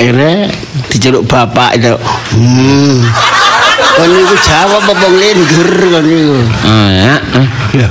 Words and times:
Ere 0.00 0.48
diceluk 0.88 1.28
bapak 1.28 1.76
itu. 1.76 1.94
Hmm. 2.36 3.04
Kon 3.92 4.08
niku 4.08 4.36
jawab 4.40 4.82
apa 4.88 5.06
nglendur 5.08 5.70
kon 5.92 6.04
niku. 6.06 6.38
Oh, 6.64 6.88
ya. 6.88 7.14
Ya. 7.76 7.88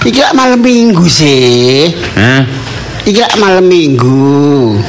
Iki 0.00 0.18
lak 0.24 0.34
malam 0.34 0.60
minggu 0.64 1.04
sih. 1.06 1.92
Hah? 2.16 2.42
Iki 3.04 3.20
lak 3.20 3.36
malam 3.36 3.68
minggu. 3.68 4.80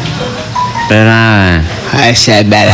Tenang. 0.87 1.61
Hai 1.91 2.15
sabar. 2.15 2.71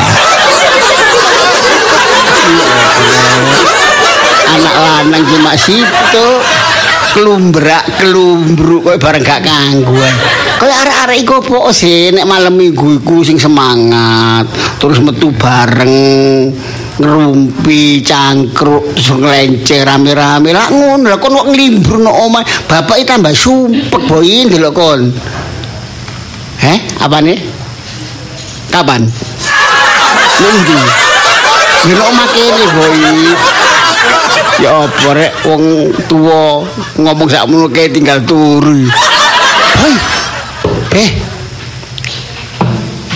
Anak 4.47 4.75
lanang 4.77 5.23
cuma 5.27 5.53
situ 5.57 6.27
kelumbrak 7.17 7.85
kelumbruk 7.97 8.85
kok 8.85 8.97
bareng 9.01 9.25
gak 9.25 9.41
kangguan. 9.41 10.15
Kaya 10.57 10.73
arek-arek 10.73 11.17
iku 11.21 11.33
opo 11.37 11.69
sih 11.69 12.09
nek 12.09 12.25
malam 12.25 12.57
minggu 12.57 12.97
iku 12.97 13.21
sing 13.21 13.37
semangat, 13.37 14.49
terus 14.81 14.97
metu 15.05 15.29
bareng 15.29 15.93
ngerumpi 16.97 18.01
cangkruk 18.01 18.97
terus 18.97 19.13
ngelenceng 19.13 19.85
rame-rame 19.85 20.49
lah 20.49 20.65
ngono 20.73 21.13
lah 21.13 21.21
kon 21.21 21.37
kok 21.37 21.53
nglimbruk 21.53 22.01
no 22.01 22.09
omah 22.09 22.41
bapak 22.65 23.05
tambah 23.05 23.37
sumpek 23.37 24.01
boy 24.09 24.49
ndelok 24.49 24.73
kon 24.73 25.01
Heh, 26.57 26.81
apa 26.97 27.21
nih? 27.21 27.37
Kapan? 28.73 29.05
Nunggu. 30.41 30.79
Ndelok 31.85 32.07
omah 32.09 32.27
kene, 32.33 32.63
boy. 32.73 32.97
Ya 34.57 34.73
apa 34.73 35.09
rek 35.13 35.31
wong 35.45 35.93
tuwa 36.09 36.65
ngomong 36.97 37.29
sakmono 37.29 37.69
kae 37.69 37.93
tinggal 37.93 38.25
turu. 38.25 38.89
Boy. 39.77 40.16
Eh. 40.97 41.09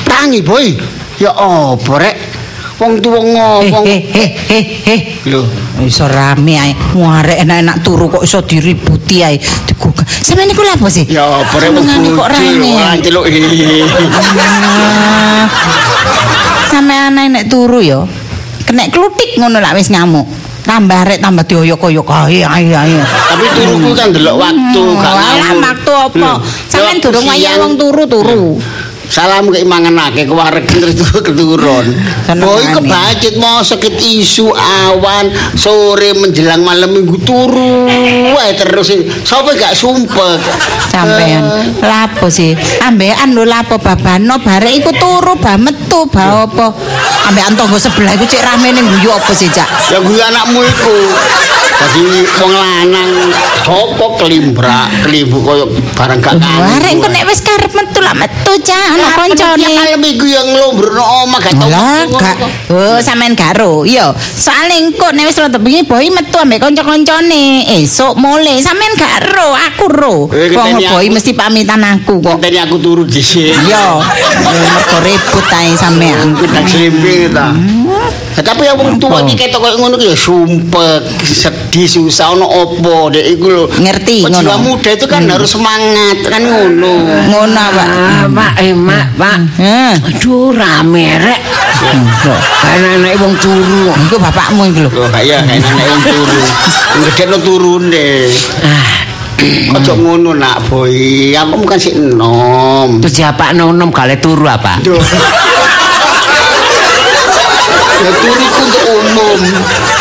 Tangi, 0.05 0.45
boy. 0.45 0.77
Ya 1.17 1.33
apa 1.33 1.93
rek 1.97 2.15
wong 2.81 2.97
tuwa 3.01 3.21
ngomong. 3.21 3.85
Eh, 3.85 4.01
eh, 4.09 4.29
eh, 4.49 4.65
eh. 4.89 4.99
Lho, 5.29 5.45
Iso 5.85 6.05
rame 6.09 6.57
ae. 6.57 6.73
Muarek 6.97 7.41
enak-enak 7.45 7.77
turu 7.85 8.09
kok 8.09 8.25
iso 8.25 8.41
diributi 8.45 9.21
ae. 9.25 9.37
Digugah. 9.37 10.05
Sampeyan 10.05 10.49
niku 10.49 10.61
lha 10.65 10.77
apa 10.77 10.89
sih? 10.89 11.05
ya 11.09 11.25
apa 11.25 11.55
rek 11.57 11.69
wong 11.73 11.85
kok 12.17 12.29
rame. 12.29 12.69
celuk. 13.01 13.25
Ah. 14.37 15.45
Sampeyan 16.69 17.17
ae 17.17 17.29
nek 17.29 17.45
turu 17.49 17.81
ya. 17.81 18.05
Kenek 18.65 18.93
klutik 18.93 19.37
ngono 19.41 19.57
lak 19.57 19.73
wis 19.77 19.89
ngamuk. 19.89 20.25
Tambah 20.61 20.99
rek 21.03 21.19
tambah 21.19 21.43
dioyok-oyok 21.43 22.07
ae 22.07 22.45
ae 22.45 22.69
ae. 22.69 22.97
Tapi 23.01 23.45
turuku 23.57 23.91
kan 23.97 24.09
delok 24.13 24.35
waktu 24.37 24.81
gak 24.95 25.13
Lah 25.13 25.33
ngamuk. 25.41 25.61
waktu 25.65 25.91
apa? 25.91 26.29
Sampeyan 26.69 26.97
waktu 26.97 27.05
durung 27.09 27.25
wayah 27.25 27.53
wong 27.59 27.73
turu-turu. 27.75 28.45
Salam 29.11 29.51
ke 29.51 29.59
imanganake 29.59 30.23
ke 30.23 30.31
wareg 30.31 30.63
terus 30.63 30.95
keturun. 31.11 31.83
Boy 32.39 32.63
aneh. 32.63 32.79
kebacut 32.79 33.35
mau 33.37 33.59
sakit 33.59 33.99
isu 33.99 34.47
awan 34.55 35.27
sore 35.51 36.15
menjelang 36.15 36.63
malam 36.63 36.95
minggu 36.95 37.19
turu 37.19 37.91
wae 38.31 38.55
terus 38.55 38.95
sapa 39.27 39.51
gak 39.51 39.75
sumpek. 39.75 40.39
Sampean 40.87 41.43
Eh, 41.43 41.83
lapo 41.83 42.31
sih? 42.31 42.55
Ambekan 42.79 43.35
lho 43.35 43.43
lapo 43.43 43.75
babano 43.77 44.39
barek 44.39 44.79
iku 44.79 44.95
turu 44.95 45.35
ba 45.35 45.59
metu 45.59 46.07
ba 46.07 46.47
apa? 46.47 46.71
Ambekan 47.27 47.59
tangga 47.59 47.75
sebelah 47.75 48.15
iku 48.15 48.23
cek 48.23 48.39
rame 48.41 48.71
ning 48.71 48.87
guyu 48.87 49.11
apa 49.11 49.35
sih, 49.35 49.51
Cak? 49.51 49.67
ya 49.91 49.99
gue 49.99 50.19
anakmu 50.23 50.63
iku. 50.63 50.95
Dadi 51.81 52.05
wong 52.37 52.53
lanang 52.53 53.09
sapa 53.65 54.05
kelimbrak, 54.21 55.01
kelimbu 55.01 55.41
koyo 55.41 55.65
barang 55.97 56.21
gak 56.21 56.37
Barek 56.37 56.93
engko 56.93 57.09
nek 57.09 57.25
wis 57.25 57.41
karep 57.41 57.73
metu 57.73 58.05
lak 58.05 58.13
metu, 58.21 58.53
Cak, 58.61 58.77
ana 58.93 59.17
koncone. 59.17 59.65
malam 59.65 59.97
minggu 59.97 60.25
yang 60.29 60.45
nglombrno 60.45 61.01
omah 61.25 61.41
gak 61.41 61.57
tau. 61.57 61.69
Lah, 61.73 62.05
gak. 62.05 62.37
Oh, 62.69 63.01
sampean 63.01 63.33
garo. 63.33 63.81
Iya, 63.81 64.13
soalnya 64.13 64.77
engko 64.77 65.09
nek 65.09 65.25
wis 65.25 65.41
rada 65.41 65.57
bengi 65.57 65.81
boy 65.81 66.05
metu 66.13 66.37
ambek 66.37 66.61
kanca-kancane. 66.61 67.65
Esuk 67.81 68.13
mulai 68.13 68.61
sampean 68.61 68.93
garo, 68.93 69.57
aku 69.57 69.85
ro. 69.89 70.15
Eh, 70.29 70.53
Wong 70.53 70.77
boy 70.77 71.05
aku. 71.09 71.15
mesti 71.17 71.33
pamitan 71.33 71.81
aku 71.81 72.21
kok. 72.21 72.37
Ngenteni 72.37 72.61
aku 72.61 72.77
turu 72.77 73.09
dhisik. 73.09 73.57
Iya, 73.57 73.97
mergo 74.45 74.97
ribut 75.01 75.47
ae 75.49 75.73
sampean. 75.73 76.37
Kita 76.37 76.61
selimping 76.61 77.33
ta. 77.33 77.49
Ya, 78.31 78.41
tapi 78.41 78.63
yang 78.63 78.79
wong 78.79 78.95
tua 78.95 79.19
iki 79.27 79.35
ketok 79.35 79.59
koyo 79.59 79.75
ngono 79.75 79.99
ki 79.99 80.07
ya 80.07 80.15
sumpek, 80.15 81.03
sedih, 81.27 81.83
susah 81.83 82.31
ono 82.31 82.47
opo 82.47 83.11
dek 83.11 83.25
iku 83.35 83.47
lho. 83.51 83.63
Ngerti, 83.67 84.23
Jiwa 84.23 84.55
ngono. 84.55 84.71
muda 84.71 84.89
itu 84.95 85.05
kan 85.05 85.27
harus 85.27 85.51
semangat 85.51 86.17
kan 86.23 86.39
ngono. 86.39 86.93
Ngono, 87.27 87.63
Pak. 87.75 87.87
Ah, 87.91 88.23
Pak, 88.31 88.53
eh, 88.63 88.71
Mak, 88.71 89.05
Pak. 89.19 89.37
Heh. 89.59 89.93
Aduh, 89.99 90.55
rame 90.55 91.05
rek. 91.19 91.41
Karena 92.63 92.87
anak 93.03 93.19
wong 93.19 93.33
turu. 93.41 93.91
Iku 94.07 94.15
bapakmu 94.15 94.63
iku 94.71 94.79
lho. 94.87 94.89
Loh, 94.95 95.09
kaya 95.11 95.43
kayak 95.43 95.59
nenek 95.59 95.85
wong 95.91 96.01
turu. 96.07 96.41
Ngedekno 97.03 97.37
turune. 97.43 98.09
Ojo 99.73 99.93
ngono 99.97 100.37
nak 100.37 100.69
boy, 100.69 101.33
kamu 101.33 101.65
kan 101.65 101.81
sik 101.81 101.97
enom. 101.97 103.01
Terus 103.01 103.13
siapa 103.17 103.57
nonom 103.57 103.89
kali 103.89 104.13
turu 104.21 104.45
apa? 104.45 104.77
Duh. 104.85 105.01
Ya 108.01 108.11
turu 108.17 108.41
iku 108.41 108.59
untuk 108.65 108.83
umum. 108.97 109.39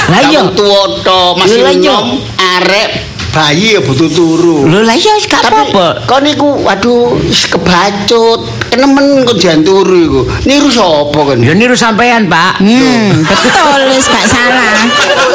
Lah 0.09 0.21
iya. 0.25 0.41
Kamu 0.41 0.56
tua 0.56 0.83
to 1.05 1.21
masih 1.37 1.61
iya. 1.61 1.72
enom, 1.77 2.06
arek 2.41 2.91
bayi 3.31 3.78
ya 3.78 3.81
butuh 3.84 4.11
turu. 4.11 4.66
Lho 4.66 4.83
lah 4.83 4.97
ya 4.99 5.15
gak 5.22 5.43
Tapi 5.47 5.71
apa-apa. 5.71 5.87
kok 6.06 6.21
niku 6.25 6.49
waduh 6.66 7.15
wis 7.22 7.47
kebacut. 7.47 8.41
Kenemen 8.70 9.26
kok 9.26 9.34
jan 9.36 9.66
turu 9.66 9.98
iku. 9.98 10.20
Niru 10.47 10.70
sapa 10.70 11.34
kan? 11.34 11.42
Ya 11.42 11.53
niru 11.53 11.75
sampean, 11.75 12.31
Pak. 12.31 12.62
Hmm, 12.62 13.26
betul 13.26 13.81
wis 13.91 14.06
gak 14.06 14.26
salah. 14.31 14.78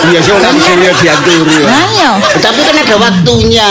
Iya 0.07 0.19
sih 0.23 0.31
orang 0.31 0.55
sini 0.55 0.87
dia 1.03 1.15
turu 1.19 1.51
ya. 1.51 1.67
Lah 1.67 1.85
iya. 1.91 2.11
Tapi 2.39 2.59
kan 2.63 2.75
ada 2.79 2.95
waktunya. 2.95 3.69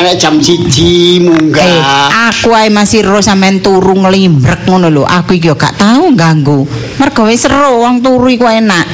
Ada 0.00 0.12
jam 0.16 0.40
siji 0.40 1.20
Eh, 1.20 1.28
munggah. 1.28 2.08
aku 2.32 2.56
ae 2.56 2.72
masih 2.72 3.04
ro 3.04 3.20
sampean 3.20 3.60
turu 3.60 3.92
nglimbrek 4.00 4.64
ngono 4.64 4.88
lho. 4.88 5.04
Aku 5.04 5.36
iki 5.36 5.52
yo 5.52 5.60
gak 5.60 5.76
tau 5.76 6.08
ganggu. 6.16 6.64
Mergo 6.96 7.28
wis 7.28 7.44
seru 7.44 7.84
wong 7.84 8.00
turu 8.00 8.32
iku 8.32 8.48
enak. 8.48 8.88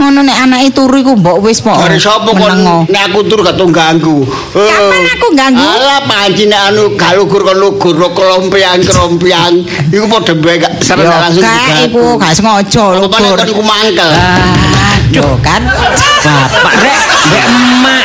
Ngono 0.00 0.24
nek 0.24 0.36
anake 0.48 0.68
turu 0.72 0.96
iku 1.00 1.12
mbok 1.18 1.44
wis 1.44 1.60
po. 1.60 1.76
Hari 1.76 2.00
sapa 2.00 2.32
kon 2.32 2.88
nek 2.88 3.02
aku 3.12 3.20
turu 3.28 3.44
gak 3.44 3.60
ganggu. 3.60 4.24
Kapan 4.54 5.02
aku 5.12 5.26
ganggu? 5.36 5.60
Alah 5.60 6.00
panci 6.08 6.48
nek 6.48 6.72
anu 6.72 6.96
gak 6.96 7.12
lugur 7.16 7.44
kon 7.44 7.58
lugur 7.60 7.94
kelompiang 8.16 8.80
kelompiang. 8.80 9.52
Iku 9.92 10.06
padha 10.08 10.32
bae 10.32 10.56
gak 10.56 10.80
Yo 10.80 10.84
serem 10.84 11.06
langsung 11.08 11.44
gak 11.44 11.92
iku 11.92 12.16
gak 12.16 12.32
sengaja 12.32 12.84
nek 12.98 13.30
kon 13.36 13.48
iku 13.52 13.62
mangkel. 13.62 14.10
Yo 15.12 15.36
kan. 15.44 15.60
Bapak 16.24 16.74
rek, 16.80 16.98
mbek 17.28 17.44
emak. 17.44 18.04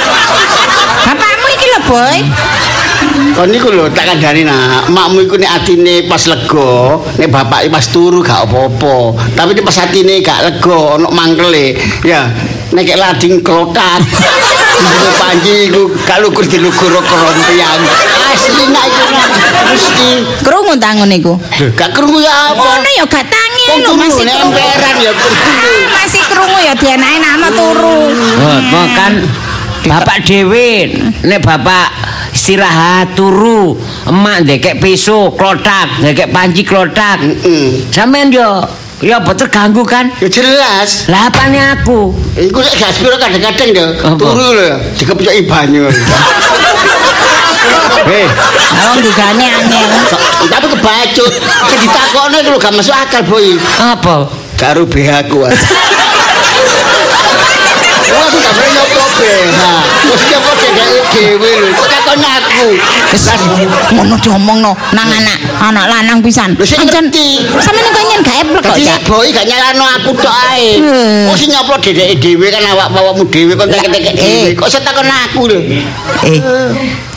Bapakmu 1.07 1.47
iki 1.55 1.65
lho, 1.71 1.79
Boy. 1.87 2.17
Kon 3.17 3.49
niku 3.49 3.73
lho 3.73 3.89
tak 3.93 4.13
kandhani 4.13 4.45
nak, 4.45 4.89
makmu 4.93 5.25
iku 5.25 5.41
nek 5.41 5.61
atine 5.61 6.05
pas 6.05 6.21
lega, 6.29 7.01
nek 7.17 7.29
bapak 7.29 7.65
pas 7.69 7.85
turu 7.89 8.21
gak 8.21 8.45
apa-apa. 8.45 9.17
Tapi 9.33 9.57
nek 9.57 9.65
pas 9.65 9.77
atine 9.81 10.21
gak 10.21 10.41
lega, 10.45 11.01
ono 11.01 11.09
mangkele, 11.09 11.77
ya 12.05 12.29
nek 12.73 12.83
kek 12.85 12.97
lading 12.97 13.41
klotak. 13.41 14.05
Iku 14.77 15.09
panci 15.17 15.53
iku 15.69 15.81
gak 16.05 16.21
lugur 16.21 16.45
dilugur 16.45 16.93
kerompian. 17.01 17.79
Asli 18.29 18.63
nak 18.69 18.85
iku 18.85 19.05
mesti 19.73 20.09
Krungu 20.45 20.73
ta 20.77 20.93
ngono 20.93 21.13
iku. 21.17 21.33
Gak 21.73 21.97
krungu 21.97 22.21
ya 22.21 22.53
apa? 22.53 22.61
Ngono 22.61 22.89
ya 23.01 23.05
gak 23.09 23.25
tangi 23.25 23.65
lho 23.81 23.91
masih 23.97 24.25
krungu. 24.29 24.53
emperan 24.53 24.95
ya 25.01 25.11
krungu. 25.17 25.41
Ah, 25.41 25.85
Masih 25.97 26.23
krungu 26.29 26.59
ya 26.61 26.73
dienake 26.77 27.17
nama 27.17 27.47
turu. 27.49 27.99
Oh, 28.13 28.59
oh, 28.77 28.87
kan 28.93 29.13
Bapak 29.87 30.27
dhewe 30.27 30.91
nek 31.23 31.39
bapak 31.39 31.87
istirahat 32.37 33.17
turu, 33.17 33.73
emak 34.05 34.45
ndekek 34.45 34.77
pisau 34.77 35.33
klotak, 35.33 35.89
ndekek 36.05 36.29
panci 36.29 36.61
klotak. 36.61 37.17
Heeh. 37.17 37.81
Sampeyan 37.89 38.29
yo 38.29 38.61
ya 39.01 39.17
apa 39.17 39.33
terganggu 39.33 39.81
kan? 39.81 40.13
Ya 40.21 40.29
jelas. 40.29 41.09
Lah 41.09 41.33
apane 41.33 41.57
aku? 41.57 42.13
Iku 42.37 42.61
lek 42.61 42.77
gas 42.77 43.01
piro 43.01 43.17
kadang-kadang 43.17 43.69
ya 43.73 43.85
Apa? 44.05 44.21
turu 44.21 44.53
lho 44.53 44.63
ya 44.69 44.77
dikepucoki 44.93 45.49
banyu. 45.49 45.89
Heh, 48.07 48.23
Wong 48.77 48.97
dugane 49.03 49.45
angel. 49.51 49.89
tapi 50.47 50.67
kebacut. 50.71 51.31
Sing 51.67 51.79
ditakokno 51.83 52.37
iku 52.39 52.49
lho 52.53 52.59
gak 52.61 52.71
masuk 52.71 52.93
akal, 52.95 53.25
Boy. 53.25 53.57
Apa? 53.75 54.29
Karo 54.55 54.85
BH 54.87 55.27
ku. 55.27 55.43
Wah, 55.43 55.51
aku 58.23 58.37
gak 58.45 58.53
pernah 58.55 58.71
nyoba 58.71 59.03
BH. 59.19 59.59
Kok 60.77 61.09
dhewe 61.13 61.39
dhewe 61.41 61.49
lho. 61.57 61.69
Kok 61.73 61.87
takon 61.89 62.17
kon 62.17 62.21
aku. 62.23 62.67
Wis 63.13 63.23
ngono 63.93 64.15
diomongno 64.21 64.71
nang 64.93 65.09
anak 65.09 65.37
anak 65.59 65.85
lanang 65.89 66.19
pisan. 66.21 66.53
Lho, 66.53 66.63
sing 66.65 66.77
Ancen 66.79 67.09
ngerti. 67.09 67.41
sampeyan 67.57 67.89
kok 67.89 68.03
nyen 68.05 68.19
gak 68.21 68.37
eplek 68.45 68.61
kok, 68.61 68.75
Dadi 68.77 68.83
Cak. 68.85 68.99
boy 69.09 69.27
gak 69.33 69.45
nyalano 69.49 69.85
aku 69.97 70.09
tok 70.17 70.35
ae. 70.53 70.77
Hmm. 70.77 71.29
Oh 71.31 71.35
sing 71.35 71.49
nyoplo 71.49 71.75
dedeke 71.81 72.15
dhewe 72.21 72.47
kan 72.53 72.61
awak-awakmu 72.63 73.23
dhewe 73.27 73.53
kon 73.57 73.67
tek-tek 73.67 74.13
dhewe. 74.15 74.21
eh. 74.21 74.55
Kok 74.55 74.67
saya 74.69 74.85
takon 74.85 75.09
aku 75.09 75.41
lho. 75.49 75.59
Eh, 76.23 76.39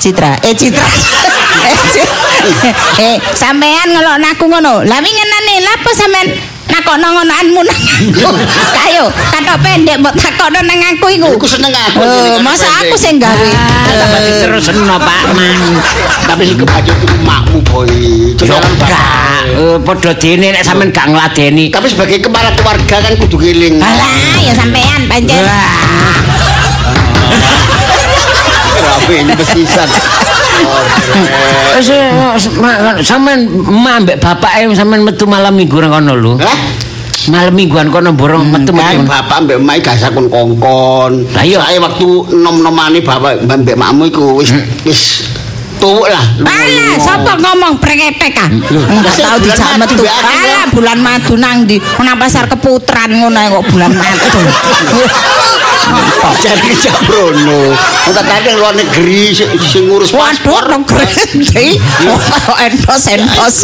Citra, 0.00 0.32
eh 0.40 0.54
Citra. 0.56 0.88
eh, 3.04 3.16
sampean 3.36 3.88
ngelokno 3.92 4.26
aku 4.32 4.44
ngono. 4.48 4.74
Lah 4.88 4.98
wingenane 5.04 5.54
lha 5.60 5.72
apa 5.76 5.90
sampean 5.92 6.26
nakokno 6.70 7.06
ngonoanmu 7.18 7.60
nang 7.66 7.80
aku? 8.00 8.30
Kayo, 8.72 9.04
katok 9.34 9.58
pendek 9.60 9.96
mbok 10.00 10.14
takokno 10.16 10.62
nang 10.62 10.78
aku 10.94 11.06
iku. 11.12 11.28
Aku 11.36 11.46
seneng 11.46 11.74
aku. 11.74 12.00
Oh, 12.00 12.38
masa 12.40 12.66
aku 12.80 12.94
sing 12.96 13.18
gawe. 13.18 13.48
Tambah 13.90 14.20
diterusno 14.24 14.96
Pak 14.96 15.34
Man. 15.34 15.82
Tapi 16.24 16.42
sing 16.46 16.56
kebacut 16.56 16.94
iku 16.94 17.16
makmu 17.26 17.58
boy. 17.66 17.90
Yo 18.38 18.56
gak, 18.80 19.04
eh, 19.54 19.76
padha 19.82 20.12
dene 20.16 20.54
nek 20.54 20.62
sampean 20.64 20.94
gak 20.94 21.10
ngladeni. 21.10 21.68
Tapi 21.74 21.86
sebagai 21.90 22.22
kepala 22.22 22.54
keluarga 22.54 22.96
kan 23.02 23.12
kudu 23.18 23.36
ngiling. 23.38 23.82
Alah, 23.82 24.38
ya 24.40 24.52
sampean 24.54 25.10
pancen. 25.10 25.42
Rapi 28.80 29.14
ini 29.20 29.34
besisan. 29.36 29.88
Eh, 31.80 32.12
sampean 33.00 33.40
ma 33.70 33.98
mbek 34.00 34.20
bapake 34.20 34.68
sampean 34.76 35.02
metu 35.02 35.24
malam 35.24 35.54
minggu 35.56 35.76
nang 35.80 35.92
kono 35.92 36.12
lho. 36.14 36.32
Hah? 36.38 36.58
Malam 37.28 37.52
mingguan 37.52 37.88
kono 37.92 38.12
borong 38.12 38.48
metu 38.48 38.72
Kan 38.72 39.00
metu. 39.00 39.08
bapak 39.08 39.38
mbek 39.44 39.56
emak 39.60 39.76
gak 39.84 39.96
sakon 39.96 40.26
kongkon. 40.28 41.12
Lah 41.32 41.44
iya. 41.44 41.60
Saya 41.62 41.78
waktu 41.80 42.08
nom-nomane 42.36 43.00
bapak 43.00 43.44
mbek 43.44 43.76
makmu 43.76 44.08
iku 44.08 44.40
wis 44.40 44.52
wis 44.84 45.28
tuwuk 45.80 46.08
lah. 46.08 46.24
Alah, 46.44 46.92
sapa 47.00 47.40
ngomong 47.40 47.80
preketek 47.80 48.36
ah? 48.36 48.48
Enggak 48.52 49.40
dijak 49.40 49.80
metu. 49.80 50.00
mbek 50.04 50.12
aku, 50.12 50.28
Alah, 50.28 50.64
bulan 50.72 50.98
madu 51.00 51.34
nang 51.40 51.64
ndi? 51.64 51.76
Nang 52.00 52.16
pasar 52.20 52.44
keputran 52.44 53.08
ngono 53.16 53.36
ae 53.36 53.48
kok 53.48 53.64
bulan 53.72 53.92
madu. 53.96 54.40
Jadi 56.40 56.72
Jabrono. 56.80 57.76
Entar 58.08 58.24
tadi 58.24 58.50
luar 58.56 58.72
negeri 58.72 59.34
sing 59.34 59.90
ngurus 59.90 60.14
paspor. 60.14 60.72
Nang 60.72 60.88
kerenti. 60.88 61.76
Kok 62.46 62.58
endos 62.64 63.04
endos 63.12 63.56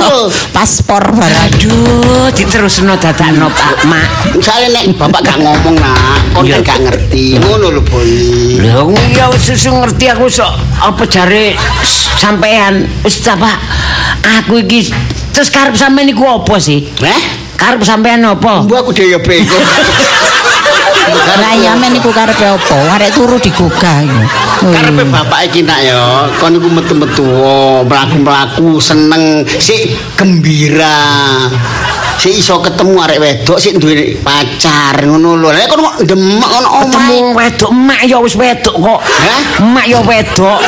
paspor 0.52 1.02
barang. 1.14 1.46
Aduh, 1.56 2.28
diterusno 2.36 2.98
dadakno 3.00 3.48
Pak 3.48 3.88
Mak. 3.88 4.36
Misalnya 4.36 4.68
nek 4.76 4.84
bapak 4.98 5.20
gak 5.24 5.38
ngomong 5.40 5.76
nak, 5.80 6.20
kon 6.36 6.44
gak 6.48 6.78
ngerti. 6.84 7.40
Ngono 7.40 7.80
lho 7.80 7.82
boy. 7.84 8.10
Lho 8.60 8.92
ya 9.16 9.32
wis 9.32 9.48
susu 9.48 9.72
ngerti 9.72 10.12
aku 10.12 10.28
sok 10.28 10.52
apa 10.84 11.02
jare 11.08 11.56
sampean 12.20 12.84
wis 13.00 13.24
apa 13.24 13.56
aku 14.40 14.60
iki 14.60 14.92
terus 15.32 15.48
karep 15.48 15.72
sampean 15.76 16.12
iku 16.12 16.28
apa 16.28 16.60
sih? 16.60 16.84
Eh? 17.00 17.22
Karep 17.56 17.80
sampean 17.80 18.20
apa? 18.20 18.68
Mbok 18.68 18.78
aku 18.84 18.90
dhewe 18.92 19.16
ya 19.16 19.18
bego. 19.20 19.56
Lah 21.36 21.54
ya 21.58 21.72
men 21.76 21.96
iku 21.96 22.12
karepe 22.12 22.44
apa? 22.44 22.76
Arek 22.96 23.10
turu 23.16 23.36
digogah 23.40 24.04
iku. 24.04 24.20
Karepe 24.72 25.02
bapak 25.08 25.50
iki 25.50 25.64
nak 25.66 25.80
ya, 25.82 26.28
kon 26.40 26.56
iku 26.56 26.68
metu-metu 26.70 27.26
oh, 27.26 27.84
mlaku-mlaku 27.84 28.80
seneng, 28.80 29.44
sik 29.58 29.96
gembira. 30.16 31.48
Sik 32.16 32.32
iso 32.32 32.56
ketemu 32.64 32.96
arek 33.04 33.20
wedok 33.20 33.58
sik 33.60 33.76
duwe 33.76 34.16
pacar 34.24 34.96
ngono 35.04 35.36
lho. 35.36 35.52
Lek 35.52 35.68
kon 35.68 35.84
kok 35.84 35.96
demek 36.08 36.48
ngono 36.48 36.68
omahe. 36.80 37.12
wong 37.12 37.28
wedok 37.36 37.70
emak 37.70 38.00
ya 38.08 38.16
wis 38.24 38.34
wedok 38.40 38.76
kok. 38.80 39.00
Hah? 39.04 39.42
Emak 39.60 39.84
ya 39.84 40.00
wedok. 40.00 40.60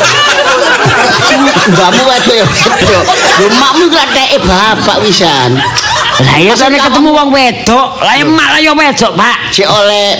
Mbakmu 1.72 2.02
wedok 2.04 2.34
ya 2.36 2.44
wedok. 2.44 3.04
Iku 3.48 3.94
lak 3.96 4.08
teke 4.12 4.38
bapak 4.44 4.96
wisan. 5.00 5.56
Lah 6.18 6.36
ya 6.42 6.54
sane 6.58 6.82
ketemu 6.82 7.14
wong 7.14 7.30
wedok, 7.30 8.02
lah 8.02 8.14
emak 8.18 8.48
lah 8.56 8.60
ya 8.60 8.72
wedok, 8.74 9.14
Pak. 9.14 9.54
Sik 9.54 9.70
oleh 9.70 10.18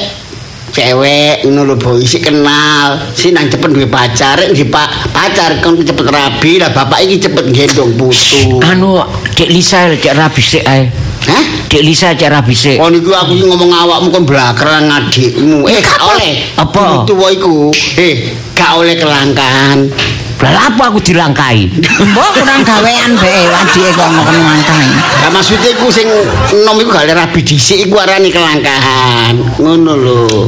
cewek 0.78 1.48
ngono 1.48 1.74
lho 1.74 1.76
boy 1.80 2.04
sik 2.04 2.28
kenal 2.28 3.00
sik 3.16 3.32
nang 3.34 3.48
cepet 3.48 3.72
duwe 3.72 3.88
pacar 3.88 4.38
di 4.52 4.64
pak 4.68 5.10
pacar 5.10 5.58
kon 5.64 5.80
cepet 5.80 6.06
rabi 6.06 6.60
lah 6.60 6.70
bapak 6.70 7.02
iki 7.02 7.26
cepet 7.26 7.50
gendong 7.50 7.96
putu 7.96 8.62
Anu, 8.62 9.00
Dek 9.34 9.48
Lisa 9.48 9.90
cek 9.96 10.14
rabi 10.14 10.42
sik 10.44 10.62
ae. 10.62 10.86
Hah? 11.28 11.44
Dek 11.66 11.82
Lisa 11.82 12.14
cek 12.14 12.30
rabi 12.30 12.54
sik. 12.54 12.78
Oh 12.78 12.92
niku 12.92 13.10
aku 13.10 13.34
iki 13.34 13.44
ngomong 13.48 13.70
awakmu 13.74 14.08
kon 14.12 14.24
blaker 14.28 14.68
ngadikmu. 14.68 15.66
Eh 15.66 15.78
gak 15.82 16.00
oleh. 16.04 16.32
Apa? 16.60 17.02
Tuwa 17.08 17.26
iku. 17.32 17.72
Eh 17.98 18.36
gak 18.54 18.78
oleh 18.78 18.94
kelangkaan. 18.94 19.90
Lah 20.38 20.70
apa 20.70 20.94
aku 20.94 21.02
dilangkai? 21.02 21.66
Mbok 21.82 22.28
kurang 22.38 22.62
gawean 22.62 23.10
bae 23.18 23.42
wadike 23.50 23.90
kok 23.90 24.06
ngono 24.06 24.38
ngangkai. 24.38 24.88
Lah 25.26 25.30
maksudnya 25.34 25.74
iku 25.74 25.90
sing 25.90 26.06
enom 26.54 26.78
iku 26.78 26.94
gak 26.94 27.10
rabi 27.10 27.42
dhisik 27.42 27.90
iku 27.90 27.98
arane 27.98 28.30
kelangkaan. 28.30 29.34
Ngono 29.58 29.92
lho. 29.98 30.46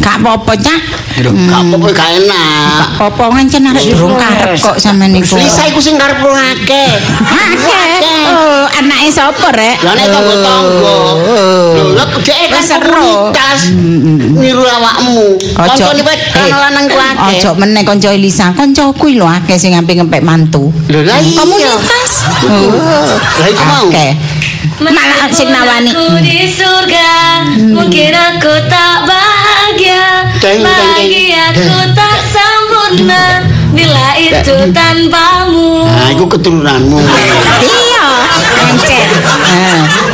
Gak 0.00 0.24
apa-apa, 0.24 0.56
Cak. 0.56 0.80
Lho 1.20 1.30
gak 1.34 1.60
apa-apa 1.60 1.88
gak 1.92 2.10
enak. 2.24 2.72
Gak 2.80 2.90
apa-apa 3.04 3.22
ngancen 3.36 3.68
arek 3.68 3.84
durung 3.92 4.16
karep 4.16 4.56
kok 4.56 4.76
sampean 4.80 5.12
niku. 5.12 5.36
Lisa 5.36 5.68
iku 5.68 5.80
sing 5.84 6.00
karep 6.00 6.24
lu 6.24 6.32
akeh. 6.32 6.90
Akeh. 7.28 8.00
Oh, 8.32 8.64
anake 8.80 9.12
sapa 9.12 9.48
rek? 9.52 9.76
Lah 9.84 9.92
nek 9.92 10.08
tangga-tangga. 10.08 10.96
Lho 11.84 12.04
dhek 12.24 12.48
kan 12.48 12.62
Wis 12.64 12.64
seru. 12.64 13.08
komunitas. 13.28 13.60
Niru 14.32 14.64
awakmu. 14.64 15.36
Kancane 15.52 16.02
wet 16.04 16.20
lanang 16.48 16.86
ku 16.88 16.96
akeh. 16.96 17.40
Ojo 17.44 17.50
meneh 17.58 17.82
kanca 17.84 18.08
Elisa, 18.12 18.54
kancaku 18.54 19.17
lho 19.18 19.26
akeh 19.26 19.58
sing 19.58 19.74
ngampe 19.74 19.98
ngempek 19.98 20.22
mantu. 20.22 20.70
Lho 20.86 21.02
lah 21.02 21.18
iya. 21.18 21.42
Komunitas. 21.42 22.10
Lah 23.42 23.48
iku 23.50 23.62
mau. 23.66 23.86
Akeh. 23.90 24.12
Malah 24.78 25.26
sing 25.34 25.50
nawani. 25.50 25.90
Aku 25.90 26.22
di 26.22 26.46
surga 26.46 27.42
Mungkin 27.74 28.14
aku 28.14 28.52
tak 28.70 29.10
bahagia. 29.10 30.30
Bahagiaku 30.38 31.98
tak 31.98 32.18
sempurna 32.30 33.42
Bila 33.74 34.14
itu 34.14 34.54
tanpamu 34.70 35.82
Nah, 35.90 36.08
iku 36.14 36.24
keturunanmu. 36.30 36.98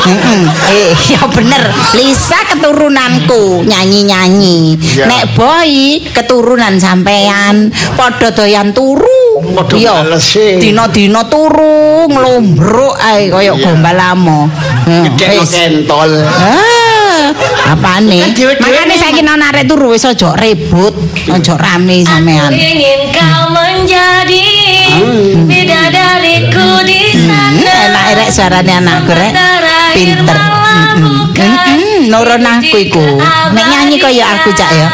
Eh, 0.05 0.93
ya 1.17 1.25
bener. 1.27 1.65
Lisa 1.97 2.37
keturunanku 2.53 3.65
nyanyi-nyanyi. 3.65 4.77
Ya. 4.95 5.09
Nek 5.09 5.33
boy 5.33 6.05
keturunan 6.13 6.77
sampean 6.77 7.73
padha 7.97 8.29
doyan 8.31 8.77
turu. 8.77 9.41
Padha 9.57 9.75
Iya. 9.77 9.93
males. 10.05 10.29
Dina-dina 10.61 11.25
turu 11.27 12.05
nglombrok 12.07 12.95
ae 13.01 13.33
kaya 13.33 13.53
Iya. 13.57 13.63
gombal 13.65 13.99
amo. 13.99 14.41
Gede 14.85 15.41
Wis. 15.41 15.51
kentol. 15.51 16.13
Ah, 16.21 17.33
apane? 17.73 18.21
Kan 18.37 18.61
Makane 18.61 18.95
saiki 18.95 19.23
nang 19.25 19.41
arek 19.41 19.65
turu 19.65 19.97
wis 19.97 20.05
aja 20.05 20.37
ribut, 20.37 20.93
aja 21.25 21.55
rame 21.57 22.05
Aku 22.05 22.11
sampean. 22.13 22.53
ingin 22.53 23.09
kau 23.11 23.49
menjadi 23.51 24.45
Bidadariku 25.45 26.85
di 26.87 27.03
sana 27.19 27.67
enak 27.91 28.07
rek 28.15 28.31
suarane 28.31 28.73
anakku 28.73 29.11
rek 29.11 29.33
pinter. 29.95 30.39
Nurun 32.05 32.45
aku 32.45 32.77
iku. 32.85 33.05
Nek 33.55 33.65
nyanyi 33.65 33.97
kaya 33.97 34.25
aku 34.37 34.51
cak 34.53 34.71
ya. 34.75 34.89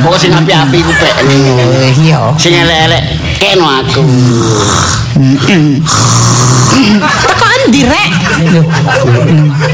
Pokok 0.00 0.18
sing 0.18 0.30
api-api 0.32 0.78
ku 0.80 0.92
pek. 0.96 1.14
oh 1.26 1.90
iya. 2.00 2.20
Sing 2.38 2.54
elek-elek 2.54 3.02
keno 3.42 3.66
aku. 3.66 4.00
teko 7.26 7.46
endi 7.66 7.80
rek? 7.84 8.08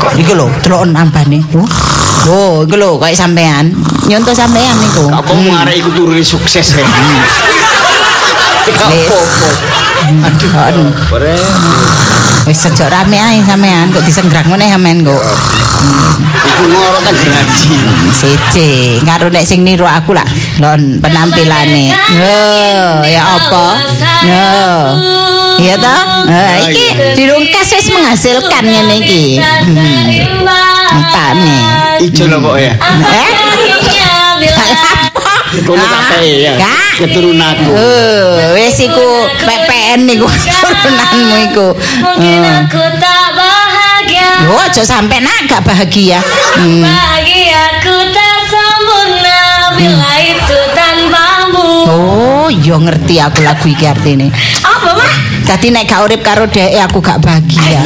Kok 0.01 0.13
iki 0.17 0.33
lho 0.33 0.47
delok 0.63 0.87
nampane 0.87 1.43
oh 2.31 2.63
iki 2.65 2.77
lho 2.79 2.97
kaya 2.99 3.15
sampean. 3.15 3.75
Nyontoh 4.09 4.35
sampean 4.35 4.75
niku 4.83 5.07
Gak 5.07 5.23
apa 5.23 5.31
mau 5.31 5.55
arek 5.63 5.79
iku 5.79 5.91
turu 5.95 6.19
sukses 6.23 6.75
ya. 6.75 6.83
Wis. 6.83 7.35
apa-apa. 8.83 9.19
Aduh. 10.71 10.91
Wis 12.43 12.59
sejak 12.59 12.91
rame 12.91 13.19
ae 13.19 13.39
sampean 13.47 13.95
kok 13.95 14.03
disenggrang 14.03 14.51
ngene 14.51 14.67
sampean 14.75 14.99
kok 15.07 15.23
Iku 16.23 16.65
ngoro 16.71 16.99
kan 17.03 17.15
graji. 17.15 17.75
Siji, 18.15 19.03
karo 19.03 19.27
nek 19.31 19.43
sing 19.43 19.67
niru 19.67 19.83
aku 19.83 20.15
lah 20.15 20.27
lon 20.63 21.03
penampilane. 21.03 21.91
Yo, 21.91 22.39
ya 23.03 23.23
apa? 23.23 23.67
Yo. 24.23 24.55
Iya 25.63 25.75
toh? 25.79 26.03
Nah, 26.31 26.55
iki 26.71 26.87
dirungkas 27.19 27.67
wis 27.75 27.89
menghasilkan 27.91 28.63
ngene 28.63 28.95
iki. 29.03 29.43
Hmm. 29.43 30.47
Apane? 30.87 31.57
Ijo 32.03 32.31
lho 32.31 32.39
kok 32.39 32.57
ya. 32.59 32.75
Eh? 33.11 33.31
Kono 35.61 35.85
kabeh 35.85 36.25
ya. 36.41 36.53
Keturunanku. 36.97 37.69
Oh, 37.69 38.57
wis 38.57 38.81
iku 38.81 39.07
PPN 39.39 40.09
niku 40.09 40.25
turunanmu 40.65 41.37
iku. 41.53 41.67
Mungkin 42.01 42.41
Hmm. 42.41 42.65
aku 42.65 42.81
tak 42.97 43.37
bahagia 43.37 44.49
Yo, 44.49 44.57
aja 44.57 44.83
sampe 44.83 45.21
nak 45.21 45.45
gak 45.47 45.61
bahagia. 45.63 46.19
Hmm. 46.57 46.81
Bahagiaku 46.83 47.97
tak 48.11 48.37
sempurna 48.49 49.41
Bila 49.73 50.13
itu 50.21 50.59
tanpamu 50.73 51.69
Oh, 51.87 52.47
iya 52.49 52.77
ngerti 52.77 53.15
aku 53.19 53.41
lagu 53.43 53.67
iki 53.67 53.85
artine. 53.85 54.33
Apa, 54.61 54.89
Mak? 54.95 55.13
Dadi 55.43 55.69
nek 55.69 55.85
gak 55.85 56.01
urip 56.03 56.21
karo 56.23 56.47
dhek 56.47 56.77
aku 56.81 56.99
gak 56.99 57.19
bahagia. 57.19 57.83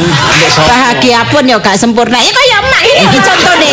Bahagia 0.57 1.25
pun 1.27 1.43
ya 1.43 1.57
gak 1.57 1.75
sempurna. 1.75 2.17
Ya 2.17 2.31
kaya 2.31 2.56
emak 2.67 2.81
iki 2.83 3.19
contone. 3.23 3.71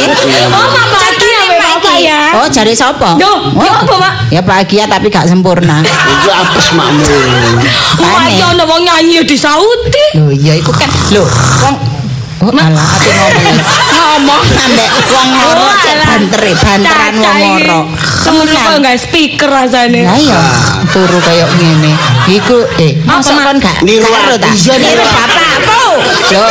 Oh, 0.55 0.67
Mak 0.71 0.87
bahagia 0.89 1.35
Contone 1.35 1.35
mbek 1.35 1.59
emak 1.59 1.69
Bapak 1.75 1.97
ya. 1.99 2.21
Oh, 2.39 2.47
jare 2.47 2.75
sapa? 2.75 3.11
Duh, 3.19 3.39
ya 3.59 3.71
apa, 3.83 3.95
Mak? 3.99 4.13
Ya 4.31 4.41
bahagia 4.41 4.85
tapi 4.87 5.11
gak 5.11 5.27
sempurna. 5.27 5.83
Itu 6.15 6.31
apes 6.31 6.67
makmu. 6.73 7.03
Mak 7.99 8.15
Aneh. 8.15 8.39
yo 8.39 8.47
ono 8.55 8.63
wong 8.67 8.81
nyanyi 8.87 9.19
yo 9.19 9.25
disauti. 9.27 10.05
Lho 10.19 10.31
iya 10.31 10.55
iku 10.55 10.71
kan 10.71 10.91
lho 11.11 11.25
wong 11.63 11.77
Oh 12.45 12.53
alah 12.53 12.85
ati 13.01 13.09
ngomong 13.09 13.57
ngomong 13.89 14.43
ambek 14.53 14.91
wong 15.09 15.29
loro 15.33 15.65
Oh, 15.65 15.73
cek 15.81 15.97
banter 16.05 16.43
banteran 16.61 17.15
wong 17.17 17.39
loro. 17.41 17.81
Temen 18.21 18.47
kok 18.53 18.75
enggak 18.77 18.97
speaker 19.01 19.49
rasane. 19.49 20.05
Lah 20.05 20.19
iya 20.21 20.41
turu 20.93 21.17
kaya 21.25 21.49
ngene. 21.57 21.97
Iku 22.29 22.69
eh 22.85 23.01
Apa, 23.01 23.17
mosok 23.17 23.33
Mak? 23.39 23.45
kon 23.49 23.57
gak 23.65 23.77
Niru 23.81 24.05
karo 24.13 24.37
bapakku. 25.95 26.35
Lho, 26.35 26.47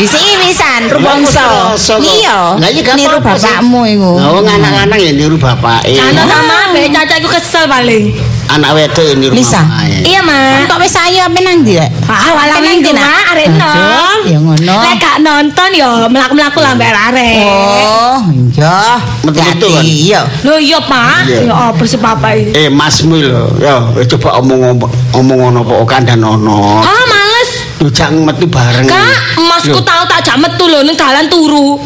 disiki 0.00 0.32
wisan 0.40 0.82
rumangsa. 0.88 1.76
Iya. 2.00 2.56
Lah 2.56 2.68
gak 2.72 2.96
Niru 2.96 3.18
bapakmu 3.20 3.80
iku. 3.86 4.12
Nah, 4.16 4.28
wong 4.34 4.46
anak 4.48 4.72
lanang 4.84 5.00
ya 5.00 5.12
niru 5.12 5.36
bapake. 5.36 5.94
Ana 5.98 6.22
sama 6.24 6.72
mbek 6.72 6.90
Caca 6.94 7.14
iku 7.20 7.28
kesel 7.28 7.64
paling. 7.68 8.16
Anak 8.48 8.70
wedok 8.72 9.04
ya 9.04 9.14
niru 9.14 9.32
Lisa. 9.36 9.60
Iya, 10.00 10.24
Mak. 10.24 10.72
Kok 10.72 10.80
wis 10.80 10.96
ayo 10.96 11.28
apa 11.28 11.38
nang 11.44 11.60
ndi 11.60 11.76
rek? 11.76 11.90
Ah, 12.08 12.32
walang 12.32 12.64
Pengen 12.64 12.80
minggu 12.80 12.96
dina? 12.96 13.04
Mak, 13.04 13.24
arek 13.28 13.46
enom. 13.52 14.18
Ya 14.24 14.38
ngono. 14.40 14.74
Lek 14.80 14.94
gak 14.96 15.16
nonton 15.20 15.70
yo 15.76 15.90
mlaku-mlaku 16.08 16.58
lah 16.64 16.72
mbek 16.72 16.88
arek. 16.88 17.44
Oh, 17.44 18.18
iya. 18.56 18.96
Metu-metu 19.20 19.66
kan? 19.68 19.84
Iya. 19.84 20.20
Lho 20.48 20.56
iya, 20.56 20.78
Pak. 20.80 21.28
Ya 21.28 21.52
apa 21.52 21.82
sih 21.84 22.00
Papa 22.00 22.32
iki? 22.32 22.56
Eh 22.56 22.68
masmu 22.72 23.20
lho, 23.20 23.52
ya 23.60 23.84
coba 24.16 24.40
omong 24.40 24.80
omong 25.12 25.40
ono 25.52 25.60
apa 25.60 25.84
kandan 25.84 26.24
ono. 26.24 26.80
Ah, 26.80 27.04
males. 27.04 27.37
Lu 27.78 27.88
jangan 27.94 28.26
metu 28.26 28.46
bareng. 28.50 28.90
Kak, 28.90 29.38
emasku 29.38 29.78
Loh. 29.78 29.86
tahu 29.86 30.02
tak 30.10 30.20
jam 30.26 30.42
metu 30.42 30.66
lho 30.66 30.82
ning 30.82 30.98
dalan 30.98 31.30
turu. 31.30 31.78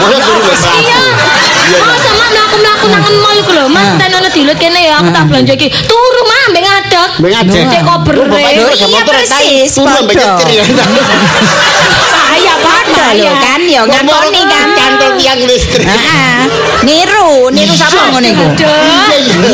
Masa 0.00 0.18
turu 0.24 0.40
rapi? 0.40 0.72
Iya. 0.80 1.00
Oh, 1.84 1.96
sama 2.00 2.24
mlaku-mlaku 2.32 2.86
nang 2.88 3.04
mall 3.20 3.36
iku 3.36 3.52
lho. 3.52 3.64
Mas, 3.68 3.92
ten 4.00 4.08
ono 4.08 4.28
dilut 4.32 4.56
kene 4.56 4.80
ya, 4.88 5.04
aku 5.04 5.12
tak 5.12 5.24
belanja 5.28 5.52
iki. 5.52 5.68
Turu 5.84 6.22
mah 6.24 6.42
mbek 6.48 6.62
ngadeg. 6.64 7.10
Mbek 7.20 7.30
ngadeg. 7.36 7.64
Cek 7.68 7.82
kober. 7.84 8.14
Iya, 8.40 9.00
persis, 9.04 9.68
Turu 9.76 9.98
mbek 10.08 10.16
nyetir 10.16 10.48
ya. 10.48 10.64
Bahaya 12.08 12.54
banget 12.64 12.86
lho 13.20 13.32
kan 13.36 13.60
ya 13.68 13.82
ngakoni 13.84 14.42
kan 14.48 14.68
Cantol 14.98 15.14
tiang 15.14 15.40
listrik. 15.46 15.86
Heeh. 15.86 16.38
Niru, 16.82 17.54
niru 17.54 17.74
sapa 17.78 18.10
ngono 18.10 18.26
iku? 18.26 18.46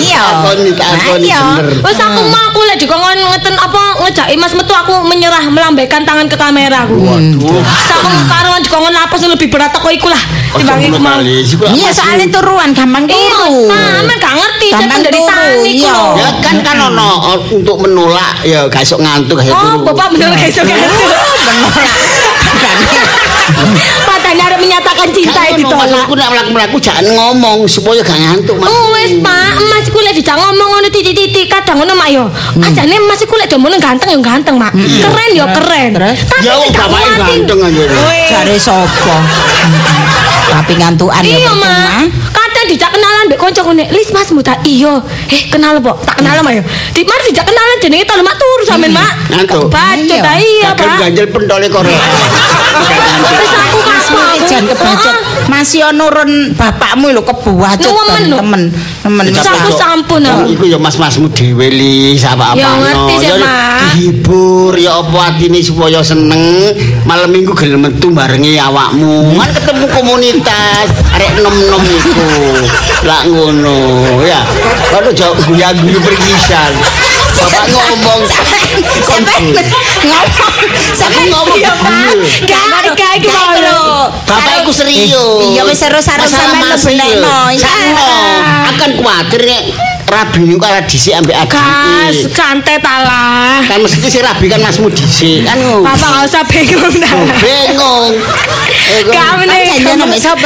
Iya. 0.00 0.24
Ayo. 0.40 1.40
bener. 1.60 1.84
Wes 1.84 2.00
aku 2.00 2.20
mau 2.32 2.40
aku 2.48 2.60
lek 2.64 2.80
dikongkon 2.80 3.20
ngeten 3.28 3.54
apa 3.60 4.00
ngejaki 4.08 4.34
Mas 4.40 4.56
metu 4.56 4.72
aku 4.72 5.04
menyerah 5.04 5.44
melambaikan 5.52 6.08
tangan 6.08 6.24
ke 6.32 6.36
kamera 6.40 6.88
aku. 6.88 6.96
Waduh. 6.96 7.60
Aku 7.60 8.08
karuan 8.24 8.60
dikongkon 8.64 8.94
lapas 8.96 9.20
yang 9.20 9.36
lebih 9.36 9.52
berat 9.52 9.76
kok 9.76 9.92
iku 9.92 10.08
lah. 10.08 10.22
Timbang 10.56 10.80
iku 10.80 10.96
mau. 10.96 11.20
Iya, 11.20 11.90
soalnya 11.92 12.26
turuan 12.32 12.72
gampang 12.72 13.04
Iya, 13.04 13.12
turu. 13.12 13.68
Mama 13.68 14.14
gak 14.16 14.34
ngerti 14.38 14.66
Gampang 14.72 15.02
penderitaan 15.02 15.50
turu, 15.60 15.68
iku 15.68 15.84
iya. 15.84 15.92
lho. 15.92 16.08
Ya 16.16 16.28
kan 16.40 16.56
kan 16.64 16.76
ono 16.80 17.10
untuk 17.52 17.76
menolak 17.84 18.40
ya 18.48 18.64
gak 18.72 18.80
esok 18.80 19.04
ngantuk 19.04 19.36
gak 19.44 19.52
Oh, 19.52 19.60
turu. 19.60 19.92
Bapak 19.92 20.08
bener 20.16 20.32
kayak 20.32 20.56
gitu. 20.56 20.64
Menolak. 20.64 21.92
Menyatakan 24.64 25.08
cinta 25.12 25.40
itu 25.46 25.60
ditolak. 25.60 26.08
Aku 26.08 26.16
nak 26.16 26.28
melaku-melaku 26.32 26.76
jangan 26.80 27.04
ngomong 27.04 27.68
supaya 27.68 28.00
gak 28.00 28.16
ngantuk 28.16 28.56
Mas. 28.56 28.66
Oh 28.66 28.84
wes 28.90 29.12
pak, 29.20 29.52
emas 29.60 29.86
ku 29.86 29.98
lek 30.00 30.14
dijak 30.14 30.36
ngomong 30.36 30.68
ngono 30.70 30.88
titik-titik 30.88 31.46
kadang 31.46 31.76
ngono 31.78 31.92
mak 31.92 32.08
yo. 32.08 32.24
Ajane 32.56 32.96
emas 32.96 33.20
iku 33.20 33.36
lek 33.36 33.46
domone 33.46 33.76
ganteng 33.76 34.08
yo 34.08 34.20
ganteng 34.20 34.56
mak. 34.56 34.72
Keren 34.72 35.30
yo 35.32 35.44
keren. 35.46 35.90
Terus? 35.92 36.18
Tapi 36.24 36.42
Ya 36.42 36.52
sing 36.56 36.60
wong 36.64 36.72
gak 36.72 36.88
bapake 36.88 37.20
ganteng 37.20 37.58
aja. 37.60 37.82
Weh. 37.84 38.24
Jare 38.26 38.56
sapa? 38.56 39.16
Tapi 40.44 40.72
ngantukan 40.74 41.20
ya 41.20 41.34
Iya 41.34 41.50
percuma. 41.50 41.66
mak. 41.66 42.00
Kadang 42.30 42.66
dijak 42.66 42.90
kenalan 42.90 43.22
mbek 43.26 43.38
kanca 43.38 43.60
ngene. 43.62 43.84
Lis 43.90 44.08
Mas 44.10 44.28
muta 44.30 44.54
iya. 44.64 44.94
Eh 45.28 45.42
kenal 45.48 45.76
po. 45.78 45.92
Tak 46.00 46.18
kenal 46.18 46.40
mak 46.40 46.52
yo. 46.54 46.62
Di 46.90 47.02
mari 47.02 47.22
dijak 47.28 47.44
kenalan 47.44 47.76
jenenge 47.78 48.04
tol 48.06 48.22
mak 48.22 48.36
turu 48.36 48.64
sampean 48.64 48.92
mak. 48.92 49.12
Ngantuk. 49.28 49.68
Bacot 49.68 50.20
ta 50.20 50.32
iya 50.36 50.72
pak. 50.72 50.96
ganjel 51.00 51.26
pentole 51.28 51.68
korek. 51.68 51.92
Wis 53.34 53.52
aku 53.54 53.78
kasih 54.04 54.40
Jan 54.44 54.62
kebacot. 54.68 55.14
Masih 55.48 55.80
nurun 55.96 56.52
bapakmu 56.52 57.12
lho 57.12 57.22
kebuacut 57.24 57.88
lho. 58.28 58.38
temen. 58.38 58.62
Aku 59.04 59.70
sampun 59.72 60.24
aku. 60.24 60.48
iku 60.50 60.64
ya 60.68 60.78
mas-masmu 60.80 61.28
dhewe 61.32 61.68
li 61.68 62.16
apa 62.18 62.56
apa 62.56 62.58
Ya, 62.58 62.70
ngerti 62.72 63.14
sih, 63.20 63.30
Mak. 63.36 63.78
dihibur 63.94 64.72
ya 64.74 64.96
apa 65.00 65.18
atine 65.34 65.60
supaya 65.60 66.00
seneng 66.00 66.72
malam 67.04 67.28
minggu 67.30 67.52
gelem 67.52 67.84
metu 67.84 68.08
barengi 68.10 68.56
awakmu 68.56 69.36
kan 69.36 69.50
ketemu 69.52 69.86
komunitas 69.92 70.88
arek 71.12 71.36
nom-nom 71.44 71.84
iku 71.84 72.12
lak 73.04 73.22
ngono 73.28 73.78
ya 74.24 74.40
kalau 74.88 75.12
jauh 75.12 75.36
guya-guyu 75.44 76.00
pergisan 76.00 76.72
bapak 77.34 77.64
ngomong 77.70 78.20
Sampai 79.04 79.40
ngomong. 79.50 80.24
Sampai 80.94 81.22
ngomong 81.30 81.58
Iya, 81.58 81.72
Pak. 81.78 82.14
Gak 82.46 82.64
Gak, 82.94 83.12
iki 83.18 83.28
lho. 83.62 84.10
Bapak 84.26 84.54
iku 84.62 84.72
serius. 84.74 85.42
Iya 85.54 85.62
wis 85.66 85.78
seru-seru 85.78 86.22
Masalah 86.24 86.76
sampean 86.76 86.98
lebekno. 86.98 87.22
lho. 87.22 87.38
Sakno. 87.58 88.10
Akan 88.70 88.90
kuwatir 88.98 89.42
nek 89.46 89.93
rabi 90.04 90.38
niku 90.44 90.60
kala 90.60 90.80
dhisik 90.84 91.14
ambek 91.14 91.34
Kas, 91.46 92.14
adike. 92.14 92.30
santet 92.30 92.82
alah. 92.82 93.64
Kan 93.64 93.82
mesti 93.82 93.98
si 94.04 94.20
rabi 94.20 94.46
kan 94.46 94.60
masmu 94.60 94.88
dhisik 94.88 95.42
kan 95.42 95.56
ngono. 95.56 95.82
Papa 95.82 96.06
gak 96.06 96.22
usah 96.28 96.42
bingung 96.46 96.96
dah. 96.98 97.12
Oh, 97.14 97.26
Bengong. 97.40 98.12
Eh, 98.14 99.00
kok- 99.02 99.14
Gak 99.14 99.26
Kan 99.44 99.48
janjian 99.48 99.98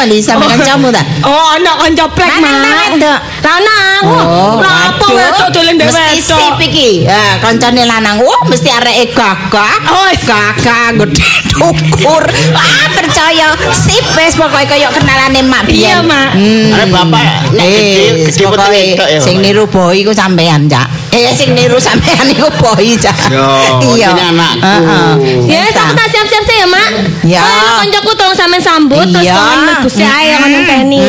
li 0.08 0.18
sampe 0.20 0.46
kancamu 0.46 0.88
ta? 0.88 1.02
Oh, 1.22 1.54
ono 1.54 1.72
kanca 1.78 2.06
plek 2.08 2.28
Lanang 2.30 2.96
ta 2.96 3.12
mah. 3.12 3.18
Lanang. 3.44 4.02
Oh, 4.04 4.56
lapo 4.58 5.06
waduh. 5.10 5.16
wedok 5.16 5.48
dolen 5.52 5.74
dhewe 5.76 5.90
Mesti 5.90 6.18
sip 6.22 6.56
iki. 6.60 6.90
Ha, 7.04 7.40
kancane 7.40 7.82
lanang. 7.84 8.22
Wah, 8.22 8.42
mesti 8.46 8.68
areke 8.68 9.12
gagah. 9.12 9.74
Oh, 9.90 10.08
gagah 10.14 10.86
gede 10.96 11.28
dukur. 11.50 12.24
Ah, 12.54 12.86
percaya 12.94 13.52
sip 13.74 14.04
wis 14.14 14.34
pokoke 14.34 14.64
kaya 14.66 14.88
kenalane 14.88 15.40
mak 15.42 15.66
Iya. 15.68 16.00
Mak. 16.00 16.38
Hmm. 16.38 16.72
Arek 16.72 16.88
bapak 16.88 17.22
nek 17.52 17.66
gede 17.66 17.92
Eh, 17.98 18.08
gede 18.28 18.44
wedok 18.46 19.08
ya. 19.08 19.20
Niru 19.48 19.64
boy 19.64 20.04
iku 20.04 20.12
sampean, 20.12 20.68
Cak. 20.68 21.07
Eh, 21.08 21.32
sing 21.32 21.50
niru 21.52 21.78
sampean 21.78 22.28
iku 22.28 22.46
Cak. 22.94 23.16
Yo, 23.28 23.48
Iya. 23.90 24.12
ini 24.12 24.22
anakku. 24.28 24.54
Heeh. 24.60 25.10
Ya, 25.46 25.58
Wis, 25.62 25.72
aku 25.72 25.90
ta. 25.90 25.96
tak 25.96 26.08
siap-siap 26.08 26.42
sih 26.44 26.56
ya, 26.56 26.66
Mak. 26.66 26.88
Ya. 27.24 27.40
Kalau 27.40 27.74
kancaku 27.80 28.10
tolong 28.14 28.36
sampean 28.36 28.60
sambut 28.60 29.04
terus 29.04 29.24
Iya. 29.24 29.34
kongen 29.34 29.58
mlebu 29.64 29.88
sih 29.88 30.04
ae 30.04 30.26
kongen 30.34 30.50
ngenteni. 30.58 31.00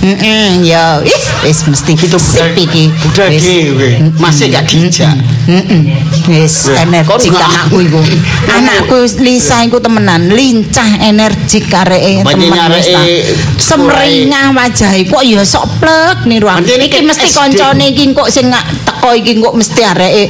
Heeh, 0.00 0.46
ya 0.64 0.84
wis 1.00 1.22
wis 1.40 1.58
mesti 1.64 1.92
Itu 1.94 2.18
sip 2.18 2.52
iki. 2.54 2.90
Udah 3.06 3.28
dhewe. 3.28 3.90
Masih 4.16 4.48
gak 4.48 4.66
dijak. 4.66 5.14
Heeh. 5.46 5.80
Wis 6.26 6.66
energik 6.68 7.06
kon 7.06 7.18
nggak- 7.22 7.46
anakku 7.46 7.76
iku. 7.80 8.00
Anakku 8.56 8.96
Lisa 9.20 9.62
iku 9.62 9.78
temenan, 9.78 10.26
lincah 10.28 11.00
energik 11.00 11.70
areke 11.70 12.24
Banyak 12.24 12.34
temen 12.50 12.70
wis 12.72 12.86
ta. 12.88 12.98
areke 12.98 13.18
Semringah 13.56 14.46
wajahe 14.50 15.06
kok 15.06 15.22
ya 15.22 15.42
sok 15.42 15.66
plek 15.78 16.26
niru 16.26 16.50
aku. 16.50 16.66
Iki 16.66 17.00
mesti 17.02 17.28
koncone 17.30 17.84
iki 17.88 18.10
kok 18.10 18.26
sing 18.28 18.50
teko 19.00 19.16
iki 19.16 19.40
kok 19.40 19.56
mesti 19.56 19.80
areke 19.80 20.24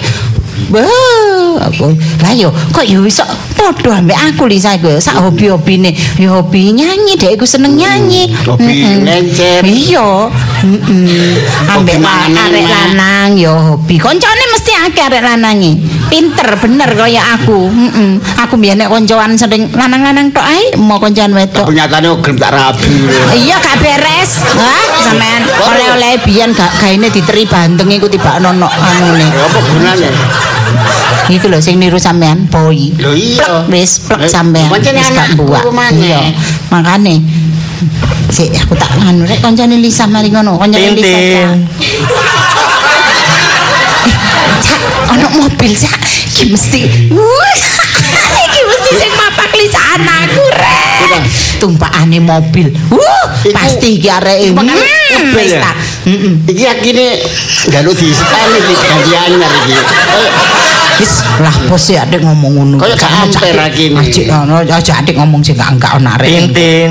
Wah, 0.70 1.56
aku 1.66 1.96
lah 2.20 2.36
yo 2.36 2.52
kok 2.70 2.84
yo 2.84 3.02
iso 3.02 3.24
padha 3.56 3.98
ambek 3.98 4.14
aku 4.14 4.44
Lisa 4.46 4.76
iku 4.76 5.00
sak 5.00 5.18
hobi-hobine 5.18 5.90
yo 6.20 6.36
hobi 6.38 6.70
nyanyi 6.70 7.16
dek 7.16 7.34
iku 7.34 7.48
seneng 7.48 7.74
nyanyi 7.74 8.28
hobi 8.44 8.68
Mm-mm. 8.84 9.02
ngencer. 9.08 9.64
iya 9.66 10.28
heeh 10.60 11.40
ambek 11.72 11.96
arek 12.04 12.66
lanang 12.66 13.30
yo 13.34 13.54
hobi 13.56 13.96
koncone 13.96 14.44
mesti 14.52 14.72
akeh 14.76 15.04
arek 15.08 15.24
lanange 15.24 15.80
pinter 16.08 16.48
bener 16.60 16.90
kaya 16.92 17.22
aku 17.34 17.68
heeh 17.68 18.10
aku 18.36 18.54
biyen 18.56 18.76
nek 18.76 18.88
koncoan 18.88 19.34
sering 19.34 19.72
lanang-lanang 19.72 20.28
tok 20.30 20.44
ae 20.44 20.76
mau 20.76 21.00
koncoan 21.00 21.32
wedok 21.32 21.68
Kenyataannya 21.70 22.10
gelem 22.20 22.36
tak 22.36 22.50
rabi. 22.50 22.92
Iya 23.32 23.56
gak 23.56 23.76
beres. 23.78 24.30
Hah? 24.42 24.82
Sampean 25.00 25.42
oleh-oleh 25.46 26.18
biyen 26.20 26.50
gak 26.50 26.72
gaene 26.76 27.08
diteri 27.08 27.46
bandeng 27.46 27.88
iku 27.88 28.06
tiba 28.06 28.36
nono 28.36 28.66
anune. 28.66 29.28
Ya 29.28 29.44
apa 29.46 29.58
gunane? 29.62 30.08
Iku 31.30 31.46
lho 31.46 31.62
sing 31.62 31.78
niru 31.78 31.96
sampean 31.96 32.50
boy. 32.50 32.90
Lho 32.98 33.12
iya. 33.14 33.64
Wis 33.70 34.02
plek 34.02 34.26
Eh, 34.26 34.28
sampean. 34.28 34.66
pancen 34.68 34.92
Wis 34.92 35.08
gak 35.08 35.30
anakku 35.30 35.46
buak. 35.46 35.64
maneh. 35.70 36.04
Iya. 36.04 36.20
Makane 36.68 37.14
Sik 38.30 38.52
aku 38.54 38.76
tak 38.76 38.92
anu 39.00 39.24
rek 39.24 39.40
kancane 39.40 39.80
Lisa 39.80 40.04
mari 40.04 40.28
ngono. 40.28 40.60
Kancane 40.60 40.92
Lisa. 40.92 41.08
Tintin. 41.08 41.50
Cak, 44.60 44.80
ono 45.16 45.26
mobil 45.40 45.72
cak. 45.72 46.00
Iki 46.30 46.44
mesti. 46.52 46.80
Iki 48.44 48.60
mesti 48.70 48.90
sing 48.96 49.10
mapak 49.16 49.50
Lisa 49.56 49.80
anakku 49.96 50.44
rek. 50.52 51.24
Tumpakane 51.60 52.18
mobil. 52.20 52.68
Wuh, 52.92 53.26
pasti 53.52 53.96
iki 53.96 54.08
areke. 54.12 54.52
Mobil 54.52 55.00
wis 55.36 55.52
ya? 55.56 55.60
tak 55.60 55.76
Iki 56.48 56.62
yakine 56.64 57.06
galu 57.68 57.92
di 57.92 58.08
iki 58.08 58.74
ganti 58.76 59.12
anyar 59.16 59.52
iki. 59.64 59.76
Wis 61.00 61.12
lah 61.40 61.54
bos 61.64 61.84
ya 61.88 62.04
adik 62.04 62.20
ngomong 62.20 62.52
ngono. 62.60 62.76
Kayak 62.76 63.00
gak 63.00 63.12
amper 63.24 63.54
lagi 63.56 63.82
ini. 63.88 63.96
Adik 63.96 64.26
ngono 64.28 64.52
aja 64.60 64.92
adik 65.00 65.16
ngomong 65.16 65.40
sing 65.40 65.56
gak 65.56 65.72
enggak 65.72 65.96
ono 65.96 66.08
arek. 66.14 66.28
Tintin. 66.28 66.90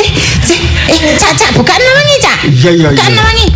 Eh, 0.00 0.08
Cak, 0.40 0.60
eh, 0.88 1.14
Cak, 1.16 1.32
Cak, 1.36 1.50
buka 1.54 1.74
nawangi, 1.76 2.16
Cak. 2.18 2.38
Iya, 2.48 2.70
iya, 2.72 2.88
Buka 2.90 3.04
iya. 3.04 3.14
nawangi. 3.14 3.46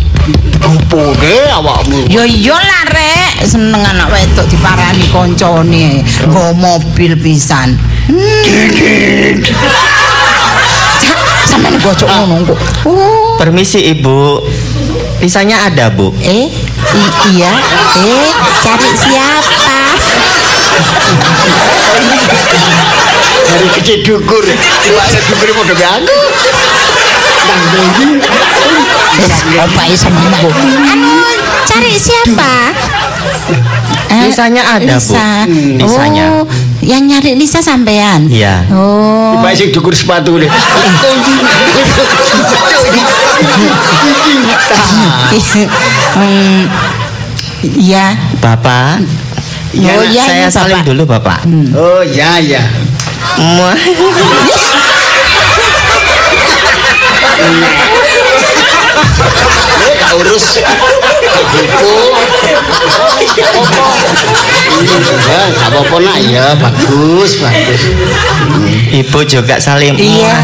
Opo 0.65 1.13
ge 1.19 1.35
awakmu? 1.51 2.09
Yo 2.09 2.25
yo 2.25 2.57
lah 2.57 2.83
rek, 2.89 3.45
seneng 3.45 3.85
anak 3.85 4.09
wedok 4.09 4.45
diparani 4.49 5.05
koncone, 5.13 6.01
nggo 6.25 6.45
mobil 6.57 7.13
pisan. 7.17 7.77
Hmm. 8.09 9.41
Cak, 11.01 11.17
sampeyan 11.45 11.77
bocok 11.81 12.07
ngono 12.09 12.35
kok. 12.49 12.59
Oh, 12.85 13.37
Permisi 13.37 13.93
Ibu. 13.93 14.41
Lisanya 15.21 15.69
ada, 15.69 15.89
Bu. 15.89 16.11
eh, 16.21 16.49
i- 16.93 17.13
iya, 17.33 17.53
eh, 17.97 18.29
cari 18.61 18.89
siapa? 18.93 19.79
Dari 23.45 23.69
kecil 23.79 23.97
dukur. 24.03 24.43
Iwaknya 24.43 25.19
dukur 25.31 25.47
mau 25.55 25.63
udah 25.65 25.91
aku. 25.97 26.17
Iso 29.85 30.07
ngomong? 30.11 30.51
Anu, 30.91 31.13
cari 31.63 31.93
siapa? 31.95 32.53
Eh, 34.05 34.29
Lisanya 34.29 34.63
ada, 34.77 34.85
Bu. 34.85 35.01
Lisa. 35.01 35.27
Hmm, 35.49 35.81
lisanya. 35.81 36.25
Oh, 36.39 36.45
yang 36.81 37.03
nyari 37.03 37.33
Lisa 37.33 37.59
sampean. 37.59 38.29
Iya. 38.29 38.63
Oh. 38.69 39.41
Iwak 39.41 39.53
sing 39.57 39.73
dukur 39.73 39.91
sepatu 39.91 40.37
deh. 40.37 40.49
Hmm, 46.15 46.61
Iya. 47.81 48.13
Bapak. 48.39 49.01
Oh, 49.75 50.03
iya, 50.07 50.23
saya 50.23 50.45
iya, 50.45 50.47
saling 50.53 50.79
Bapak. 50.79 50.87
dulu, 50.87 51.03
Bapak. 51.09 51.39
Oh 51.73 51.99
ya 52.05 52.37
ya. 52.39 52.61
Muah. 53.35 53.75
Gak 60.05 60.13
urus. 60.21 60.45
Gitu. 61.65 61.89
Apa? 63.25 63.73
Iya, 64.85 65.41
gak 65.57 65.69
apa-apa 65.73 65.95
nak 65.97 66.17
ya, 66.29 66.45
bagus, 66.61 67.41
bagus. 67.41 67.81
Ibu 68.93 69.19
juga 69.25 69.57
saling 69.57 69.97
Iya. 69.97 70.37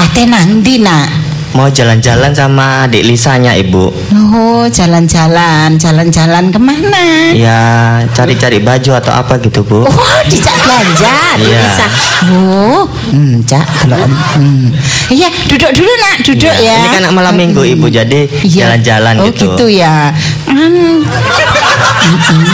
Ate 0.00 0.22
nang 0.24 0.64
ndi, 0.64 0.80
Nak? 0.80 1.29
Mau 1.50 1.66
jalan-jalan 1.66 2.30
sama 2.30 2.86
adik 2.86 3.02
Lisanya, 3.02 3.58
Ibu. 3.58 3.90
Oh, 4.14 4.62
jalan-jalan, 4.70 5.74
jalan-jalan 5.74 6.54
ke 6.54 6.58
mana? 6.62 7.34
Ya, 7.34 7.60
cari-cari 8.14 8.62
baju 8.62 8.94
atau 8.94 9.10
apa 9.10 9.34
gitu, 9.42 9.66
Bu. 9.66 9.82
Oh, 9.82 10.18
dijak 10.30 10.54
belanja, 10.62 11.16
Iya. 11.42 11.60
bisa. 11.66 11.86
Oh, 12.30 12.86
hmm, 13.10 13.42
cak, 13.42 13.66
kalau 13.82 13.98
hmm. 14.38 14.70
Iya, 15.10 15.26
duduk 15.50 15.74
dulu 15.74 15.90
nak, 15.98 16.16
duduk 16.22 16.54
Iya, 16.54 16.70
ya. 16.70 16.78
Ini 16.86 16.88
kan 16.94 17.02
malam 17.10 17.34
minggu, 17.34 17.66
Ibu, 17.66 17.90
jadi 17.90 18.30
Iya. 18.46 18.70
jalan-jalan 18.70 19.14
oh, 19.18 19.26
gitu. 19.34 19.50
gitu 19.50 19.66
ya. 19.74 20.14
Hmm. 20.46 21.02
Hmm, 21.02 22.46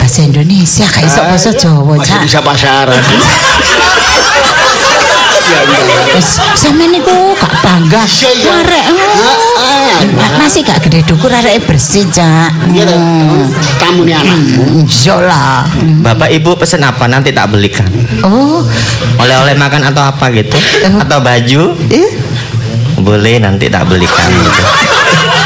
Bahasa 0.00 0.24
Indonesia, 0.24 0.88
kayak 0.88 1.12
bahasa 1.20 1.52
Jawa, 1.52 2.00
cak. 2.00 2.24
bisa 2.24 2.40
pasaran. 2.40 3.04
Wes, 6.08 6.28
sampean 6.54 6.90
niku 6.90 7.12
gak 7.34 7.52
bangga. 7.60 8.02
Iya, 8.04 8.30
iya. 8.34 8.52
Arek. 8.58 8.84
Ah, 8.88 9.36
oh. 9.56 9.96
Masih 10.36 10.60
gak 10.62 10.80
gede 10.82 11.04
dukur 11.04 11.28
arek 11.28 11.64
bersih, 11.64 12.04
Cak. 12.08 12.52
Iya, 12.68 12.84
toh. 12.84 13.46
kamu 13.78 14.00
nih 14.04 14.14
anakmu. 14.16 14.84
Iya 14.84 15.16
lah. 15.20 15.64
Bapak 16.00 16.28
Ibu 16.30 16.56
pesen 16.56 16.82
apa 16.82 17.06
nanti 17.06 17.30
tak 17.30 17.48
belikan. 17.48 17.88
Oh, 18.20 18.64
Oleh-oleh 19.16 19.54
makan 19.54 19.84
atau 19.84 20.02
apa 20.02 20.28
gitu? 20.30 20.56
Atau 20.98 21.18
baju? 21.20 21.62
eh, 21.88 22.10
Boleh 22.98 23.38
nanti 23.38 23.68
tak 23.68 23.86
belikan 23.86 24.28
gitu. 24.28 24.62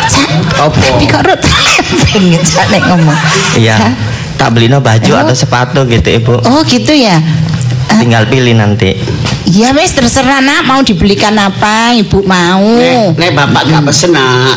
Cak. 0.08 0.28
Apa? 0.58 0.78
Tapi 0.78 1.04
kok 1.04 1.22
rut 1.22 1.40
Cak 2.42 2.66
nek 2.70 2.82
ngomong. 2.86 3.18
Iya. 3.54 3.76
Tak 4.34 4.50
beli 4.52 4.66
no 4.66 4.80
baju 4.80 5.12
Oh. 5.12 5.22
atau 5.22 5.36
sepatu 5.36 5.84
gitu, 5.86 6.08
Ibu. 6.08 6.34
Oh, 6.42 6.60
gitu 6.64 6.90
ya. 6.90 7.20
Eh, 7.84 7.98
Tinggal 7.98 8.24
pilih 8.26 8.54
nanti. 8.54 8.94
Ya 9.44 9.70
wes 9.70 9.90
terserah 9.90 10.38
nak 10.38 10.64
mau 10.64 10.80
dibelikan 10.80 11.34
apa 11.34 11.92
ibu 11.92 12.22
mau. 12.22 12.62
Nek, 12.72 13.14
nek 13.14 13.30
bapak 13.32 13.62
gak 13.66 13.82
pesen 13.84 14.10
nak, 14.10 14.56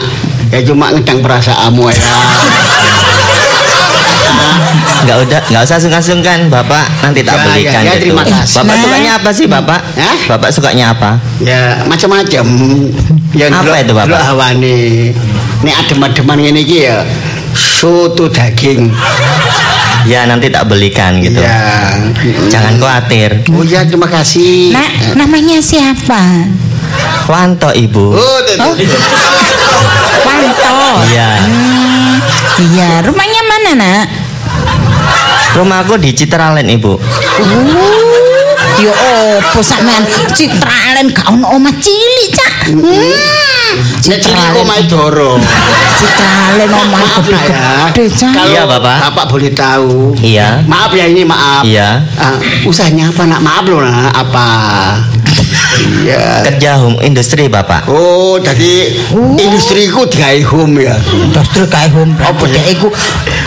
ya 0.49 0.61
cuma 0.61 0.89
ngedang 0.89 1.19
perasaanmu 1.19 1.83
ya. 1.85 1.99
Nggak 5.05 5.17
udah, 5.21 5.39
nggak 5.45 5.63
usah 5.63 5.77
sungkan-sungkan, 5.77 6.49
Bapak. 6.49 6.81
Nanti 6.99 7.21
tak 7.21 7.35
Ya, 7.35 7.43
belikan 7.45 7.71
ya, 7.75 7.81
ya, 7.83 7.93
gitu. 7.93 8.01
terima 8.09 8.23
kasih. 8.25 8.57
Bapak 8.57 8.65
Nah. 8.67 8.81
sukanya 8.81 9.11
apa 9.13 9.29
sih, 9.29 9.45
Bapak? 9.45 9.79
Hah? 9.93 10.17
Bapak 10.27 10.49
sukanya 10.49 10.85
apa? 10.89 11.09
Ya 11.37 11.61
macam-macam. 11.85 12.45
Ya 13.31 13.45
Apa 13.47 13.61
delok- 13.61 13.83
itu, 13.83 13.93
Bapak? 13.93 14.07
delok 14.09 14.23
hawane. 14.25 14.79
Nek 15.61 15.75
adem-ademan 15.77 16.37
ngene 16.39 16.59
iki 16.59 16.77
ya 16.83 17.05
soto 17.53 18.25
daging. 18.27 18.89
Ya 20.05 20.29
nanti 20.29 20.53
tak 20.53 20.69
belikan 20.69 21.17
gitu. 21.21 21.41
Ya. 21.41 21.97
Jangan 22.49 22.77
khawatir. 22.77 23.41
Oh 23.49 23.65
ya 23.65 23.81
terima 23.81 24.05
kasih. 24.05 24.69
Nak, 24.69 25.17
namanya 25.17 25.57
siapa? 25.57 26.45
Wanto 27.25 27.73
Ibu. 27.73 28.05
Oh, 28.13 28.39
tuh. 28.45 28.57
Wanto. 30.21 30.77
Iya. 31.09 31.29
Hmm, 31.41 32.13
iya, 32.69 33.01
rumahnya 33.01 33.41
mana, 33.49 33.71
Nak? 33.81 34.05
Rumahku 35.57 35.97
di 35.97 36.13
Citraland 36.13 36.69
Ibu. 36.69 36.93
Oh, 36.93 38.04
yo 38.81 38.91
opo 38.91 39.59
sampean 39.63 40.03
Citralen 40.35 41.07
gak 41.15 41.27
ono 41.31 41.55
omah 41.55 41.73
cilik, 41.79 42.29
Cak. 42.35 42.53
Hmm. 42.75 43.73
Nek 44.07 44.19
cilik 44.19 44.47
kok 44.51 44.65
mae 44.67 44.83
dorong. 44.87 45.41
Citralen 45.95 46.69
omah 46.71 46.99
ya. 46.99 47.15
gede-gede, 47.23 48.03
Cak. 48.11 48.31
Kalau 48.35 48.51
Iya, 48.51 48.61
Bapak. 48.67 48.95
Bapak 49.11 49.25
boleh 49.31 49.51
tahu. 49.55 50.15
Iya. 50.19 50.63
Maaf 50.67 50.91
ya 50.91 51.05
ini 51.07 51.23
maaf. 51.23 51.63
Iya. 51.63 52.03
Ah, 52.19 52.35
usahanya 52.67 53.11
apa 53.11 53.23
nak? 53.27 53.39
Maaf 53.43 53.63
loh 53.67 53.79
nak. 53.79 54.11
Apa? 54.11 54.47
Iya. 55.75 56.41
Kerja 56.43 56.69
home 56.77 56.97
industri 57.01 57.45
Bapak. 57.45 57.87
Oh, 57.87 58.37
jadi 58.37 58.93
industriku 59.35 60.05
digawe 60.05 60.39
home 60.47 60.81
ya. 60.81 60.95
Industri 61.11 61.65
kae 61.65 61.89
home 61.89 62.13
Apa 62.15 62.45
ya? 62.45 62.61
iku 62.69 62.87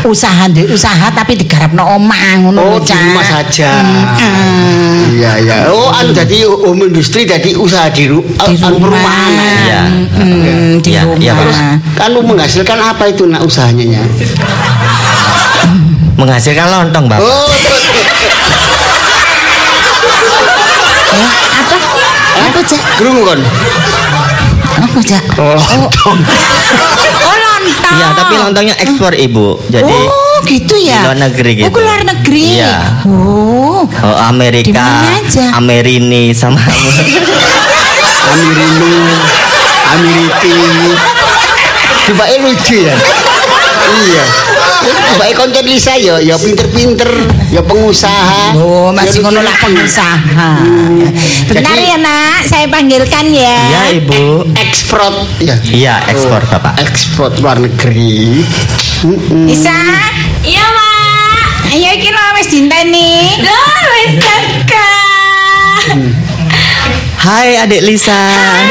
usaha 0.05 0.47
ndek 0.47 0.69
usaha 0.69 1.09
tapi 1.11 1.35
digarapno 1.35 1.83
omah 1.97 2.39
ngono 2.39 2.59
Oh, 2.61 2.77
di 2.79 2.93
rumah 2.93 3.25
saja. 3.25 3.83
Mm-mm. 3.83 5.19
Iya, 5.19 5.31
iya. 5.41 5.55
Oh, 5.69 5.89
an 5.91 6.11
jadi 6.11 6.45
home 6.45 6.87
industri 6.87 7.23
jadi 7.23 7.55
usaha 7.55 7.89
di, 7.89 8.07
ru 8.07 8.21
di 8.23 8.55
an 8.57 8.71
rumah. 8.71 8.93
perumahan. 8.93 9.31
Iya. 9.65 9.81
Mm, 10.19 10.71
di 10.79 10.91
Iya, 10.93 11.03
rumah. 11.05 12.09
lu 12.09 12.21
menghasilkan 12.23 12.79
apa 12.79 13.09
itu 13.09 13.25
nak 13.25 13.43
usahanya 13.43 13.99
ya? 13.99 14.03
Menghasilkan 16.19 16.67
lontong 16.67 17.07
Bapak. 17.07 17.23
Oh, 17.23 17.47
tuh, 17.47 17.79
tuh. 17.79 17.95
Eh, 21.09 21.31
apa? 21.59 21.77
Apa, 22.39 22.58
Cak? 22.69 22.83
Krungu 23.01 23.23
kon. 23.25 23.41
Apa, 24.79 24.99
Cak? 25.01 25.25
Oh, 25.41 25.57
lontong. 25.57 26.19
Oh, 27.25 27.37
lontong. 27.37 27.95
Iya, 27.97 28.07
tapi 28.13 28.35
lontongnya 28.37 28.75
ekspor 28.77 29.13
Ibu. 29.17 29.73
Jadi 29.73 29.89
Oh, 29.89 30.37
gitu 30.45 30.75
ya. 30.77 31.01
di 31.01 31.07
luar 31.09 31.19
negeri 31.19 31.51
gitu. 31.57 31.67
Oh, 31.67 31.73
ke 31.73 31.81
luar 31.81 32.01
negeri. 32.05 32.45
Iya. 32.61 32.77
Oh. 33.09 33.83
oh, 33.89 34.17
Amerika, 34.29 34.85
aja? 35.09 35.57
Amerini 35.57 36.37
sama 36.37 36.61
Amirinu, 38.29 38.93
Amiriti. 39.97 40.53
Coba 42.07 42.25
lucu 42.37 42.77
ya. 42.85 42.95
Iya. 43.89 44.48
Coba 45.09 45.25
konten 45.35 45.65
Lisa 45.67 45.95
ya, 45.95 46.17
ya 46.19 46.39
pinter-pinter, 46.39 47.11
ya 47.51 47.61
pengusaha. 47.61 48.55
Oh, 48.57 48.95
masih 48.95 49.21
ngono 49.21 49.43
lah 49.43 49.55
pengusaha. 49.59 50.51
Bentar 51.51 51.75
Jadi- 51.75 51.91
ya, 51.91 51.97
Nak. 51.99 52.41
Saya 52.47 52.67
panggilkan 52.67 53.27
ya. 53.29 53.57
Iya 53.69 53.83
Ibu. 53.99 54.55
ekspor 54.55 55.03
ya. 55.39 55.59
Iya, 55.65 55.95
ekspor 56.09 56.41
Bapak. 56.47 56.79
Ekspor 56.81 57.35
luar 57.39 57.59
negeri. 57.59 58.47
Mm-mm. 59.05 59.47
Isa, 59.47 59.75
Iya, 60.43 60.65
Mak. 60.65 61.69
ayo 61.69 61.91
iki 61.93 62.09
lho 62.09 62.25
wis 62.35 62.49
dinteni. 62.49 63.43
Dah, 63.43 63.83
wis 63.93 64.15
kakak. 64.17 65.85
Hai 67.19 67.61
Adik 67.61 67.83
Lisa. 67.85 68.15
hai 68.15 68.65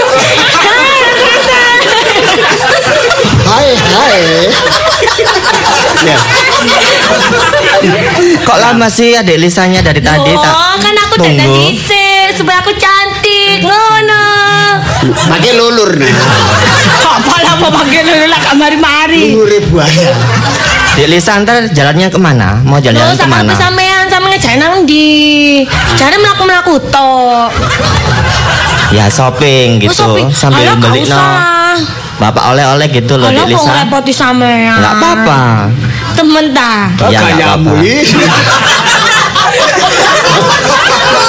Ya. 6.01 6.17
Kok 8.41 8.57
lama 8.57 8.87
sih 8.87 9.13
adik 9.13 9.37
Lisanya 9.37 9.81
dari 9.81 9.99
tadi 9.99 10.31
tak 10.31 10.49
Oh, 10.49 10.75
kan 10.77 10.95
aku 10.99 11.15
dandan 11.19 11.45
tunggu. 11.45 11.57
dhisik 11.69 12.27
supaya 12.33 12.57
aku 12.59 12.71
cantik. 12.73 13.61
Ngono. 13.61 14.25
Pakai 15.27 15.51
lulur 15.53 15.91
nah. 15.93 16.13
Apa 17.11 17.35
lah 17.37 17.53
apa 17.53 17.67
pakai 17.71 18.01
lulu 18.01 18.25
lah 18.25 18.39
gak 18.39 18.55
mari-mari. 18.55 19.23
Lulur 19.31 19.61
buaya. 19.69 20.13
Adik 20.91 21.07
Lisa 21.07 21.39
ntar 21.39 21.65
jalannya 21.67 22.07
ke 22.07 22.19
mana? 22.19 22.59
Mau 22.61 22.75
Loh, 22.75 22.81
jalan-jalan 22.81 23.15
sama 23.15 23.25
ke 23.31 23.31
mana? 23.37 23.49
aku 23.49 23.57
sampean 23.57 24.03
sama 24.07 24.25
ngejak 24.27 24.53
nang 24.57 24.83
ndi? 24.83 25.63
Jare 25.95 26.17
mlaku-mlaku 26.17 26.73
tok. 26.89 27.49
Ya 28.91 29.07
shopping 29.07 29.79
Oh, 29.79 29.81
gitu 29.81 29.95
shopping. 29.95 30.27
sambil 30.31 30.67
beli 30.75 31.07
no. 31.07 31.15
Bapak 32.21 32.53
oleh-oleh 32.53 32.85
gitu 32.93 33.17
loh 33.17 33.33
Alah 33.33 33.49
Adik 33.49 33.57
kok 33.57 33.65
Lisa. 33.65 33.71
ngerepoti 33.73 34.13
sampean. 34.13 34.77
Enggak 34.77 34.93
apa-apa. 34.93 35.39
Temen 36.13 36.45
ta. 36.53 36.93
Ya, 37.09 37.17
nggak 37.17 37.33
Kayamu 37.33 37.73
apa-apa. 37.81 37.97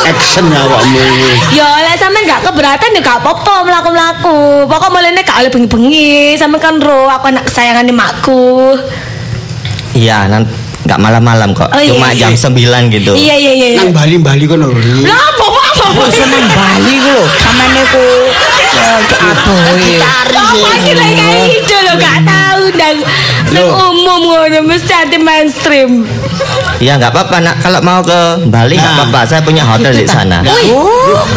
Action 0.13 0.47
awakmu 0.53 0.99
ini. 1.01 1.31
Ya 1.57 1.65
oleh 1.81 1.95
sampean 1.97 2.29
gak 2.29 2.45
keberatan 2.45 2.93
ya 2.93 3.01
gak 3.01 3.25
apa-apa 3.25 3.65
mlaku-mlaku. 3.65 4.69
Pokok 4.69 4.91
mulane 4.93 5.25
gak 5.25 5.41
oleh 5.41 5.49
bengi-bengi. 5.49 6.37
Sampean 6.37 6.61
kan 6.61 6.77
ro 6.77 7.09
aku 7.09 7.33
anak 7.33 7.49
kesayangan 7.49 7.89
makku. 7.95 8.77
Iya, 9.97 10.29
nanti 10.29 10.62
nggak 10.83 10.99
malam-malam 10.99 11.55
kok. 11.55 11.71
Oh, 11.71 11.79
iya, 11.79 11.91
Cuma 11.95 12.09
iya. 12.11 12.27
jam 12.27 12.33
9 12.35 12.95
gitu. 12.95 13.13
Iya 13.15 13.35
iya 13.39 13.53
iya. 13.55 13.69
Nang 13.79 13.95
Bali-Bali 13.95 14.45
kono 14.51 14.67
lho. 14.71 14.79
Lah 15.07 15.15
apa 15.15 15.45
apa 15.47 15.85
apa. 15.93 16.05
seneng 16.11 16.47
Bali 16.51 16.95
ku 16.99 17.11
lho. 17.11 17.25
Sampeyan 17.39 17.71
niku 17.75 18.07
aboe. 19.23 19.93
Apa 20.03 20.69
iki 20.83 20.93
lek 20.99 21.11
kayak 21.15 21.41
gitu 21.55 21.77
lo 21.87 21.93
gak 22.01 22.19
tahu 22.27 22.63
dan 22.75 22.95
umum 23.63 24.21
ngono 24.27 24.59
mesti 24.67 24.93
anti 24.93 25.19
mainstream. 25.23 26.03
Ya 26.87 26.99
nggak 26.99 27.15
apa-apa 27.15 27.37
nak. 27.39 27.57
Kalau 27.63 27.79
mau 27.79 28.03
ke 28.03 28.43
Bali 28.51 28.75
nggak 28.75 28.91
Nah. 28.91 29.07
apa-apa. 29.07 29.21
Saya 29.23 29.41
punya 29.41 29.63
hotel 29.63 29.95
di 29.95 30.03
sana. 30.03 30.43
Wih, 30.47 30.67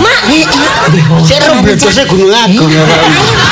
mak, 0.02 0.20
Sik 1.22 1.38
ro 1.46 1.62
bledose 1.62 2.02
Gunung 2.10 2.34
Agung 2.34 2.66
ya. 2.66 2.82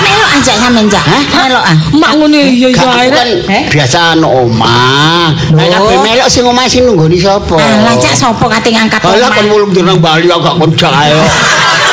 Melok 0.01 0.29
aja 0.33 0.53
sampeyan, 0.57 0.89
Cak. 0.89 1.05
Melok 1.29 1.63
ah. 1.63 1.77
mak 1.93 2.11
ngono 2.17 2.33
ya 2.33 2.69
ya. 2.69 3.09
kan 3.13 3.27
biasa 3.69 4.17
ana 4.17 4.25
omah. 4.25 5.29
Nek 5.53 5.67
kabeh 5.69 5.97
melok 6.01 6.27
sing 6.29 6.43
omah 6.49 6.65
sing 6.65 6.89
nunggoni 6.89 7.21
sapa? 7.21 7.61
Alah, 7.61 7.93
Cak 8.01 8.13
sapa 8.17 8.45
kate 8.57 8.73
ngangkat 8.73 8.99
Alah 9.05 9.29
omah? 9.29 9.37
kon 9.37 9.45
mulung 9.53 9.69
nang 9.77 10.01
Bali 10.01 10.25
aku 10.25 10.41
gak 10.41 10.55
kon 10.57 10.71
jae. 10.73 11.13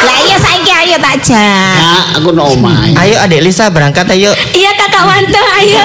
Lah 0.00 0.16
iya 0.24 0.37
saiki 0.40 0.72
ayo 0.72 0.96
tak 0.96 1.20
jak. 1.20 1.37
Ya, 1.76 1.92
aku 2.16 2.33
nang 2.33 2.48
omah. 2.56 2.88
Ayo 2.96 3.20
adik 3.20 3.44
Lisa 3.44 3.68
berangkat 3.68 4.09
ayo. 4.16 4.33
Iya 4.56 4.72
kakak 4.72 5.04
Wanto, 5.04 5.42
ayo. 5.61 5.85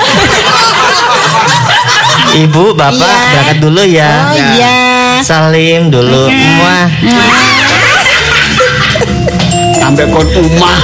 Ibu, 2.35 2.75
bapak 2.75 2.99
Iya. 2.99 3.31
berangkat 3.31 3.57
dulu 3.63 3.81
ya. 3.87 4.11
Oh 4.11 4.35
iya. 4.35 4.75
Salim 5.23 5.87
dulu. 5.87 6.27
Wah. 6.59 6.87
Sampai 9.79 10.03
kon 10.11 10.27
omah. 10.35 10.79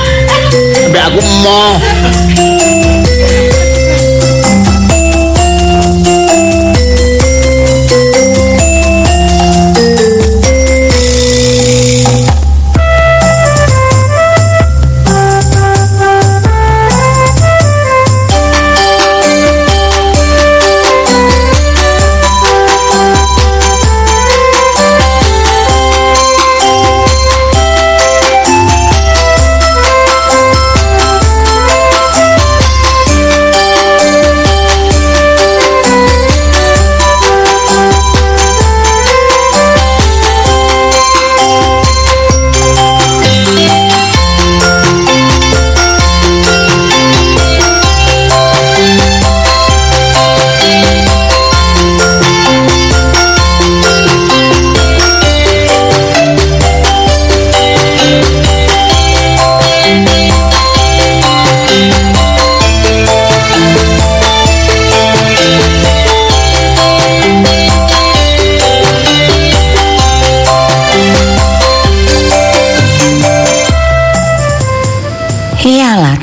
Sampai 0.79 1.01
aku 1.03 1.19
mau. 1.43 1.75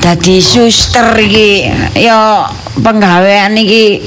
Dadi 0.09 0.41
suster 0.41 1.05
iki 1.21 1.69
ya 1.93 2.49
penggawean 2.81 3.53
iki 3.53 4.01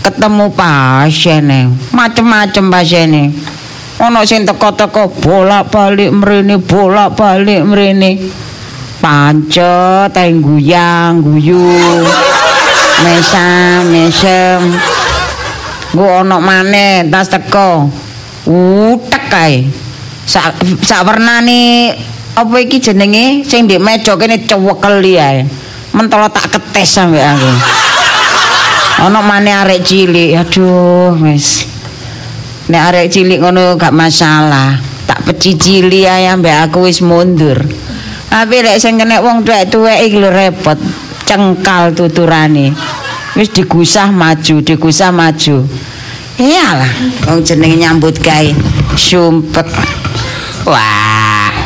ketemu 0.00 0.48
pasien. 0.56 1.68
Macem-macem 1.92 2.72
pasien. 2.72 3.36
Ana 4.00 4.24
sing 4.24 4.48
teko-teko 4.48 5.12
bolak-balik 5.20 6.08
mrene, 6.08 6.56
bolak-balik 6.56 7.68
mrene. 7.68 8.32
Pancet, 8.96 10.16
ae 10.16 10.32
guyang, 10.40 11.20
guyu. 11.20 11.68
Mesam, 13.04 13.92
mesem. 13.92 14.72
Nggo 15.92 16.24
ana 16.24 16.40
maneh 16.40 17.12
tas 17.12 17.28
teko. 17.28 17.92
Utek 18.48 19.24
kae. 19.28 19.68
Sak 20.24 20.56
sak 20.80 21.04
wernane 21.04 21.92
apa 22.32 22.56
iki 22.64 22.80
jenenge 22.80 23.44
sing 23.44 23.68
ndek 23.68 23.82
meja 23.82 24.16
kene 24.16 24.40
cewekeli 24.48 25.14
ae. 25.20 25.40
Mentolo 25.92 26.32
tak 26.32 26.48
ketes 26.48 26.88
sampe 26.96 27.20
aku. 27.20 27.52
Ana 29.04 29.20
maneh 29.20 29.52
arek 29.52 29.84
cilik. 29.84 30.40
Aduh, 30.40 31.12
wis. 31.20 31.68
Nek 32.72 32.82
arek 32.88 33.12
cilik 33.12 33.44
ngono 33.44 33.76
gak 33.76 33.92
masalah. 33.92 34.80
Tak 35.04 35.28
pecicili 35.28 36.08
ae 36.08 36.32
ambek 36.32 36.70
aku 36.70 36.88
wis 36.88 37.04
mundur. 37.04 37.60
Tapi 38.32 38.64
lek 38.64 38.80
sing 38.80 38.96
kena 38.96 39.20
wong 39.20 39.44
tuwek-tuwek 39.44 40.08
iki 40.08 40.16
lho 40.16 40.32
repot. 40.32 40.80
Cengkal 41.28 41.92
tuturane. 41.92 42.72
Wis 43.36 43.52
digusah 43.52 44.08
maju, 44.08 44.64
digusah 44.64 45.12
maju. 45.12 45.68
Iyalah, 46.40 46.92
wong 47.28 47.44
jenenge 47.44 47.76
nyambut 47.76 48.16
gawe 48.24 48.48
sumpek. 48.96 49.68
Wah, 50.64 51.11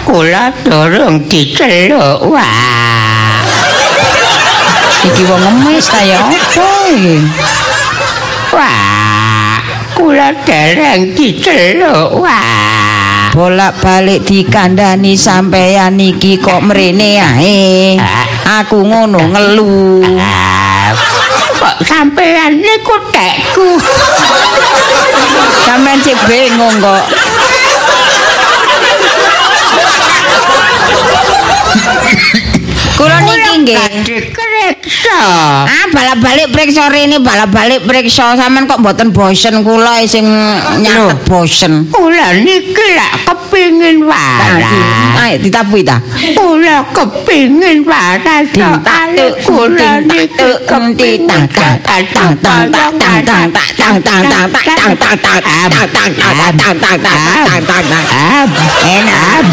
kula 0.07 0.55
durung 0.63 1.27
diceluk. 1.27 2.23
Wah. 2.31 3.43
Iki 5.03 5.23
wong 5.27 5.43
ngemis 5.43 5.87
ta 5.91 6.01
ya 6.07 6.23
apa 6.23 6.31
iki? 6.31 7.19
Wah, 8.55 9.59
kula 9.99 10.31
dereng 10.47 11.11
diceluk. 11.11 12.23
Wah. 12.23 13.35
Bolak-balik 13.35 14.25
dikandani 14.25 15.13
sampeyan 15.19 15.99
iki 16.01 16.41
kok 16.41 16.63
mrene 16.65 17.21
ae. 17.21 17.99
Aku 18.63 18.81
ngono 18.81 19.21
ngelu. 19.35 20.07
Kok 21.61 21.77
sampeyan 21.85 22.57
niku 22.63 22.97
tekku. 23.13 23.77
Sampeyan 25.69 25.99
cek 26.01 26.19
bingung 26.25 26.81
kok. 26.81 27.26
Kula 32.97 33.19
niki 33.21 33.53
nggih. 33.61 34.46
Dikriksa. 34.67 35.23
Ah, 35.63 35.87
balak-balik 35.95 36.51
priksa 36.51 36.91
rene, 36.91 37.23
balak-balik 37.23 37.87
priksa. 37.87 38.35
Sampeyan 38.35 38.67
kok 38.67 38.83
mboten 38.83 39.15
bosen 39.15 39.63
kula 39.63 40.03
sing 40.11 40.27
nyatet 40.83 41.23
bosen. 41.31 41.87
Kula 41.95 42.35
niki 42.43 42.87
lak 42.99 43.13
kepingin 43.31 44.03
waras. 44.03 44.67
Ayo 45.23 45.39
ditapuhi 45.39 45.87
ta. 45.87 46.03
Kula 46.35 46.83
kepingin 46.91 47.87
waras. 47.87 48.51
Soale 48.51 49.27
kula 49.47 50.03
niki 50.03 50.51
kepingin 50.67 51.47
Enak. 58.87 59.47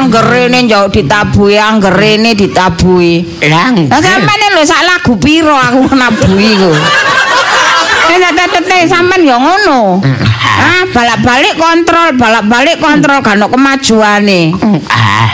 Anggerene 0.00 0.64
njauh 0.64 0.88
ditabui, 0.88 1.60
anggerene 1.60 2.32
ditabui. 2.34 3.20
Lah 3.46 3.68
nggih. 3.70 3.86
sampeyan 3.92 4.50
lho 4.56 4.64
sak 4.64 4.82
lagu 4.82 5.14
piro 5.20 5.52
aku 5.54 5.92
nabui 5.92 6.50
ku. 6.56 6.72
Nek 8.10 8.32
tetete 8.34 8.88
sampean 8.88 9.22
ya 9.22 9.36
ngono. 9.36 10.00
Ah, 10.60 10.82
balak-balik 10.90 11.54
kontrol, 11.56 12.16
balak-balik 12.16 12.76
kontrol 12.80 13.20
kan 13.22 13.38
kemajuane. 13.44 14.50
Ah, 14.88 15.28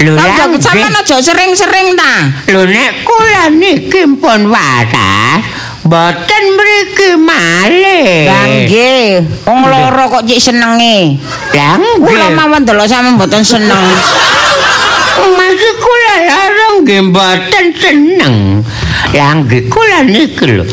lho 0.00 0.14
Lah 0.16 0.48
nggih. 0.48 0.86
aja 1.02 1.16
sering-sering 1.18 1.98
ta. 1.98 2.14
Lho 2.48 2.62
nek 2.64 3.02
kula 3.04 3.50
niki 3.52 4.06
pun 4.22 4.48
waras, 4.48 5.42
boten 5.82 6.44
mriki 6.54 7.10
malih. 7.18 8.26
Lah 8.30 8.44
nggih, 8.46 9.06
wong 9.46 9.60
loro 9.66 10.04
kok 10.08 10.24
cik 10.26 10.40
senenge. 10.40 11.18
Lah 11.54 11.78
Kula 11.98 12.28
mawon 12.32 12.62
delok 12.62 12.86
sampean 12.86 13.18
mboten 13.18 13.42
seneng. 13.42 13.84
Masih 15.22 15.72
kula 15.78 16.14
larang 16.26 16.74
nggih 16.82 17.00
mboten 17.10 17.64
seneng. 17.76 18.36
Lah 19.12 19.30
nggih 19.42 19.62
kula 19.66 20.06
niki 20.06 20.46
lho. 20.48 20.64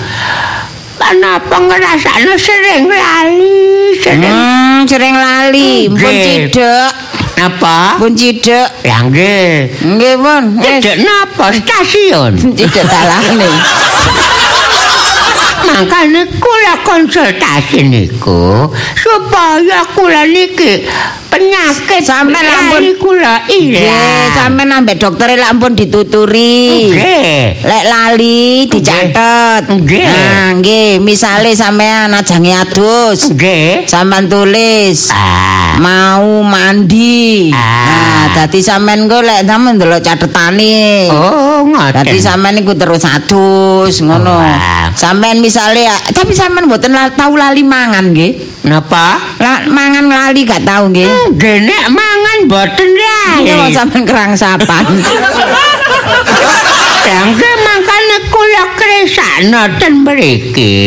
Kenapa 1.00 1.58
ngrasakno 1.58 2.38
sering 2.38 2.86
lali, 2.86 3.98
sering 3.98 4.30
Hmm, 4.30 4.86
sering 4.86 5.16
lali, 5.18 5.90
pun 5.90 6.06
cidek, 6.06 6.92
Napa? 7.34 7.98
pun 7.98 8.14
cidek. 8.14 8.86
Lah 8.86 9.10
nggih. 9.10 9.74
Nggih, 9.90 10.14
pun. 10.22 10.44
Wis. 10.62 10.70
Cedek 10.70 10.96
napa 11.02 11.50
stasiun? 11.50 12.54
Cidek 12.54 12.86
dalane. 12.86 13.50
Makanya 15.70 16.24
kula 16.42 16.74
konsultasi 16.82 17.86
niku 17.86 18.68
supaya 18.96 19.86
kula 19.94 20.26
niki 20.26 20.84
penyakit 21.30 22.02
Sampeyan 22.02 22.42
ampun. 22.42 22.82
lali 22.82 22.94
kula 22.98 23.36
Nggih, 23.46 23.80
ilang. 23.80 24.34
sampean 24.34 24.70
ambek 24.74 24.98
dokter 24.98 25.30
lek 25.30 25.46
ampun 25.46 25.78
dituturi. 25.78 26.90
Nggih. 26.90 27.64
Lek 27.64 27.84
lali 27.86 28.66
dicatet. 28.66 29.64
Nggih. 29.70 30.04
Nah, 30.04 30.50
nggih, 30.58 30.92
misale 31.00 31.54
sampean 31.54 32.12
ajange 32.12 32.52
adus, 32.52 33.30
Nggih. 33.30 33.86
sampean 33.86 34.26
tulis 34.26 35.14
Ah. 35.14 35.78
mau 35.78 36.42
mandi. 36.42 37.54
Ah. 37.54 38.34
Dadi 38.36 38.60
sampean 38.60 39.06
engko 39.06 39.22
lek 39.22 39.46
sampean 39.46 39.78
ndelok 39.78 40.02
catetane. 40.02 41.08
Oh, 41.14 41.49
ngoten. 41.64 42.04
Dadi 42.06 42.20
sampean 42.20 42.56
iku 42.58 42.74
terus 42.74 43.04
adus 43.04 44.00
ngono. 44.00 44.38
Wah. 44.38 44.92
Sampean 44.94 45.40
misale 45.40 45.84
tapi 46.12 46.32
sampean 46.32 46.68
mboten 46.68 46.92
la- 46.92 47.12
tau 47.12 47.36
lali 47.36 47.64
mangan 47.64 48.12
nggih. 48.12 48.62
napa? 48.70 49.18
La, 49.40 49.66
mangan 49.66 50.06
lali 50.06 50.44
gak 50.44 50.62
tau 50.62 50.92
nggih. 50.92 51.34
Nggih 51.34 51.58
nek 51.66 51.84
mangan 51.90 52.38
boten 52.46 52.90
Nggih 52.92 53.56
wong 53.56 53.72
lali. 53.72 53.76
sampean 53.76 54.04
kerangsapan. 54.06 54.84
Nggih 57.10 57.56
makanya 57.66 58.18
kula 58.30 58.64
kresakno 58.78 59.62
ten 59.82 60.06
mriki. 60.06 60.78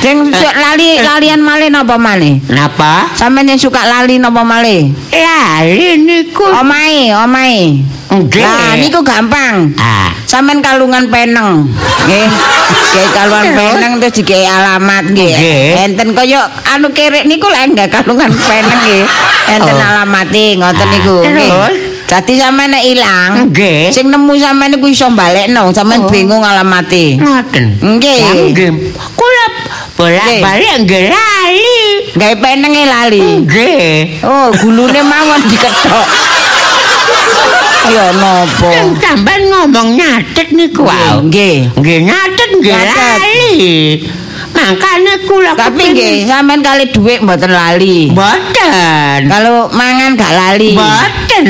Sing 0.00 0.32
suk 0.32 0.54
lali 0.56 0.96
lalian 0.98 1.44
malih 1.44 1.68
napa 1.68 2.00
malih? 2.00 2.40
Napa? 2.48 3.12
Sampeyan 3.12 3.60
suka 3.60 3.84
lali 3.84 4.16
napa 4.16 4.40
malih? 4.40 4.88
Lali 5.12 6.00
niku. 6.00 6.48
Omahe, 6.48 7.12
omahe. 7.12 7.84
Nggih. 8.10 8.42
Lah 8.42 8.74
niku 8.74 9.00
gampang. 9.06 9.70
Ah. 9.78 10.10
Sampeyan 10.26 10.58
kalungan 10.58 11.06
peneng. 11.06 11.70
Nggih. 12.06 12.26
Nggih 12.90 13.06
kalungan 13.14 13.46
peneng 13.54 13.92
terus 14.02 14.14
digawe 14.18 14.46
alamat 14.50 15.04
nggih. 15.14 15.32
Enten 15.78 16.08
kaya 16.10 16.42
anu 16.66 16.90
kerek 16.90 17.22
niku 17.24 17.46
lek 17.46 17.70
enggak 17.70 17.88
kalungan 17.88 18.30
peneng 18.34 18.78
nggih. 18.82 19.02
Enten 19.50 19.74
Oh. 19.74 19.86
alamate 19.86 20.44
ngoten 20.58 20.88
niku. 20.90 21.16
Nggih. 21.22 21.50
Terus? 21.50 21.74
Dadi 22.10 22.34
sampeyan 22.34 22.74
nek 22.74 22.82
ilang, 22.82 23.32
Nggih. 23.54 23.94
sing 23.94 24.10
nemu 24.10 24.34
sampeyan 24.34 24.74
niku 24.74 24.90
iso 24.90 25.06
balekno, 25.14 25.70
sampeyan 25.70 26.02
Oh. 26.02 26.10
bingung 26.10 26.42
alamate. 26.42 27.14
Ngoten. 27.14 27.78
Nggih. 27.78 28.18
Lah, 28.26 28.34
Nggih. 28.50 28.70
Kula 29.14 29.46
bolak-balik 29.94 30.74
nggih 30.82 31.06
lali. 31.06 31.78
Gawe 32.18 32.34
penenge 32.42 32.82
lali. 32.82 33.22
Nggih. 33.46 34.26
Oh, 34.26 34.50
gulune 34.58 34.98
mawon 35.06 35.38
diketok. 35.46 36.06
Ya 37.88 38.12
napa? 38.12 38.68
Sing 38.68 38.88
sampean 39.00 39.40
ngomong 39.48 39.96
nyatet 39.96 40.52
niku 40.52 40.84
wae. 40.84 41.24
Nggih. 41.24 41.72
Nggih 41.80 41.98
nyatet 42.04 42.50
nggih 42.60 42.74
lali. 42.76 43.48
Makane 44.50 45.14
kula 45.24 45.52
Tapi 45.56 45.82
nggih, 45.94 46.16
sampean 46.28 46.60
kali 46.60 46.84
dhuwit 46.92 47.24
mboten 47.24 47.50
lali. 47.50 48.12
Boten. 48.12 49.20
Kalau 49.26 49.72
mangan 49.72 50.12
gak 50.14 50.32
lali. 50.36 50.76
Boten. 50.76 51.46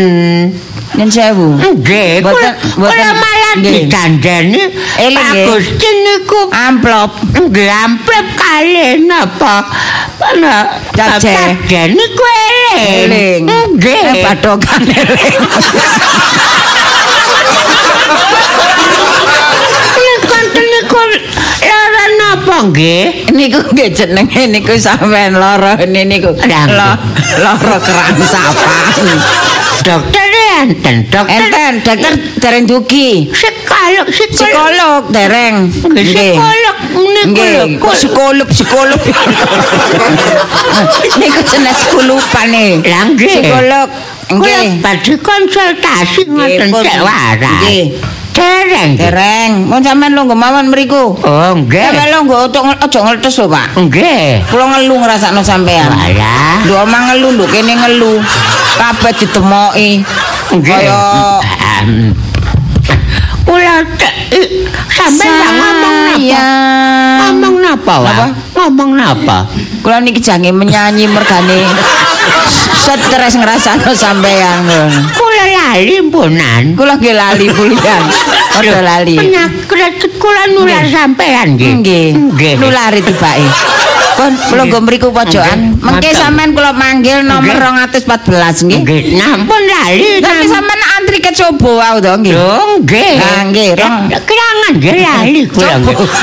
Nen 0.94 1.08
sewu. 1.08 1.58
Nggih, 1.58 2.22
Boten- 2.22 2.56
kula 2.78 2.88
kula 2.88 3.10
dikandani 3.58 4.62
Eling, 4.98 5.18
nggih. 5.18 5.46
Gusti 5.50 5.88
niku 6.06 6.40
Amplop. 6.54 7.10
nggih 7.34 7.70
amplop 7.70 8.26
kalih 8.38 9.02
napa 9.02 9.66
ana 10.22 10.70
Jaje. 10.94 11.32
Jaje 11.34 11.82
niku 11.90 12.24
eling. 12.86 13.42
Nggih. 13.74 14.00
Eh, 14.14 14.22
Badokan 14.22 14.82
eling. 14.86 15.40
Niku 20.00 20.36
niku 20.60 21.00
lara 21.60 22.04
napa 22.18 22.56
nggih? 22.70 23.32
Niku 23.32 23.58
nggih 23.72 23.88
jenenge 23.92 24.42
niku 24.48 24.72
sampean 24.76 25.34
lara 25.36 25.76
niku. 25.84 26.30
Lah, 26.36 26.46
nggih. 26.46 26.66
Lo- 26.76 26.98
Lara 27.42 27.76
kerangsapan. 27.78 29.06
Dokter 29.80 30.24
enten, 30.60 30.96
dokter 31.08 31.40
Enten 31.40 31.72
dokter 31.80 32.12
dereng 32.40 32.64
dugi. 32.68 33.28
psikolog, 33.32 34.06
psikolog. 34.08 35.02
Dereng. 35.08 35.72
Psikolog 35.72 36.76
niku 37.26 37.88
psikolog 37.92 38.46
psikolog. 38.48 39.00
niku 41.20 41.40
jenis 41.44 41.76
sekulupan 41.84 42.46
nih. 42.52 42.72
Lah 42.84 43.04
nggih. 43.12 43.28
Psikolog. 43.28 43.88
Nggih. 44.30 44.78
badhe 44.78 45.14
konsultasi 45.18 46.22
ngoten 46.30 46.68
cek 46.70 46.96
waras. 47.02 47.62
Nggih. 47.66 47.84
Dereng. 48.30 48.90
Dereng. 48.94 49.50
Mun 49.66 49.82
sampean 49.82 50.14
lungguh 50.14 50.38
mawon 50.38 50.70
mriku. 50.70 51.18
Oh, 51.18 51.52
nggih. 51.58 51.82
Sampeyan 51.82 52.08
lungguh 52.14 52.38
ojo 52.46 52.60
ojo 52.62 52.98
ngeltes 53.04 53.34
lho, 53.42 53.46
Pak. 53.50 53.66
Nggih. 53.74 54.46
Kula 54.48 54.64
ngelu 54.70 54.94
ngrasakno 55.02 55.42
sampean. 55.42 55.90
Walah. 55.90 56.62
Lho 56.64 56.74
omah 56.86 57.00
ngelu 57.10 57.28
lho 57.36 57.44
kene 57.50 57.74
ngelu. 57.74 58.14
Kabeh 58.78 59.12
ditemoki. 59.18 60.00
Kaya 60.50 61.38
Kula 63.50 63.82
sampean 64.94 65.42
tak 65.42 65.52
ngomong 65.58 65.96
napa? 66.06 66.42
Ngomong 67.18 67.54
napa? 67.58 67.94
Ngomong 68.54 68.90
napa? 68.94 69.38
Kula 69.82 69.98
niki 70.02 70.22
jange 70.22 70.54
menyanyi 70.54 71.10
mergane 71.10 71.66
stres 72.82 73.34
ngrasakno 73.38 73.90
sampean. 73.94 74.66
Kula 75.14 75.44
lali 75.50 75.98
mpunan. 75.98 76.78
Kula 76.78 76.94
nggih 76.98 77.14
lali 77.14 77.46
pulian. 77.50 78.02
Padha 78.54 78.80
lali. 78.82 79.18
Penyakit 79.18 80.12
kula 80.18 80.50
nular 80.54 80.86
sampean 80.86 81.58
nggih. 81.58 81.72
Nggih. 81.82 82.08
Nggih. 82.34 82.54
Nulari 82.58 83.00
tibake. 83.02 83.46
Kon 84.16 84.32
kula 84.50 84.64
mriku 84.80 85.08
pojokan. 85.12 85.78
Mengke 85.80 86.10
sampean 86.12 86.52
kula 86.52 86.72
manggil 86.72 87.22
nomor 87.24 87.56
Nggih. 87.56 88.00
214 88.00 88.66
nggih. 88.66 88.80
Nggih, 88.84 89.02
nampun 89.16 89.62
lali. 89.64 90.20
Tapi 90.20 90.44
sampean 90.46 90.80
antri 90.98 91.18
ke 91.20 91.30
coba 91.32 91.70
wae 91.80 91.98
to 92.00 92.12
nggih. 92.20 92.34
Lho, 92.34 92.56
nggih. 92.84 93.14
Nah, 93.16 93.42
nggih, 93.48 93.68
Kerangan 94.26 94.72
nggih 94.76 94.94
lali 95.00 95.42
kula. 95.48 95.74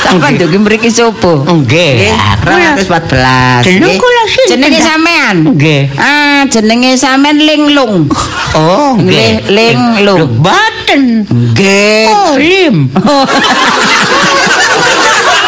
Sampeyan 0.04 0.34
dugi 0.38 0.58
mriki 0.62 0.90
sopo. 0.92 1.44
Nggih. 1.46 2.12
Nggih, 2.12 2.86
214. 2.86 3.66
Jeneng 3.66 3.96
kula 3.98 4.24
sinten, 4.30 4.50
Jenenge 4.52 4.80
sampean. 4.84 5.36
Nggih. 5.56 5.82
Ah, 5.98 6.42
jenenge 6.48 6.92
sampean 6.98 7.38
Linglung. 7.38 8.08
Oh, 8.56 8.96
Nggih, 8.98 9.48
ling, 9.52 9.80
lung. 10.06 10.20
Lho, 10.22 10.26
Boten. 10.42 11.26
Nggih. 11.26 12.08
Oh, 12.10 12.34
lim. 12.38 12.76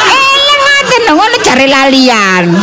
Eh, 0.09 0.55
ngoten 0.59 1.01
lho, 1.07 1.13
ngono 1.15 1.37
jare 1.49 1.65
lalian. 1.65 2.53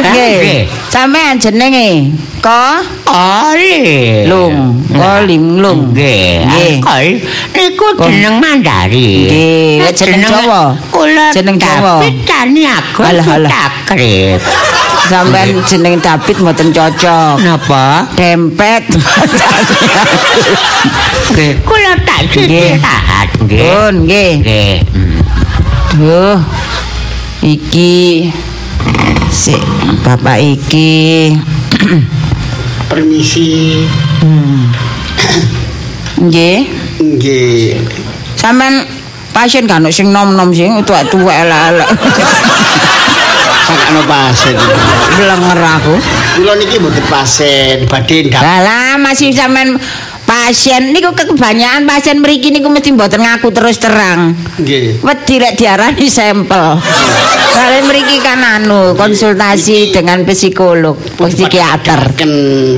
Nggih. 0.00 0.64
Sampean 0.88 1.36
jenenge 1.36 2.16
Ko 2.40 2.80
Oli. 3.12 4.24
Lung. 4.24 4.80
Ko 4.88 5.10
Linglung. 5.28 5.92
Nggih. 5.92 6.48
Nggih. 6.48 6.74
Kol 6.80 7.06
niku 7.52 7.86
jeneng 8.00 8.40
Mandarin. 8.40 9.28
Nggih, 9.28 9.92
jeneng 9.92 10.24
Jawa? 10.24 10.72
Kula 10.88 11.28
Jeneng 11.36 11.60
Jawa? 11.60 12.00
David 12.00 12.16
Tani 12.24 12.62
Agus 12.64 13.04
Alah, 13.04 13.26
alah. 13.36 13.50
Takrib. 13.52 14.40
Sampean 15.12 15.48
jeneng 15.68 16.00
David 16.00 16.36
mboten 16.40 16.68
cocok. 16.72 17.36
Napa? 17.44 18.08
Dempet. 18.16 18.82
Nggih, 21.36 21.52
kula 21.68 21.92
tak 22.08 22.32
Nggih. 22.32 22.48
istirahat 22.48 23.28
nggih. 23.44 23.92
Nggih. 23.92 24.30
Nggih. 24.40 24.72
Hmm. 24.88 25.20
Duh. 26.00 26.40
Iki 27.42 28.30
sik 29.34 29.58
bapak 30.06 30.38
iki 30.38 31.34
Permisi. 32.86 33.82
Nggih. 36.22 36.70
Nggih. 37.02 37.82
Sampean 38.38 38.86
pasien 39.34 39.66
kan 39.66 39.82
sing 39.90 40.14
nom-nom 40.14 40.54
sing 40.54 40.86
tuwek-tuwek 40.86 41.34
elek-elek. 41.34 41.90
Sakno 43.66 44.06
pasien. 44.06 44.54
Blenger 45.18 45.58
aku. 45.66 45.98
Kula 46.38 46.54
niki 46.62 46.78
mboten 46.78 47.02
pasien, 47.10 47.90
badhe 47.90 48.30
ndak. 48.30 48.38
Lah 48.38 48.94
masih 49.02 49.34
sampean 49.34 49.82
pasien 50.42 50.90
niku 50.90 51.14
kebanyakan 51.14 51.86
pasien 51.86 52.18
mriki 52.18 52.50
niku 52.50 52.66
mesti 52.66 52.90
mboten 52.90 53.22
ngaku 53.22 53.54
terus 53.54 53.78
terang. 53.78 54.34
Nggih. 54.58 54.98
Wedi 54.98 55.38
lek 55.38 55.54
diarani 55.54 56.10
sampel. 56.10 56.82
Kalian 57.54 57.84
mriki 57.86 58.18
kan 58.18 58.42
anu 58.42 58.98
konsultasi 58.98 59.94
dengan 59.94 60.26
psikolog, 60.26 60.98
psikiater. 61.14 62.18
Ken 62.18 62.32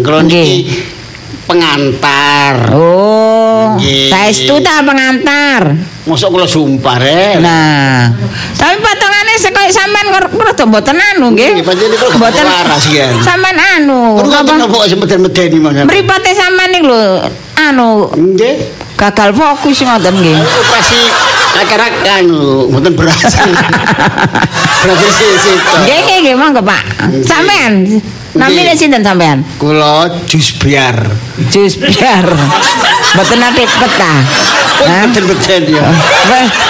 kula 0.05 0.29
Nggih. 0.29 0.45
niki 0.45 0.94
pengantar. 1.45 2.73
Oh, 2.73 3.77
saestu 3.81 4.61
ta 4.61 4.81
pengantar. 4.85 5.77
Mosok 6.05 6.37
kula 6.37 6.45
sumpah 6.45 6.97
rek. 7.01 7.41
Nah, 7.41 8.13
tapi 8.61 8.77
potongane 8.77 9.33
sekoyo 9.41 9.73
sampean 9.73 10.13
kok 10.13 10.37
rada 10.37 10.65
mboten 10.69 10.97
anu 11.01 11.33
nggih. 11.33 11.65
Nggih, 11.65 11.65
Mboten 12.21 12.45
waras 12.45 12.85
ya. 12.93 13.09
Sampean 13.25 13.57
anu. 13.57 14.21
Kula 14.21 14.45
ngoten 14.45 14.69
kok 14.69 14.85
semeden-medeni 14.85 15.59
Mas. 15.65 15.81
Mripote 15.89 16.31
sampean 16.37 16.69
niku 16.77 16.93
lho 16.93 17.25
anu 17.57 18.13
Nggih. 18.13 18.84
Gagal 18.95 19.31
fokus 19.35 19.83
ngoten 19.83 20.15
nggih. 20.15 20.39
Operasi 20.39 21.01
katarak 21.55 21.95
anu 22.23 22.71
mboten 22.71 22.93
berhasil. 22.95 23.51
berhasil 24.85 25.31
sih 25.39 25.57
Nggih 25.87 25.99
nggih 26.07 26.19
nggih 26.23 26.35
monggo 26.39 26.63
Pak. 26.63 26.85
Sampean 27.27 28.03
namine 28.35 28.75
sinten 28.75 29.03
sampean? 29.03 29.43
Kula 29.59 30.11
jus 30.27 30.55
biar. 30.59 30.95
Jus 31.51 31.79
biar. 31.79 32.27
Mboten 33.15 33.39
nate 33.39 33.65
peta. 33.67 34.15
Hah? 34.75 35.07
Beten-beten 35.07 35.63
ya. 35.71 35.87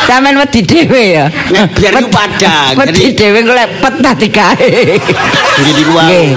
Sampean 0.04 0.36
wedi 0.36 0.60
dhewe 0.64 1.02
ya. 1.16 1.26
Nek 1.28 1.72
biar 1.76 1.92
iku 2.00 2.08
padang. 2.12 2.72
Wedi 2.76 3.16
dhewe 3.16 3.40
golek 3.44 3.80
peta 3.80 4.10
digawe. 4.16 4.72
Nggih. 5.60 6.28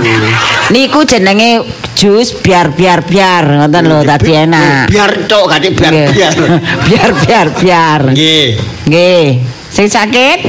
Niku 0.71 1.03
jenenge 1.07 1.63
jus 1.97 2.29
biar 2.45 2.69
biar 2.77 3.01
biar 3.01 3.65
ngoten 3.65 3.83
lho 3.89 4.05
tadi 4.05 4.31
enak. 4.37 4.85
Biar 4.93 5.11
tok 5.25 5.49
gak 5.49 5.65
biar 5.73 5.93
biar. 6.13 6.33
biar 6.85 7.09
biar 7.25 7.47
biar. 7.57 8.01
Nggih. 8.13 8.47
Nggih. 8.85 9.25
Sing 9.73 9.89
sakit? 9.89 10.45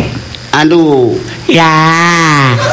Anu. 0.53 1.17
Ya. 1.49 1.73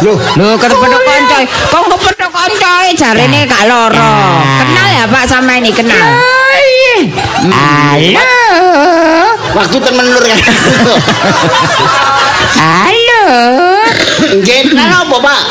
Loh, 0.04 0.20
Lho 0.20 0.60
kepethuk 0.60 1.02
kanca. 1.08 1.48
Kok 1.48 1.84
kepethuk 1.96 2.32
kancae 2.36 2.92
jarene 3.00 3.48
gak 3.48 3.64
lara. 3.64 4.44
Kenal 4.60 4.88
ya 4.92 5.06
Pak 5.08 5.24
sama 5.24 5.56
ini 5.56 5.72
kenal. 5.72 6.12
Halo. 7.56 8.28
waktu 9.56 9.78
temen 9.80 10.06
lur 10.12 10.24
kan. 10.24 10.40
Halo. 12.60 13.24
Nggih, 14.44 14.76
lan 14.76 14.92
apa, 14.92 15.16
Pak? 15.16 15.42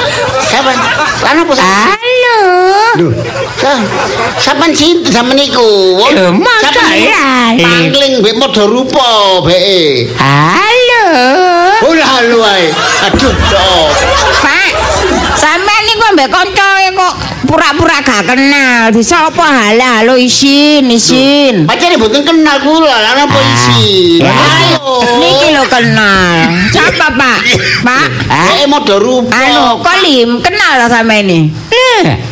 Kapan? 0.53 0.77
Lan 1.25 1.37
apa? 1.41 1.53
Halo. 1.57 2.14
Sa- 3.59 3.83
Sampean 4.39 4.71
sinten 4.77 5.11
sampean 5.13 5.37
niku? 5.39 5.65
Lho, 5.99 6.31
lali. 6.31 7.63
Pangling 7.65 8.15
mbek 8.23 8.35
modho 8.39 8.65
rupa 8.71 9.07
beke. 9.47 10.11
Halo. 10.15 11.05
Oh, 11.85 11.95
lalu 11.95 12.39
ae. 12.45 12.65
Aduh. 13.09 13.35
Pak, 14.45 14.71
sampean 15.35 15.74
niku 15.95 16.11
ambek 16.11 16.27
kancae 16.27 16.91
kok 16.91 17.15
pura-pura 17.47 18.03
gak 18.03 18.27
kenal. 18.27 18.91
Di 18.91 18.99
sapa 19.07 19.71
halo 19.71 20.19
isin 20.19 20.91
isin. 20.91 21.71
Pacare 21.71 21.95
mboten 21.95 22.27
kenal 22.27 22.59
kula, 22.67 22.91
lan 22.99 23.31
apa 23.31 23.39
isi? 23.39 24.19
Ya, 24.19 24.35
Ayo. 24.35 24.99
Niki 25.23 25.55
lo 25.55 25.63
kenal. 25.71 26.51
Siapa 26.75 27.15
Pak? 27.15 27.39
Pak? 27.87 28.07
Beke 28.27 28.67
modho 28.67 28.99
rupa. 28.99 29.39
Anu, 29.39 29.79
Kolim, 29.79 30.43
kenal 30.43 30.83
lah 30.83 30.91
sama 30.91 31.15
ini. 31.23 31.47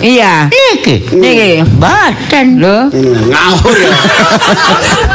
Iya. 0.03 0.51
Niki. 0.51 1.15
Niki. 1.15 1.63
Boten. 1.79 2.59
Lho. 2.59 2.91
Hmm, 2.91 3.31
Ngawur 3.31 3.77
ya. 3.79 3.95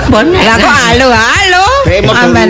Boten. 0.08 0.40
Lah 0.48 0.56
kok 0.56 0.72
halo 0.88 1.08
halo? 1.12 1.47
Modho 1.88 2.12
Apa. 2.12 2.42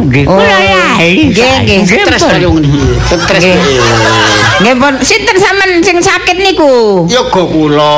Nggih, 0.00 0.24
Oh, 0.26 0.36
kula 0.40 0.56
lali. 0.58 1.30
nggih, 1.30 1.52
nggih. 1.64 1.78
Stres 1.84 2.22
wong 2.24 2.58
iki. 2.64 2.80
Stres. 3.04 3.42
Nggih. 3.44 3.78
Nggih, 4.60 4.74
pun 4.76 4.94
sinten 5.00 5.36
sampean 5.36 5.70
sing 5.80 5.96
sakit 6.00 6.36
niku? 6.40 7.04
Yoga 7.06 7.42
kula. 7.46 7.96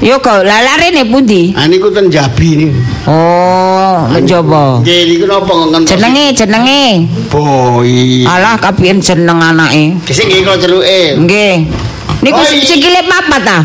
Yo 0.00 0.16
kok 0.18 0.40
lalarene 0.42 1.04
pundi? 1.06 1.52
Ah 1.52 1.68
niku 1.68 1.92
ten 1.92 2.08
Jabi 2.08 2.48
niku. 2.64 2.76
Oh, 3.06 4.08
mencoba. 4.10 4.80
Nggih 4.82 5.00
niku 5.14 5.24
napa 5.28 5.52
ngenten 5.52 5.82
Jenenge 5.84 6.24
jenenge. 6.34 6.84
Boy. 7.28 8.24
Alah 8.24 8.56
kapian 8.56 8.98
jeneng 9.00 9.38
anake. 9.38 9.96
Sing 10.10 10.26
nggih 10.28 10.42
kula 10.44 10.56
celuke. 10.58 11.02
Nggih. 11.22 11.54
Niku 12.24 12.40
sikile 12.44 13.04
papat 13.04 13.42
ta? 13.44 13.58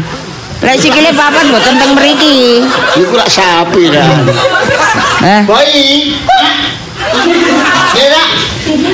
Lek 0.62 0.78
sikile 0.78 1.10
papat 1.18 1.50
mboten 1.50 1.74
teng 1.74 1.92
mriki. 1.98 2.62
Niku 2.96 3.14
lak 3.18 3.26
sapi 3.28 3.90
kan. 3.90 4.30
Eh, 5.22 5.42
Boy. 5.46 6.18
Pak. 6.26 6.50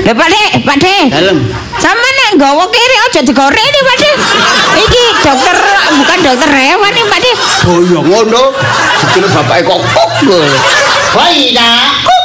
lho 0.03 0.11
Pak 0.11 0.27
Dek, 0.27 0.51
Pak 0.67 0.75
Dek. 0.75 1.05
Dalem. 1.07 1.39
Sama 1.79 2.03
nek 2.03 2.29
nggawa 2.35 2.67
kiri 2.67 2.97
aja 3.07 3.19
digoreng 3.23 3.63
iki, 3.63 3.81
Pak 3.87 3.95
Dek. 3.95 4.15
Iki 4.75 5.03
dokter 5.23 5.57
bukan 5.95 6.17
dokter 6.27 6.49
hewan 6.51 6.91
nih, 6.91 7.05
Pak 7.07 7.19
Dek. 7.23 7.37
Oh 7.71 7.79
iya 7.79 7.99
ngono. 8.03 8.43
Dikira 8.99 9.27
bapake 9.39 9.63
kok 9.71 9.79
kok. 9.87 10.11
Boy 11.15 11.55
nak. 11.55 12.03
Kuk. 12.03 12.23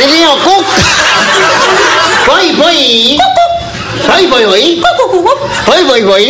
Ini 0.00 0.16
yo 0.24 0.32
kuk. 0.40 0.64
Boy 2.24 2.46
boy. 2.56 2.80
Boy 4.08 4.22
boy 4.32 4.42
boy. 4.48 4.64
Boy 5.68 5.80
boy 5.84 6.00
boy. 6.08 6.24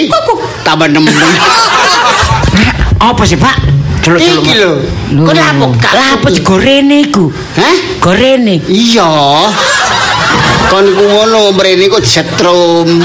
Tambah 0.66 0.90
nemen. 0.90 1.14
Apa 2.98 3.22
sih, 3.27 3.38
Pak? 3.38 3.82
Iki 4.03 4.53
lho. 4.59 4.73
Kok 5.15 5.31
apa 5.38 5.65
gak? 5.79 5.93
Lah 5.95 6.09
apa 6.19 6.29
digorene 6.35 7.07
iku? 7.07 7.31
Hah? 7.55 7.77
Gorene. 8.03 8.59
Iya. 8.67 9.07
Kon 10.67 10.85
iku 10.91 11.03
ngono 11.07 11.55
mrene 11.55 11.87
kok 11.87 12.03
disetrum. 12.03 12.99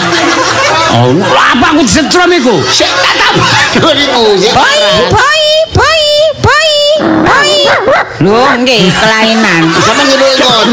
Oh, 0.98 1.14
lah 1.20 1.54
apa 1.54 1.66
aku 1.76 1.86
disetrum 1.86 2.34
iku? 2.34 2.58
Sik 2.66 2.90
tak 2.90 3.14
tambah 3.14 3.94
niku. 3.94 4.24
sik. 4.42 4.54
Boy, 4.58 4.82
boy, 5.78 6.04
boy, 6.42 6.72
boy. 7.22 7.52
Lho, 8.18 8.42
nggih, 8.66 8.90
kelainan. 8.90 9.64
Sama 9.78 10.02
nyeluk 10.02 10.34
ngoten. 10.42 10.68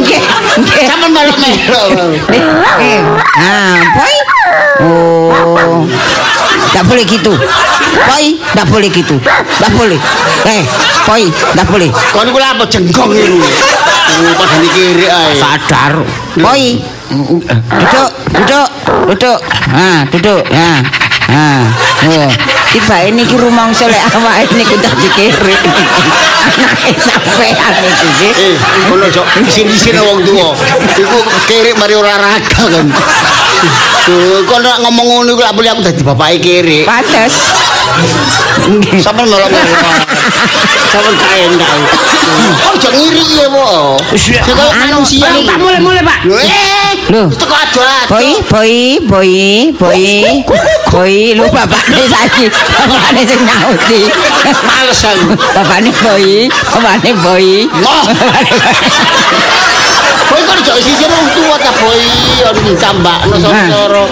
Nggih, 0.00 0.20
nggih. 0.64 0.84
Sama 0.88 1.06
melo-melo. 1.12 1.84
Eh, 2.32 3.00
Nah, 3.36 3.76
boy. 3.92 4.16
Oh. 4.80 5.84
Enggak 6.68 6.84
boleh 6.84 7.04
gitu. 7.08 7.32
Boy, 8.08 8.24
enggak 8.36 8.66
boleh 8.68 8.88
gitu. 8.92 9.16
Enggak 9.18 9.72
boleh. 9.74 9.98
Eh, 10.46 10.62
boy, 11.08 11.22
enggak 11.26 11.66
boleh. 11.66 11.90
Kon 12.12 12.28
iku 12.28 12.38
lha 12.38 12.48
apa 12.54 12.64
jenggong 12.68 13.10
iku? 13.16 13.38
Oh, 14.08 14.32
padane 14.36 14.68
kiri 14.72 15.06
ae. 15.08 15.36
Sadar. 15.40 15.94
Boy. 16.36 16.80
Duduk, 17.08 18.10
duduk, 18.36 18.68
duduk. 19.08 19.38
Nah, 19.72 20.04
duduk. 20.12 20.44
Nah. 20.52 21.07
Tiba 22.68 22.96
ini 23.04 23.24
ki 23.24 23.36
rumangsa 23.36 23.88
lek 23.88 24.00
awake 24.12 24.52
niku 24.56 24.76
dadi 24.80 25.08
kiri. 25.16 25.56
Anake 26.48 26.92
sampean 27.00 27.74
iki 27.84 28.06
nggih. 28.08 28.32
Eh, 28.36 28.56
ngono 28.88 29.08
cok. 29.08 29.26
Isin-isin 29.44 29.96
wong 30.00 30.24
tuwa. 30.24 30.52
Iku 30.96 31.18
kiri 31.48 31.72
mari 31.76 31.96
olahraga 31.96 32.64
kan. 32.68 32.86
Tuh, 34.08 34.44
kon 34.48 34.60
nek 34.64 34.80
ngomong 34.84 35.06
ngono 35.24 35.30
iku 35.36 35.42
lak 35.44 35.52
boleh 35.56 35.70
aku 35.72 35.80
dadi 35.84 36.02
bapake 36.04 36.36
kiri. 36.40 36.78
Pantes. 36.84 37.56
Nggih. 38.68 39.00
Sampe 39.00 39.24
melo-melo. 39.24 39.76
Sampe 40.92 41.10
kaen 41.12 41.52
kau. 41.56 41.80
Oh, 42.68 42.74
jangan 42.76 43.00
ngiri 43.00 43.24
ya, 43.40 43.46
Po. 43.48 43.96
Manusia. 43.96 45.24
Anu, 45.24 45.40
Pak, 45.48 45.56
mulai-mulai, 45.56 46.04
Pak. 46.04 46.18
Ada-ada. 46.88 47.28
Boy, 48.08 48.28
boy, 48.48 48.72
boy, 49.04 49.32
boy, 49.76 50.02
boy, 50.88 51.14
lu 51.36 51.44
bapaknya 51.52 52.04
saiki, 52.08 52.48
bapaknya 52.48 53.22
sing 53.28 53.40
nyauti. 53.44 54.00
Males 54.64 55.02
aku. 55.04 55.36
Bapaknya 55.36 55.92
boy, 56.00 56.48
bapaknya 56.48 57.12
boy. 57.20 57.46
Ngoh. 57.68 58.04
Boy 60.28 60.44
kok 60.44 60.60
jauh 60.60 60.76
sisi 60.76 61.08
wong 61.08 61.24
tua 61.32 61.56
ta 61.56 61.72
boy 61.80 61.96
ono 62.44 62.60
ditambakno 62.60 63.32
soro-soro. 63.40 64.04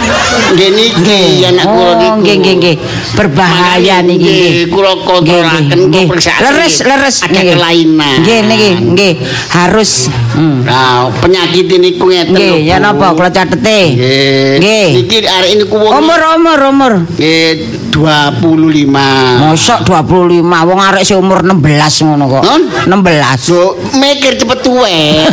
Nggih 0.56 0.70
niki 0.72 1.44
anak 1.44 1.68
kula 1.68 1.92
Oh, 1.92 1.94
niku. 2.00 2.16
nggih 2.24 2.36
nggih 2.40 2.54
nggih. 2.56 2.76
Berbahaya 3.16 4.04
niki. 4.04 4.20
nggih, 4.20 4.68
kula 4.68 4.92
kontrolaken 5.02 5.64
Nggih, 5.72 5.88
nggih. 5.88 6.04
kula 6.04 6.12
periksa. 6.12 6.32
Leres 6.44 6.74
leres 6.84 7.16
ada 7.24 7.40
kelainan. 7.40 8.18
Nggih 8.20 8.40
niki, 8.44 8.70
nggih. 8.92 9.12
Harus 9.50 10.12
hmm. 10.36 10.68
Nah, 10.68 11.08
penyakit 11.18 11.66
ini 11.66 11.96
ku 11.96 12.06
ngeten 12.06 12.36
Nggih, 12.36 12.52
lho, 12.60 12.68
ya 12.68 12.76
napa 12.76 13.16
kula 13.16 13.32
catete. 13.32 13.80
Nggih. 13.96 14.60
Nggih. 14.60 14.88
Iki 15.02 15.16
arek 15.24 15.50
ini 15.56 15.64
ku 15.64 15.76
Umur 15.80 16.20
umur 16.36 16.58
umur. 16.68 16.92
nggih 17.16 17.50
25. 17.96 19.40
Mosok 19.40 19.80
25 19.88 20.44
wong 20.44 20.80
arek 20.84 21.00
si 21.00 21.16
umur 21.16 21.40
16 21.40 22.04
ngono 22.04 22.24
kok. 22.28 22.42
Non? 22.44 22.62
16. 23.00 23.48
Yo 23.48 23.72
mikir 23.96 24.36
cepet 24.36 24.58
tuwek. 24.60 25.24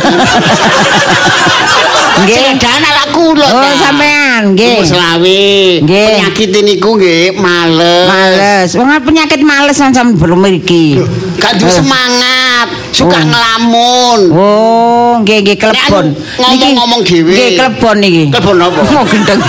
Nggih. 2.14 2.54
Cedan 2.56 2.78
ala 2.80 3.04
kula. 3.10 3.48
Oh, 3.50 3.74
sampean 3.74 4.54
nggih. 4.54 4.80
Umur 4.80 4.86
selawe. 4.86 5.42
Penyakit 5.82 6.48
niku 6.62 6.94
nggih 6.94 7.34
males. 7.74 8.06
Males. 8.08 8.68
Wong 8.78 8.88
penyakit 9.02 9.40
males 9.42 9.76
sampean 9.76 10.14
belum 10.14 10.40
iki. 10.48 10.98
Gak 11.38 11.60
duwe 11.60 11.72
semangat, 11.72 12.68
suka 12.94 13.18
Oh. 13.20 13.24
ngelamun. 13.26 14.20
Oh, 14.32 15.12
nggih 15.20 15.44
nggih 15.44 15.56
anu 15.60 16.14
ngomong-ngomong 16.40 17.00
dhewe. 17.04 17.34
Nggih 17.34 17.50
klepon 17.58 17.96
niki. 18.00 18.24
Klepon 18.32 18.56
apa? 18.62 18.80
Mau 18.94 19.04
gendeng. 19.04 19.40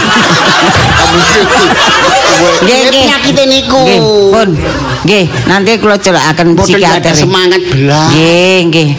Nggih, 2.66 2.80
Nggih, 2.90 3.04
penyakit 3.08 3.36
niku. 3.48 3.82
Nggih, 3.86 4.00
pun. 4.34 4.50
Nggih, 5.06 5.24
nanti 5.48 5.72
kula 5.80 5.98
celakaken 6.02 6.48
psikiater. 6.60 7.14
semangat 7.16 7.62
belas. 7.72 8.10
Nggih, 8.12 8.58
nggih. 8.70 8.90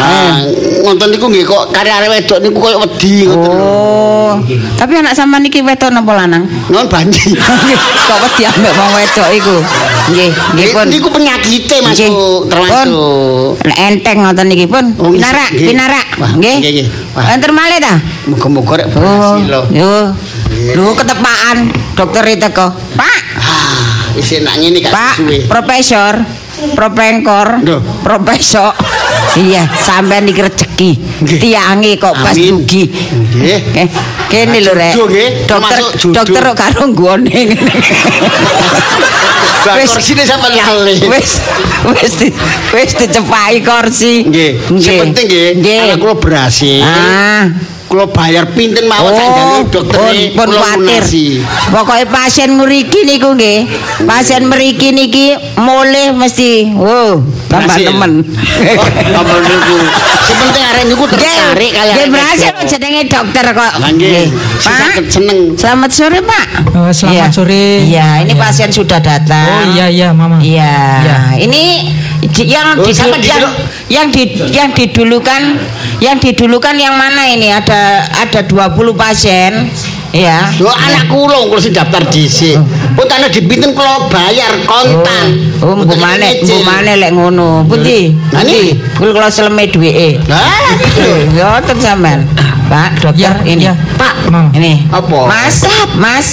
Ah, 0.00 0.40
ngoten 0.80 1.08
niku 1.10 1.28
nggih 1.28 1.44
kok 1.44 1.70
kare 1.70 1.88
arek 1.88 2.08
wedok 2.10 2.38
niku 2.40 2.56
koyo 2.58 2.76
wedi 2.80 3.26
ngoten. 3.26 3.52
lho. 3.52 3.68
Oh. 3.68 4.32
Tapi 4.74 4.92
anak 4.96 5.12
sampean 5.12 5.42
niki 5.42 5.60
wedok 5.60 5.90
napa 5.90 6.12
lanang? 6.16 6.48
Non 6.68 6.86
banji. 6.86 7.34
Kok 8.08 8.18
wedi 8.22 8.42
ambek 8.44 8.72
wong 8.72 8.90
wedok 8.94 9.28
iku. 9.30 9.56
Nggih, 10.08 10.30
nggih 10.54 10.66
pun. 10.72 10.86
Niku 10.88 11.08
penyakite 11.10 11.76
masuk 11.80 12.48
termasuk. 12.48 13.60
Enteng 13.70 14.24
ngoten 14.24 14.46
niki 14.48 14.64
pun. 14.64 14.94
Oh, 14.96 15.10
Pinarak, 15.10 15.50
nggih. 15.52 15.68
pinarak. 15.68 16.06
Nggih. 16.34 16.56
nggih. 16.58 16.86
Enter 17.28 17.50
malih 17.50 17.78
ta? 17.78 17.94
Muga-muga 18.24 18.74
rek 18.78 18.86
Oh, 18.88 18.92
berhasil 18.94 19.46
lho. 19.46 19.62
yo. 19.70 19.94
Lu 20.72 20.94
ketepaan 20.94 21.68
dokter 21.92 22.24
itu 22.28 22.48
kok. 22.48 22.70
Pak, 22.94 23.20
Ah, 23.36 24.14
wis 24.14 24.32
enak 24.32 24.54
ngene 24.56 24.80
Pak, 24.84 25.14
profesor, 25.46 26.18
propengkor, 26.74 27.64
Loh. 27.64 27.80
profesor. 28.04 28.72
Iya, 29.38 29.62
sampean 29.86 30.26
iki 30.26 30.42
rezeki. 30.42 30.90
Tiange 31.38 31.94
kok 32.02 32.14
pas 32.18 32.34
dugi. 32.34 32.90
Nggih. 32.90 33.86
Kene 34.26 34.58
lho 34.58 34.72
rek. 34.74 34.94
Dokter 35.46 35.82
dokter 36.10 36.44
karo 36.58 36.90
nggone 36.90 37.30
ngene. 37.30 37.74
Wis. 39.76 39.92
korsine 39.92 40.24
sampe 40.26 40.48
nyale. 40.50 40.92
Wis 41.12 41.30
wis 41.94 42.14
wis 42.74 42.90
dicepai 42.96 43.60
kursi. 43.62 44.24
Nggih, 44.26 44.50
sing 44.80 44.98
penting 44.98 45.26
nggih, 45.28 45.48
Nggih. 45.60 45.78
anak 45.84 45.98
kula 46.00 46.14
berhasil. 46.16 46.80
Ah. 46.82 47.44
Kula 47.90 48.06
bayar 48.06 48.46
pinten 48.54 48.86
mawon 48.86 49.10
jane 49.10 49.66
dokter 49.66 49.98
pun, 50.38 50.46
lunasi. 50.46 51.42
Pokoknya 51.74 52.06
pasien 52.06 52.54
mriki 52.54 53.02
niku 53.02 53.34
nggih. 53.34 53.66
Pasien 54.06 54.46
mriki 54.46 54.94
niki 54.94 55.34
mulih 55.58 56.14
mesti. 56.14 56.70
Wow, 56.70 57.18
tambah 57.50 57.74
temen. 57.74 58.22
Oh, 58.78 58.86
tambah 58.86 59.38
niku. 59.42 59.76
Penting 60.30 60.64
arek 60.64 60.84
niku 60.86 61.04
tertarik 61.10 61.70
kali 61.74 61.90
Nggih 61.90 62.06
berhasil 62.14 62.52
jenenge 62.64 63.02
dokter 63.10 63.44
kok. 63.50 63.72
Lah 63.82 63.90
nggih, 63.90 64.26
Pak. 64.62 65.10
seneng. 65.10 65.40
Selamat 65.58 65.90
sore, 65.90 66.18
Pak. 66.22 66.46
Oh, 66.70 66.90
selamat 66.94 67.18
Iya. 67.18 67.34
sore. 67.34 67.66
Iya, 67.90 68.08
ini 68.22 68.32
Iya. 68.32 68.38
pasien 68.38 68.70
sudah 68.70 69.02
datang. 69.02 69.50
Oh 69.50 69.64
iya 69.74 69.90
iya 69.90 70.08
mama. 70.14 70.38
Iya. 70.38 70.74
Iya. 71.02 71.18
Ini 71.42 71.62
yang 72.44 72.76
Oh, 72.76 72.84
di, 72.84 72.92
sampai 72.92 73.18
di 73.20 73.28
yang, 73.32 73.40
situ. 73.40 73.50
yang 73.88 74.06
di 74.12 74.22
yang 74.52 74.68
didulukan 74.76 75.42
yang 76.04 76.16
didulukan 76.20 76.74
yang 76.76 76.94
mana 76.96 77.28
ini 77.32 77.48
ada 77.48 78.04
ada 78.12 78.40
20 78.44 78.76
pasien. 78.96 79.72
Ya. 80.10 80.50
Lho 80.58 80.66
anak 80.66 81.06
kula 81.06 81.46
kula 81.46 81.62
sing 81.62 81.70
daftar 81.70 82.02
dhisik. 82.10 82.58
Puntane 82.98 83.30
dipinten 83.30 83.70
kula 83.78 84.10
bayar 84.10 84.50
kontan. 84.66 85.54
Oh, 85.62 85.78
mbok 85.78 85.96
maneh 86.02 86.98
lek 86.98 87.14
ngono. 87.14 87.62
Pundi? 87.62 88.10
Nah, 88.34 88.42
Pundi? 88.42 88.74
niki. 88.74 88.98
Kula 88.98 89.10
kula 89.14 89.28
seleme 89.30 89.70
duweke. 89.70 90.18
Lah, 90.26 90.74
gitu. 90.82 91.38
Ya, 91.38 91.62
sampean. 91.78 92.26
Pak, 92.70 93.02
dokter 93.02 93.34
Iya, 93.42 93.50
ini. 93.50 93.62
iya. 93.66 93.74
Pak, 93.98 94.14
Mama. 94.30 94.54
ini. 94.54 94.86
Apa? 94.88 95.26
Mas, 95.26 95.66
Mas. 95.98 96.28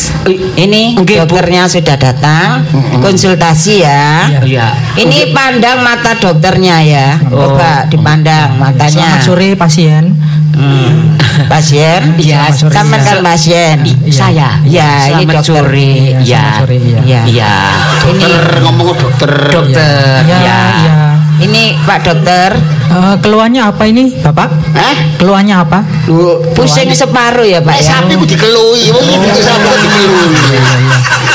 Ini 0.53 0.93
Nggih, 0.95 1.25
Bu. 1.25 1.33
dokternya 1.33 1.65
sudah 1.65 1.97
datang. 1.97 2.61
Konsultasi 3.01 3.81
ya. 3.81 4.29
Iya. 4.45 4.69
Ini 4.93 5.33
pandang 5.33 5.81
mata 5.81 6.13
dokternya 6.13 6.77
ya. 6.79 7.07
Coba 7.19 7.89
dipandang 7.89 8.53
matanya. 8.55 9.17
Selamat 9.17 9.25
sore 9.25 9.49
pasien. 9.57 10.13
Hmm. 10.53 11.17
Pasien? 11.45 12.17
Iya, 12.17 12.49
sore, 12.49 12.73
Sampean 12.73 12.97
iya. 12.97 13.07
kan 13.07 13.17
pasien. 13.23 13.77
Saya. 14.09 14.49
Ya, 14.63 14.89
ini 15.11 15.23
dokter. 15.25 15.65
sore. 15.65 15.89
Iya, 16.17 16.21
Ya. 16.21 16.45
iya. 16.69 17.01
Iya. 17.01 17.21
Iya. 17.25 17.53
Ini 18.07 18.21
Dokter 18.21 18.45
ngomong 18.61 18.87
dokter. 18.93 19.31
Dokter. 19.49 20.21
Iya, 20.23 20.37
Ya. 20.37 20.59
iya. 20.77 20.97
ini 21.39 21.77
Pak 21.79 21.99
dokter 22.03 22.49
Eh, 22.87 23.15
keluhannya 23.19 23.61
apa 23.61 23.83
ini, 23.83 24.15
Bapak? 24.15 24.47
Hah? 24.71 24.95
Keluhannya 25.19 25.55
apa? 25.59 25.83
Lho, 26.07 26.39
pusing 26.55 26.87
separuh 26.89 27.43
ya 27.43 27.59
Pak 27.59 27.75
Nek 27.75 27.83
ya. 27.83 27.89
sapi 27.93 28.13
ku 28.15 28.23
dikelui, 28.23 28.83
wong 28.95 29.05
sapi 29.37 29.65
ku 29.65 29.77
dikelui. 29.83 30.27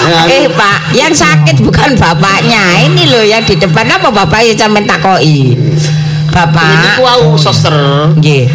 Ya, 0.02 0.26
Eh 0.26 0.50
Pak, 0.50 0.98
yang 0.98 1.14
sakit 1.14 1.62
bukan 1.62 1.94
bapaknya. 1.94 2.82
Ini 2.82 3.06
loh 3.06 3.22
yang 3.22 3.46
di 3.46 3.54
depan 3.54 3.86
apa 3.86 4.10
bapaknya 4.10 4.58
sampean 4.58 4.82
takoki. 4.82 5.54
Ini 5.54 5.78
Bapak. 6.26 6.98
ku 6.98 7.06
au 7.06 7.38
suster. 7.38 7.70
Nggih. 8.18 8.50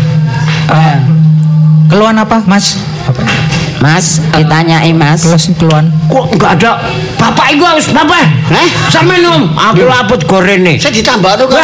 Eh, 0.68 0.98
Keluhan 1.88 2.20
apa, 2.20 2.44
Mas? 2.44 2.76
Apa? 3.08 3.24
Mas, 3.80 4.20
ditanyai 4.36 4.92
Mas. 4.92 5.24
Keluhan 5.24 5.54
keluhan. 5.56 5.86
Kok 6.12 6.26
enggak 6.36 6.52
ada? 6.60 6.74
Bapak 7.28 7.52
iku 7.52 7.64
harus 7.68 7.92
bapak. 7.92 8.24
Hah? 8.48 8.68
Sampeyan 8.88 9.28
om, 9.28 9.52
aku 9.52 9.84
laput 9.84 10.24
gorene. 10.24 10.80
Saya 10.80 10.96
ditambah 10.96 11.36
tuh 11.36 11.52
kan. 11.52 11.60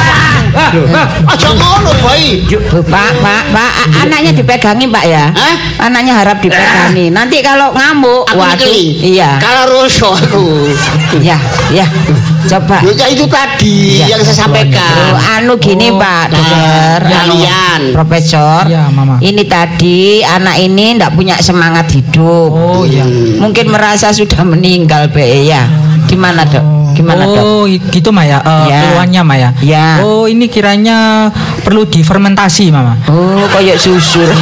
Wah, 0.92 1.08
Aja 1.24 1.56
ngono. 1.56 1.96
Bu, 2.04 2.84
Pak, 2.84 3.12
Pak, 3.24 3.44
Pak, 3.56 3.72
anaknya 4.04 4.36
dipegangi 4.36 4.92
Pak 4.92 5.04
ya. 5.08 5.32
Hah? 5.32 5.88
Anaknya 5.88 6.20
harap 6.20 6.44
dipegangi. 6.44 7.16
Nanti 7.16 7.40
kalau 7.40 7.72
ngamuk, 7.72 8.28
Aku 8.28 8.44
waduh. 8.44 8.68
Iya. 9.08 9.40
Kalau 9.40 9.88
rusuh 9.88 10.12
aku. 10.12 10.68
Ya, 11.24 11.40
ya. 11.72 11.88
Coba. 12.44 12.78
Ya 12.94 13.08
itu 13.08 13.26
tadi 13.26 14.00
Iya. 14.00 14.06
yang 14.14 14.22
saya 14.22 14.36
Oh, 14.36 14.40
sampaikan. 14.46 15.16
anu 15.40 15.54
gini 15.58 15.88
Oh, 15.90 15.98
Pak 15.98 16.24
dokter, 16.30 17.00
ya, 17.08 17.18
anu, 17.24 17.34
Lian. 17.40 17.82
Profesor. 17.94 18.62
Iya, 18.68 18.84
Mama. 18.90 19.16
Ini 19.20 19.44
tadi 19.46 20.20
anak 20.22 20.56
ini 20.60 20.86
ndak 20.98 21.12
punya 21.14 21.40
semangat 21.40 21.88
hidup. 21.92 22.52
Oh 22.52 22.84
iya. 22.84 23.06
Mungkin 23.40 23.72
merasa 23.72 24.12
sudah 24.12 24.44
meninggal 24.44 25.08
Be 25.08 25.48
ya. 25.48 25.64
Gimana 26.06 26.44
dok? 26.44 26.83
Gimana 26.94 27.24
dok? 27.26 27.42
Oh, 27.42 27.64
i- 27.66 27.82
gitu 27.84 28.10
Maya. 28.10 28.38
Eh, 28.40 28.66
Ya. 28.66 28.80
Keluhannya 28.84 29.22
Maya. 29.22 29.50
Ya. 29.60 29.88
Oh, 30.00 30.26
ini 30.26 30.46
kiranya 30.48 31.30
perlu 31.62 31.84
difermentasi, 31.84 32.70
Mama. 32.70 32.96
Oh 33.06 33.46
kayak 33.50 33.76
susur. 33.76 34.26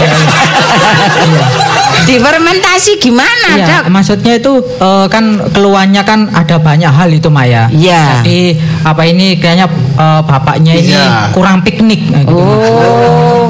Difermentasi 2.01 2.97
gimana 2.97 3.49
Iya, 3.53 3.85
dok? 3.85 3.93
maksudnya 3.93 4.33
itu 4.35 4.51
eh, 4.75 5.05
kan 5.07 5.23
keluhannya 5.47 6.01
kan 6.01 6.19
ada 6.31 6.57
banyak 6.57 6.89
hal 6.89 7.09
itu 7.09 7.29
Maya. 7.29 7.69
Iya. 7.69 8.19
Jadi 8.19 8.57
apa 8.81 9.05
ini 9.05 9.37
kayaknya 9.37 9.69
eh, 9.95 10.21
bapaknya 10.21 10.73
ini 10.75 10.91
Iya. 10.91 11.29
kurang 11.31 11.61
piknik 11.61 12.09
nah, 12.09 12.21
gitu. 12.21 12.33
Oh. 12.33 12.49
Iya, 12.49 13.40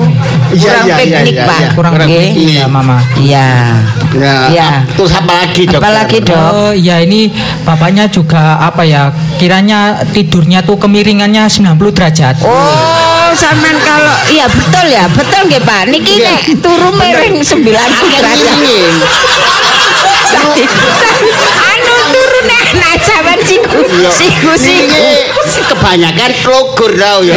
Kurang 0.52 0.84
iya, 0.84 0.84
iya, 0.84 0.98
piknik 1.00 1.34
iya, 1.34 1.46
Pak. 1.48 1.58
iya. 1.58 1.70
kurang 1.72 1.92
kurang 1.96 2.10
piknik 2.12 2.54
ya, 2.54 2.66
Mama. 2.68 2.98
Iya. 3.16 3.48
Ya. 4.12 4.36
Iya. 4.52 4.70
Terus 4.92 5.12
apa 5.14 5.34
lagi, 5.34 5.64
Dokter? 5.64 5.80
Apalagi, 5.80 6.18
Dok? 6.20 6.36
Oh 6.52 6.72
iya 6.72 6.96
ini 7.00 7.32
bapaknya 7.64 8.06
juga 8.06 8.60
apa 8.60 8.84
ya 8.84 9.10
kiranya 9.38 9.80
tidurnya 10.06 10.60
tuh 10.62 10.76
kemiringannya 10.76 11.48
90 11.48 11.80
derajat. 11.92 12.36
Oh, 12.44 13.32
sampean 13.32 13.80
kalau 13.82 14.12
iya 14.28 14.46
betul 14.46 14.86
ya, 14.86 15.08
betul 15.08 15.42
nggih 15.48 15.64
Pak. 15.64 15.82
Niki 15.88 16.20
Iya. 16.20 16.28
nek 16.36 16.42
turu 16.60 16.90
miring 16.92 17.40
90 17.40 17.72
Akhirnya 17.72 18.20
derajat. 18.20 18.58
ini. 18.60 18.80
Tadi 20.32 20.64
anu 21.62 21.96
turu 22.12 22.40
nek 22.44 22.68
nek 22.74 23.00
sampean 23.00 23.40
siku 23.42 23.80
Iya. 23.88 24.10
siku 24.12 24.52
siku. 24.56 24.96
Ini 25.42 25.62
kebanyakan 25.68 26.32
logur 26.46 26.92
tau 26.94 27.20
ya. 27.24 27.36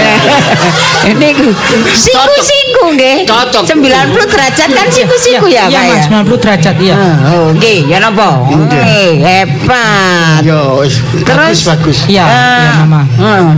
Niku 1.12 1.50
siku 1.94 2.18
Cocok. 2.18 2.42
Siku 2.74 2.90
nggih. 2.90 3.16
Cocok. 3.26 3.62
90 3.70 4.32
derajat 4.34 4.68
kan 4.74 4.86
siku 4.90 5.14
siku 5.14 5.46
ya, 5.46 5.70
Iya 5.70 5.78
Pak 5.78 5.84
ya. 5.86 5.94
Mas 5.94 6.06
90 6.26 6.42
derajat 6.42 6.76
iya. 6.82 6.94
Oh, 7.30 7.46
nggih, 7.54 7.78
ya 7.86 7.98
napa? 8.02 8.28
Nggih, 8.50 9.10
hebat. 9.22 10.40
Yo, 10.42 10.82
wis. 10.82 10.98
Terus? 11.22 11.58
bagus 11.62 11.62
bagus. 11.70 11.98
Iya, 12.10 12.24
iya 12.26 12.70
Mama. 12.84 13.02
Hmm. 13.14 13.54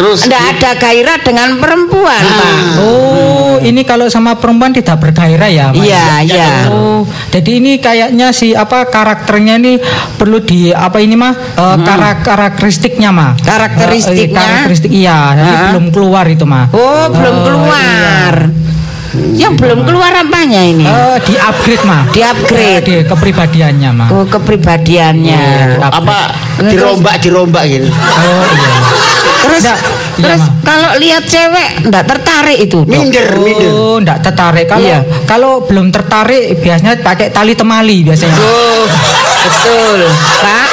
Terus 0.00 0.24
Nggak 0.24 0.44
ada 0.50 0.70
gairah 0.74 1.18
dengan 1.20 1.48
perempuan, 1.60 2.22
Ah. 2.22 2.36
Pak. 2.40 2.54
Oh 2.80 3.30
ini 3.60 3.84
kalau 3.84 4.08
sama 4.08 4.32
perempuan 4.34 4.72
tidak 4.72 4.96
bergairah 4.98 5.50
ya 5.50 5.66
Ma? 5.68 5.76
Iya, 5.76 6.04
iya. 6.24 6.50
Oh, 6.68 7.04
jadi 7.28 7.60
ini 7.60 7.76
kayaknya 7.76 8.32
si 8.32 8.56
apa 8.56 8.88
karakternya 8.88 9.60
ini 9.60 9.76
perlu 10.16 10.40
di 10.40 10.72
apa 10.72 10.98
ini 10.98 11.12
mah 11.12 11.36
eh, 11.36 11.76
karak- 11.78 12.24
karakteristiknya 12.24 13.12
mah. 13.12 13.36
Karakteristiknya? 13.36 14.24
Eh, 14.24 14.32
eh, 14.32 14.32
karakteristik 14.32 14.90
iya, 14.90 15.18
jadi 15.34 15.44
Heeh. 15.46 15.68
belum 15.70 15.86
keluar 15.90 16.24
itu 16.26 16.44
mah. 16.44 16.72
Oh, 16.72 17.04
belum 17.10 17.34
Oh, 17.34 17.44
keluar. 17.44 18.34
Yang 19.10 19.52
belum 19.58 19.82
keluar 19.82 20.12
apanya 20.14 20.62
ini? 20.62 20.86
Eh, 20.86 21.18
di 21.20 21.34
upgrade 21.34 21.82
mah. 21.82 22.06
Di 22.08 22.22
upgrade. 22.22 22.84
di 22.86 22.94
kepribadiannya 23.02 23.90
mah. 23.90 24.08
Oh, 24.08 24.24
kepribadiannya. 24.24 25.42
Upgrade. 25.76 25.98
Apa 25.98 26.18
dirombak 26.62 27.16
dirombak 27.18 27.64
gitu. 27.66 27.90
Oh 27.90 28.44
iya. 28.46 28.72
Terus 29.40 29.62
Nggak, 29.62 29.78
iya, 29.80 30.22
terus 30.22 30.42
Ma. 30.42 30.52
kalau 30.62 30.90
lihat 30.96 31.22
cewek 31.24 31.68
enggak 31.82 32.04
tertarik 32.06 32.58
itu. 32.60 32.78
Dok? 32.80 32.88
Minder, 32.88 33.28
minder. 33.36 33.70
Oh, 33.70 33.96
enggak 33.96 34.18
tertarik. 34.20 34.66
Kalau 34.66 34.84
Iya. 34.84 35.00
kalau 35.24 35.52
belum 35.62 35.88
tertarik 35.88 36.42
biasanya 36.58 36.94
pakai 36.98 37.28
tali 37.28 37.52
temali 37.52 38.02
biasanya. 38.02 38.36
Oh, 38.36 38.84
betul. 39.40 39.98
Pak, 40.40 40.66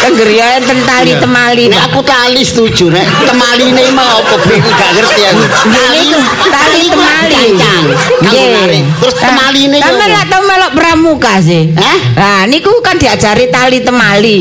kenggerian 0.00 0.60
tentali 0.60 1.12
Iya. 1.12 1.20
temali, 1.20 1.64
Nek 1.68 1.80
aku 1.86 2.00
tali 2.02 2.42
setuju 2.42 2.90
nek 2.90 3.06
temaline 3.24 3.84
mau 3.92 4.20
apa 4.20 4.34
bingung 4.40 4.72
gak 4.72 4.90
ngerti 4.92 5.20
aku. 5.24 5.42
Ini 5.68 6.00
tuh 6.08 6.22
tali 6.48 6.78
itu 6.80 6.90
temali. 6.92 7.42
Nggih. 8.18 8.46
narik. 8.50 8.84
Terus 9.00 9.14
Nah, 9.14 9.22
temaline 9.24 9.74
yo. 9.74 9.82
Sampeyan 9.82 10.10
lak 10.12 10.26
tau 10.26 10.42
melok 10.42 10.72
pramuka 10.74 11.34
sih. 11.38 11.62
Hah? 11.72 11.98
Nah, 12.14 12.40
niku 12.46 12.70
kan 12.80 12.96
diajari 12.96 13.46
tali 13.48 13.78
temali. 13.80 14.38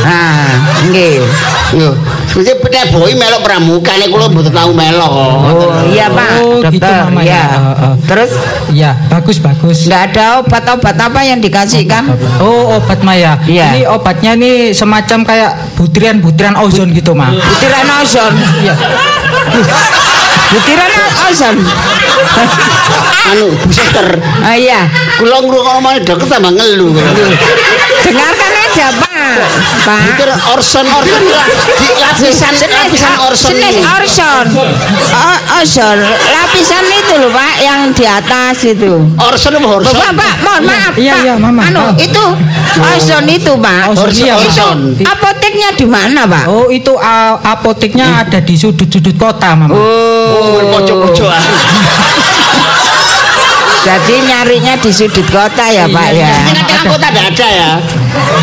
Nah, 0.00 0.46
nggih. 0.88 1.20
Yo, 1.70 1.94
Sudah 2.30 2.54
pernah 2.58 2.82
boy 2.94 3.10
melok 3.14 3.42
pramuka 3.42 3.94
nek 3.94 4.10
kula 4.10 4.30
mboten 4.30 4.54
tau 4.54 4.70
melok. 4.70 5.10
Oh, 5.10 5.70
iya, 5.90 6.06
Pak. 6.10 6.30
Oh, 6.42 6.58
gitu, 6.62 6.78
Dokter. 6.78 6.94
Ya. 7.20 7.22
Iya. 7.26 7.44
Terus 8.06 8.30
Iya, 8.70 8.90
bagus 9.10 9.42
bagus. 9.42 9.86
enggak 9.86 10.14
ada 10.14 10.26
obat-obat 10.42 10.94
apa 10.94 11.20
yang 11.26 11.42
dikasihkan? 11.42 12.06
Oh, 12.38 12.78
obat 12.78 13.02
Maya. 13.02 13.34
Iya. 13.46 13.74
Ini 13.74 13.82
obatnya 13.90 14.38
nih 14.38 14.70
semacam 14.70 15.26
kayak 15.26 15.50
butiran-butiran 15.74 16.54
ozon 16.62 16.94
gitu, 16.94 17.14
mah. 17.18 17.34
Butiran 17.34 17.86
ozon. 18.02 18.32
Iya. 18.62 18.74
Butiran 20.50 20.90
ozon. 21.30 21.56
Anu, 23.30 23.46
buster. 23.62 24.08
Ah 24.42 24.56
iya. 24.58 24.90
Kula 25.18 25.38
ngrungokno 25.40 25.90
dokter 26.02 26.26
tambah 26.26 26.50
ngelu. 26.50 26.90
Dengarkan 28.00 28.52
aja, 28.66 28.86
Pak. 28.96 29.36
Pak. 29.86 30.00
Butir 30.10 30.30
orson 30.50 30.86
orson 30.88 31.22
di 31.78 31.88
lapisan 32.02 32.52
lapisan 32.56 33.14
orson 33.22 33.50
Jenis 33.54 33.76
orson. 33.86 34.44
O- 35.14 35.40
ozon. 35.62 35.98
Lapisan 36.34 36.84
itu 36.90 37.14
loh, 37.14 37.30
Pak, 37.30 37.54
yang 37.62 37.80
di 37.94 38.04
atas 38.08 38.58
itu. 38.66 38.92
Orson 39.20 39.52
apa 39.54 39.68
orson? 39.70 39.94
Bapak, 39.94 40.16
Pak, 40.18 40.34
mohon 40.42 40.62
maaf. 40.66 40.94
Iya, 40.98 41.14
iya, 41.22 41.34
Mama. 41.38 41.62
Anu, 41.70 41.78
Oh. 41.78 41.92
itu 41.94 42.24
ozon 42.80 43.24
itu, 43.30 43.52
Pak. 43.54 43.94
Orson, 43.94 44.10
iya, 44.18 44.34
orson. 44.34 44.78
Apoteknya 45.06 45.68
di 45.78 45.86
mana, 45.86 46.26
Pak? 46.26 46.44
Oh, 46.50 46.66
itu 46.72 46.90
apoteknya 47.44 48.26
ada 48.26 48.42
di 48.42 48.58
sudut-sudut 48.58 49.14
kota, 49.14 49.54
Mama. 49.54 49.76
Oh, 49.76 50.09
pojok-pojok. 50.70 51.30
Jadi 53.80 54.12
nyarinya 54.28 54.76
di 54.76 54.92
sudut 54.92 55.24
kota 55.32 55.64
ya, 55.72 55.88
Pak 55.88 56.08
ya. 56.12 56.28
Tengah 56.44 56.64
tengah 56.68 56.84
kota 56.84 57.06
tidak 57.08 57.32
ada 57.32 57.48
ya? 57.48 57.70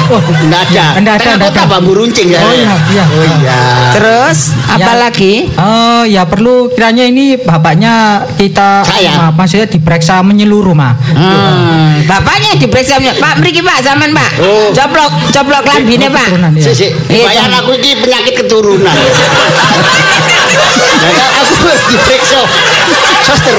Oh, 0.10 0.18
Tidak 0.18 0.62
ada. 0.74 0.86
Nggak 0.98 1.14
ada, 1.14 1.22
Tengah 1.22 1.40
kota 1.46 1.62
bambu 1.70 1.94
runcing 1.94 2.34
ya? 2.34 2.42
Oh, 2.42 2.50
iya, 2.50 2.74
iya. 2.90 3.06
Oh 3.06 3.22
iya. 3.22 3.60
Terus 3.94 4.58
apa 4.66 4.98
Ya. 4.98 4.98
lagi? 4.98 5.46
Oh, 5.54 6.02
ya 6.10 6.26
perlu 6.26 6.74
kiranya 6.74 7.06
ini 7.06 7.38
bapaknya 7.38 8.26
kita 8.34 8.82
Saya. 8.82 9.30
Ma, 9.30 9.30
maksudnya 9.30 9.70
diperiksa 9.70 10.26
menyeluruh, 10.26 10.74
mah. 10.74 10.98
Hmm, 11.14 12.02
bapaknya 12.10 12.58
diperiksa 12.58 12.98
Pak 12.98 13.38
mriki 13.38 13.62
Pak 13.62 13.86
sampean 13.86 14.18
Pak. 14.18 14.42
Oh. 14.42 14.74
Coplok 14.74 15.12
coplok 15.30 15.64
lambine 15.70 16.10
Pak. 16.10 16.34
Keturunan, 16.34 16.52
ya. 16.58 16.64
Si, 16.66 16.72
si, 16.74 16.88
Iya, 17.14 17.24
bayar 17.30 17.62
aku 17.62 17.78
ini 17.78 17.94
penyakit 18.02 18.34
keturunan. 18.42 18.90
Aku 21.38 21.54
harus 21.64 21.84
diperiksa. 21.90 22.42
Suster, 23.28 23.56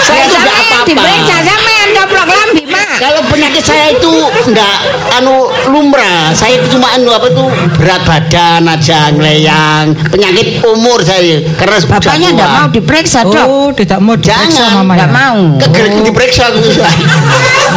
saya 0.00 0.16
Ya 0.16 0.24
itu 0.24 0.36
enggak 0.40 0.54
sampean 0.56 0.84
diperiksa 0.88 1.34
apa-apa. 1.34 1.44
sampean 1.44 1.88
coplok 1.92 2.26
lambi 2.32 2.62
Pak. 2.66 2.88
Kalau 3.00 3.20
penyakit 3.28 3.64
saya 3.64 3.84
itu 3.92 4.12
enggak 4.48 4.74
anu 5.20 5.34
lumrah. 5.68 6.32
Saya 6.32 6.56
itu 6.56 6.66
cuma 6.76 6.88
anu 6.96 7.12
apa 7.12 7.28
itu 7.28 7.44
berat 7.76 8.02
badan 8.08 8.64
aja 8.64 9.12
ngeleyang. 9.12 9.92
Penyakit 10.08 10.64
umur 10.64 11.04
saya 11.04 11.44
karena 11.60 11.76
Bapaknya 11.84 12.28
enggak 12.32 12.50
mau 12.50 12.68
diperiksa, 12.72 13.20
Dok. 13.24 13.46
Oh, 13.48 13.68
tidak 13.76 13.98
mau 14.00 14.14
diperiksa, 14.16 14.62
Jangan, 14.64 14.72
Mama 14.84 14.92
Enggak 14.96 15.12
mau. 15.12 15.40
Kegerik 15.68 15.92
diperiksa 16.06 16.42
aku. 16.48 16.58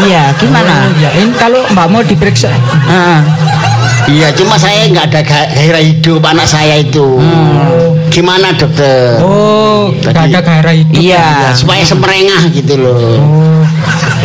Iya, 0.07 0.23
gimana? 0.41 0.89
Oh, 0.89 0.99
ya, 0.99 1.09
ini 1.21 1.33
kalau 1.37 1.61
Mbak 1.69 1.87
mau 1.91 2.01
diperiksa. 2.01 2.49
Heeh. 2.87 3.19
Iya, 4.03 4.35
cuma 4.35 4.59
saya 4.59 4.83
enggak 4.83 5.11
ada 5.11 5.21
ga- 5.23 5.49
gairah 5.49 5.79
hidup 5.79 6.19
anak 6.19 6.43
saya 6.43 6.75
itu. 6.79 7.19
Gimana 8.11 8.53
dokter? 8.53 9.17
Oh, 9.23 9.89
nggak 9.95 10.13
ada 10.29 10.39
gairah 10.39 10.75
hidup. 10.75 10.93
Iya. 10.93 11.55
supaya 11.55 11.81
semerengah 11.81 12.51
gitu 12.51 12.73
loh. 12.77 13.17
Oh, 13.17 13.63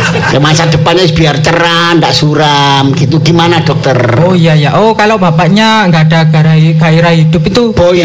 Ya, 0.33 0.37
masa 0.37 0.69
depannya 0.69 1.09
biar 1.09 1.41
cerah, 1.41 1.97
enggak 1.97 2.13
suram 2.13 2.93
gitu. 2.93 3.17
Gimana 3.21 3.65
dokter? 3.65 3.97
oh 4.21 4.37
iya 4.37 4.53
ya. 4.53 4.77
Oh, 4.77 4.93
kalau 4.93 5.17
bapaknya 5.17 5.89
nggak 5.89 6.03
ada 6.09 6.19
gairah, 6.29 6.55
gairah 6.77 7.13
hidup 7.17 7.41
itu. 7.49 7.73
Boy. 7.73 8.01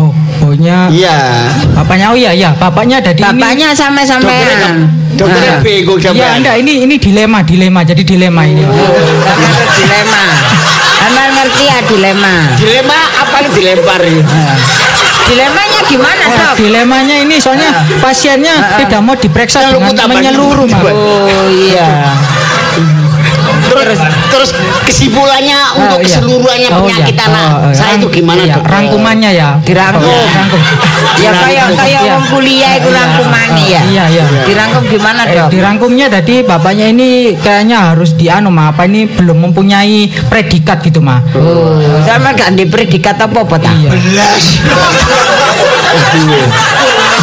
Oh, 0.00 0.12
boynya. 0.40 0.88
Iya. 0.88 1.18
Bapaknya 1.76 2.06
oh 2.12 2.18
iya 2.18 2.32
ya, 2.32 2.50
bapaknya 2.56 3.04
ada 3.04 3.12
di 3.12 3.20
ini. 3.20 3.28
Bapaknya 3.36 3.68
sama 3.76 4.00
Dokternya 4.02 4.56
sampean. 4.56 4.76
dokternya 5.10 5.52
Nah. 5.52 5.62
bego 5.62 5.94
Iya, 6.00 6.28
enggak 6.40 6.56
ini 6.62 6.72
ini 6.88 6.94
dilema, 6.96 7.38
dilema. 7.44 7.80
Jadi 7.84 8.02
dilema 8.06 8.42
ini. 8.48 8.62
Ada 8.64 9.64
dilema. 9.76 10.22
Anda 11.00 11.22
ngerti 11.34 11.62
ya 11.66 11.78
dilema. 11.84 12.34
Dilema 12.56 12.98
apa 13.20 13.36
yang 13.44 13.52
dilempar 13.52 14.00
ya? 14.04 14.24
Dilemanya 15.30 15.80
gimana, 15.86 16.22
Oh, 16.26 16.34
Dok? 16.34 16.54
dilemanya 16.58 17.16
ini 17.22 17.36
soalnya 17.38 17.70
pasiennya 18.02 18.82
tidak 18.82 19.00
mau 19.00 19.14
diperiksa 19.14 19.70
dengan 19.70 19.94
menyeluruh, 19.94 20.66
Oh 20.66 21.46
iya. 21.48 22.18
Terus 23.70 23.98
terus 24.30 24.50
kesimpulannya 24.86 25.58
untuk 25.76 25.98
Oh, 25.98 26.00
iya. 26.00 26.06
keseluruhannya 26.06 26.68
Oh, 26.70 26.78
penyakit 26.86 27.16
iya. 27.18 27.26
anak 27.26 27.48
Oh, 27.50 27.58
oh, 27.66 27.72
saya 27.74 27.92
itu 27.98 28.08
gimana 28.10 28.40
iya, 28.40 28.54
dokter? 28.54 28.70
Rangkumannya 28.70 29.30
ya. 29.34 29.48
Dirangkum. 29.60 30.06
Oh, 30.06 30.26
rangkum. 30.30 30.60
Ya 31.20 31.30
kayak 31.34 31.66
kayak 31.74 32.00
Iya. 32.00 32.12
wong 32.14 32.24
kuliah 32.30 32.72
iku 32.78 32.88
Iya, 32.88 32.96
rangkumane 32.96 33.64
ya. 33.66 33.80
Iya, 33.84 34.04
iya. 34.08 34.24
Dirangkum 34.46 34.82
gimana, 34.86 35.20
Eh, 35.26 35.34
Dok? 35.36 35.48
dirangkumnya 35.50 36.06
tadi 36.08 36.34
bapaknya 36.40 36.86
ini 36.88 37.08
kayaknya 37.36 37.92
harus 37.92 38.14
dianu 38.14 38.48
mah 38.48 38.70
apa 38.70 38.86
ini 38.86 39.04
belum 39.04 39.50
mempunyai 39.50 40.08
predikat 40.30 40.80
gitu 40.80 41.02
mah. 41.02 41.20
Oh, 41.34 41.76
sama 42.06 42.32
gak 42.32 42.54
di 42.54 42.64
predikat 42.64 43.18
apa 43.18 43.38
apa 43.42 43.56
tak? 43.58 43.74
Iya. 43.76 43.90
Belas. 43.90 44.44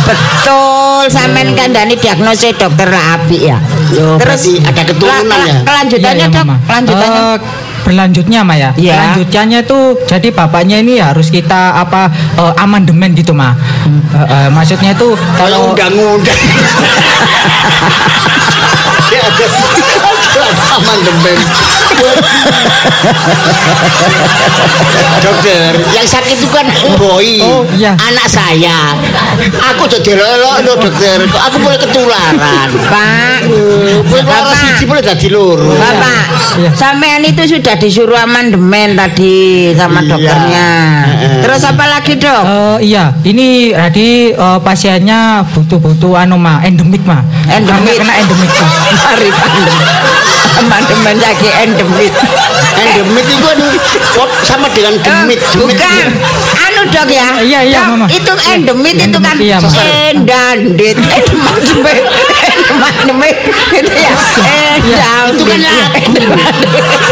Betul, 0.08 1.12
sampean 1.12 1.52
kandhani 1.52 1.96
diagnosis 1.98 2.56
dokter 2.56 2.88
lah 2.88 3.20
apik 3.20 3.42
ya. 3.44 3.58
Yo, 3.92 4.16
berarti 4.16 4.60
ada 4.62 4.82
keturunan 4.84 5.40
ya? 5.44 5.64
Kelanjutannya, 5.64 6.28
Iya, 6.28 6.32
iya, 6.32 6.44
Dok. 6.44 6.46
Kelanjutannya. 6.68 6.97
Eh, 7.00 7.67
berlanjutnya 7.88 8.44
mah 8.44 8.58
ya. 8.60 8.72
Iya. 8.76 9.16
Berlanjutnya 9.16 9.60
tuh 9.64 9.96
jadi 10.04 10.28
bapaknya 10.36 10.84
ini 10.84 11.00
harus 11.00 11.32
kita 11.32 11.80
apa 11.80 12.12
eh, 12.36 12.54
amandemen 12.60 13.16
gitu 13.16 13.32
mah. 13.32 13.56
Eh, 14.12 14.28
eh, 14.28 14.48
maksudnya 14.52 14.92
tuh 14.92 15.16
Kalau 15.40 15.72
undang-undang. 15.72 16.36
Ya 19.08 19.24
amandemen. 20.78 21.38
Dokter, 25.18 25.74
yang 25.98 26.06
sakit 26.06 26.38
itu 26.38 26.48
kan 26.54 26.68
boy, 27.00 27.42
Oh, 27.42 27.66
iya. 27.74 27.98
anak 27.98 28.28
saya. 28.30 28.94
Aku 29.74 29.90
jadi 29.90 30.14
lelok 30.14 30.58
loh 30.62 30.76
dokter, 30.78 31.26
aku 31.26 31.58
boleh 31.58 31.78
ketularan. 31.82 32.70
Pak, 32.70 33.50
siji 34.62 34.84
boleh 34.86 35.02
jadi 35.02 35.28
loro. 35.34 35.74
Bapak, 35.74 36.26
Iya. 36.62 36.70
sampean 36.78 37.26
itu 37.26 37.58
sudah 37.58 37.76
disuruh 37.78 38.18
amandemen 38.18 38.94
tadi 38.94 39.72
sama 39.74 40.02
Iya. 40.02 40.10
dokternya. 40.10 40.70
Terus 41.46 41.62
apa 41.64 41.86
lagi, 41.88 42.14
Dok? 42.18 42.44
Eh, 42.44 42.78
iya, 42.90 43.14
ini 43.24 43.72
tadi 43.72 44.34
eh, 44.34 44.60
pasiennya 44.62 45.46
butuh-butuh 45.54 46.18
anu 46.18 46.38
mah 46.38 46.62
endemik 46.62 47.02
mah. 47.06 47.22
Endemik. 47.48 47.98
Karena 47.98 48.02
kena 48.04 48.14
endemik 48.22 48.52
mah. 48.52 48.72
Mari 49.08 49.30
Amandemen 50.58 51.18
lagi 51.18 51.50
endemit. 51.56 52.14
Endemit 52.76 53.26
itu 53.26 53.44
kan 53.44 53.60
sama 54.42 54.68
dengan 54.70 54.96
demit. 54.98 55.38
Eh, 55.38 55.46
Demit 55.48 55.60
bukan 55.60 55.76
itu- 56.04 56.20
anu 56.58 56.82
dok 56.88 57.08
ya 57.08 57.28
Iya, 57.40 57.60
iya, 57.64 57.80
Dok, 57.80 57.90
Mama. 57.92 58.06
itu 58.08 58.32
endemit 58.48 58.96
itu 59.00 59.18
kan 59.18 59.36
Iya, 59.38 59.58
endandit 60.08 60.98
endemit 60.98 62.04
amandemen 62.68 63.34
gitu 63.72 63.94
ya. 63.94 64.14
Eh, 64.44 64.76
Itu 65.30 65.44
kan 65.44 65.60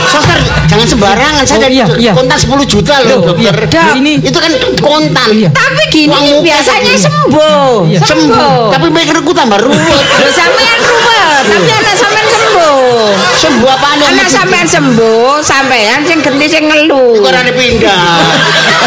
Suster, 0.08 0.38
jangan 0.66 0.88
sembarangan. 0.88 1.44
Saya 1.44 1.58
Oh, 1.58 1.62
dari 1.62 1.76
iya, 1.76 1.86
iya. 1.98 2.12
kontan 2.14 2.38
10 2.38 2.66
juta 2.66 3.00
loh, 3.02 3.36
iya. 3.36 3.52
dokter. 3.52 3.56
Dah, 3.70 3.88
ini- 3.96 4.20
itu 4.20 4.36
kan 4.36 4.52
kontan. 4.80 5.30
Tapi 5.50 5.84
gini 5.90 6.42
biasanya 6.42 6.94
segini. 6.94 7.00
sembuh. 7.00 7.74
Sembuh. 7.98 8.72
Tapi 8.72 8.86
mikirku 8.90 9.32
tambah 9.32 9.58
ruwet. 9.58 10.04
Sampean 10.30 10.80
ruwet, 10.80 11.44
tapi 11.46 11.70
anak 11.70 11.96
sampean 11.96 12.28
sembuh. 12.28 13.35
Sembuh 13.36 13.70
apaan 13.70 14.00
yang 14.00 14.16
Anak 14.16 14.30
sampean 14.32 14.68
sembuh, 14.68 15.44
sampean 15.44 16.02
sing 16.08 16.20
genti 16.24 16.48
sing 16.48 16.66
ngeluh. 16.72 17.20
Kok 17.20 17.30
ora 17.30 17.42
pindah. 17.52 18.08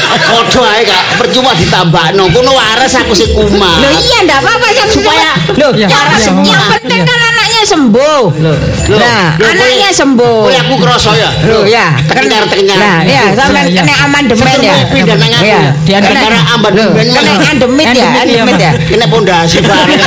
Padha 0.08 0.64
ae 0.72 0.82
Kak, 0.88 1.04
percuma 1.20 1.52
ditambahno. 1.52 2.32
Kono 2.32 2.52
waras 2.56 2.96
aku 2.96 3.12
sing 3.12 3.30
kumat. 3.36 3.80
Loh 3.84 3.92
iya 3.92 4.18
ndak 4.24 4.40
apa-apa 4.40 4.68
yang 4.72 4.88
Supaya 4.88 5.30
iya, 5.76 5.86
yang, 5.86 6.62
penting 6.80 7.00
kan 7.04 7.18
anaknya 7.58 7.74
sembuh. 7.74 8.22
Loh, 8.38 8.54
Nah, 8.88 9.34
loh, 9.34 9.48
anaknya 9.50 9.90
kowe- 9.90 9.98
sembuh. 9.98 10.38
kowe 10.46 10.54
aku 10.54 10.74
kroso 10.78 11.10
ya. 11.12 11.30
Loh 11.44 11.66
ya, 11.66 11.86
Tekenyar 12.06 12.46
tekenyar. 12.46 12.78
Nah, 12.78 12.98
ya 13.02 13.22
sampean 13.34 13.66
Iya, 13.66 13.72
iya. 13.74 13.82
kena 13.82 13.94
amandemen 14.06 14.58
ya. 14.62 14.76
Pindah 14.86 15.16
nang 15.18 15.32
aku. 15.34 15.44
Iya. 15.44 15.60
Di 15.82 15.90
Gara-gara 15.90 16.38
amandemen. 16.54 16.94
amandemen. 16.94 17.06
Kena 17.10 17.50
endemit 17.50 17.86
ya, 17.88 17.90
Endemit, 17.90 18.30
iya, 18.30 18.38
endemit 18.38 18.56
ya. 18.62 18.72
Kena 18.86 19.06
pondasi 19.10 19.58
bareng. 19.58 20.00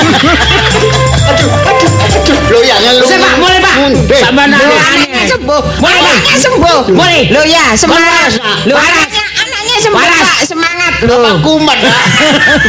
Aduh, 1.22 1.50
aduh, 1.68 1.92
aduh. 2.08 2.38
Loh 2.52 2.62
ya 2.64 2.76
ngeluh. 2.80 3.04
Bisa, 3.04 3.16
Pak, 3.18 3.34
boleh, 3.38 3.60
Pak. 3.60 3.76
Eh, 4.08 4.22
Sampean 4.22 4.50
Loh, 4.50 4.60
anu 4.64 4.76
anaknya 4.96 5.24
sembuh. 5.28 5.62
Boleh, 5.78 6.00
Pak. 6.00 6.12
Anaknya 6.16 6.38
sembuh. 6.40 6.80
Boleh. 6.92 7.22
Loh 7.32 7.46
ya, 7.46 7.66
semangat. 7.76 8.32
Waras, 8.32 8.36
Pak. 8.40 8.56
Loh, 8.68 8.76
Waras. 8.76 8.96
anaknya 8.96 9.24
anaknya 9.38 9.76
sembuh, 9.78 10.00
Waras. 10.00 10.24
Pak. 10.26 10.40
Semangat 10.48 10.71
Loh. 11.02 11.42
kumat. 11.42 11.82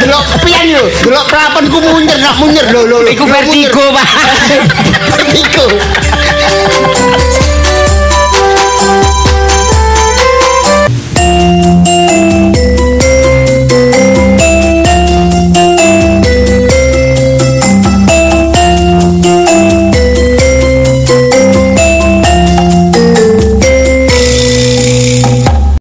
Delok 0.01 0.25
pian 0.41 0.65
yo, 0.65 0.89
delok 1.05 1.29
kelapanku 1.29 1.79
munyer 1.85 2.17
nak 2.17 2.41
munyer 2.41 2.65
lho 2.73 2.89
lho. 2.89 2.99
Iku 3.05 3.29
vertigo, 3.29 3.85
Pak. 3.93 4.09
Vertigo. 5.13 5.67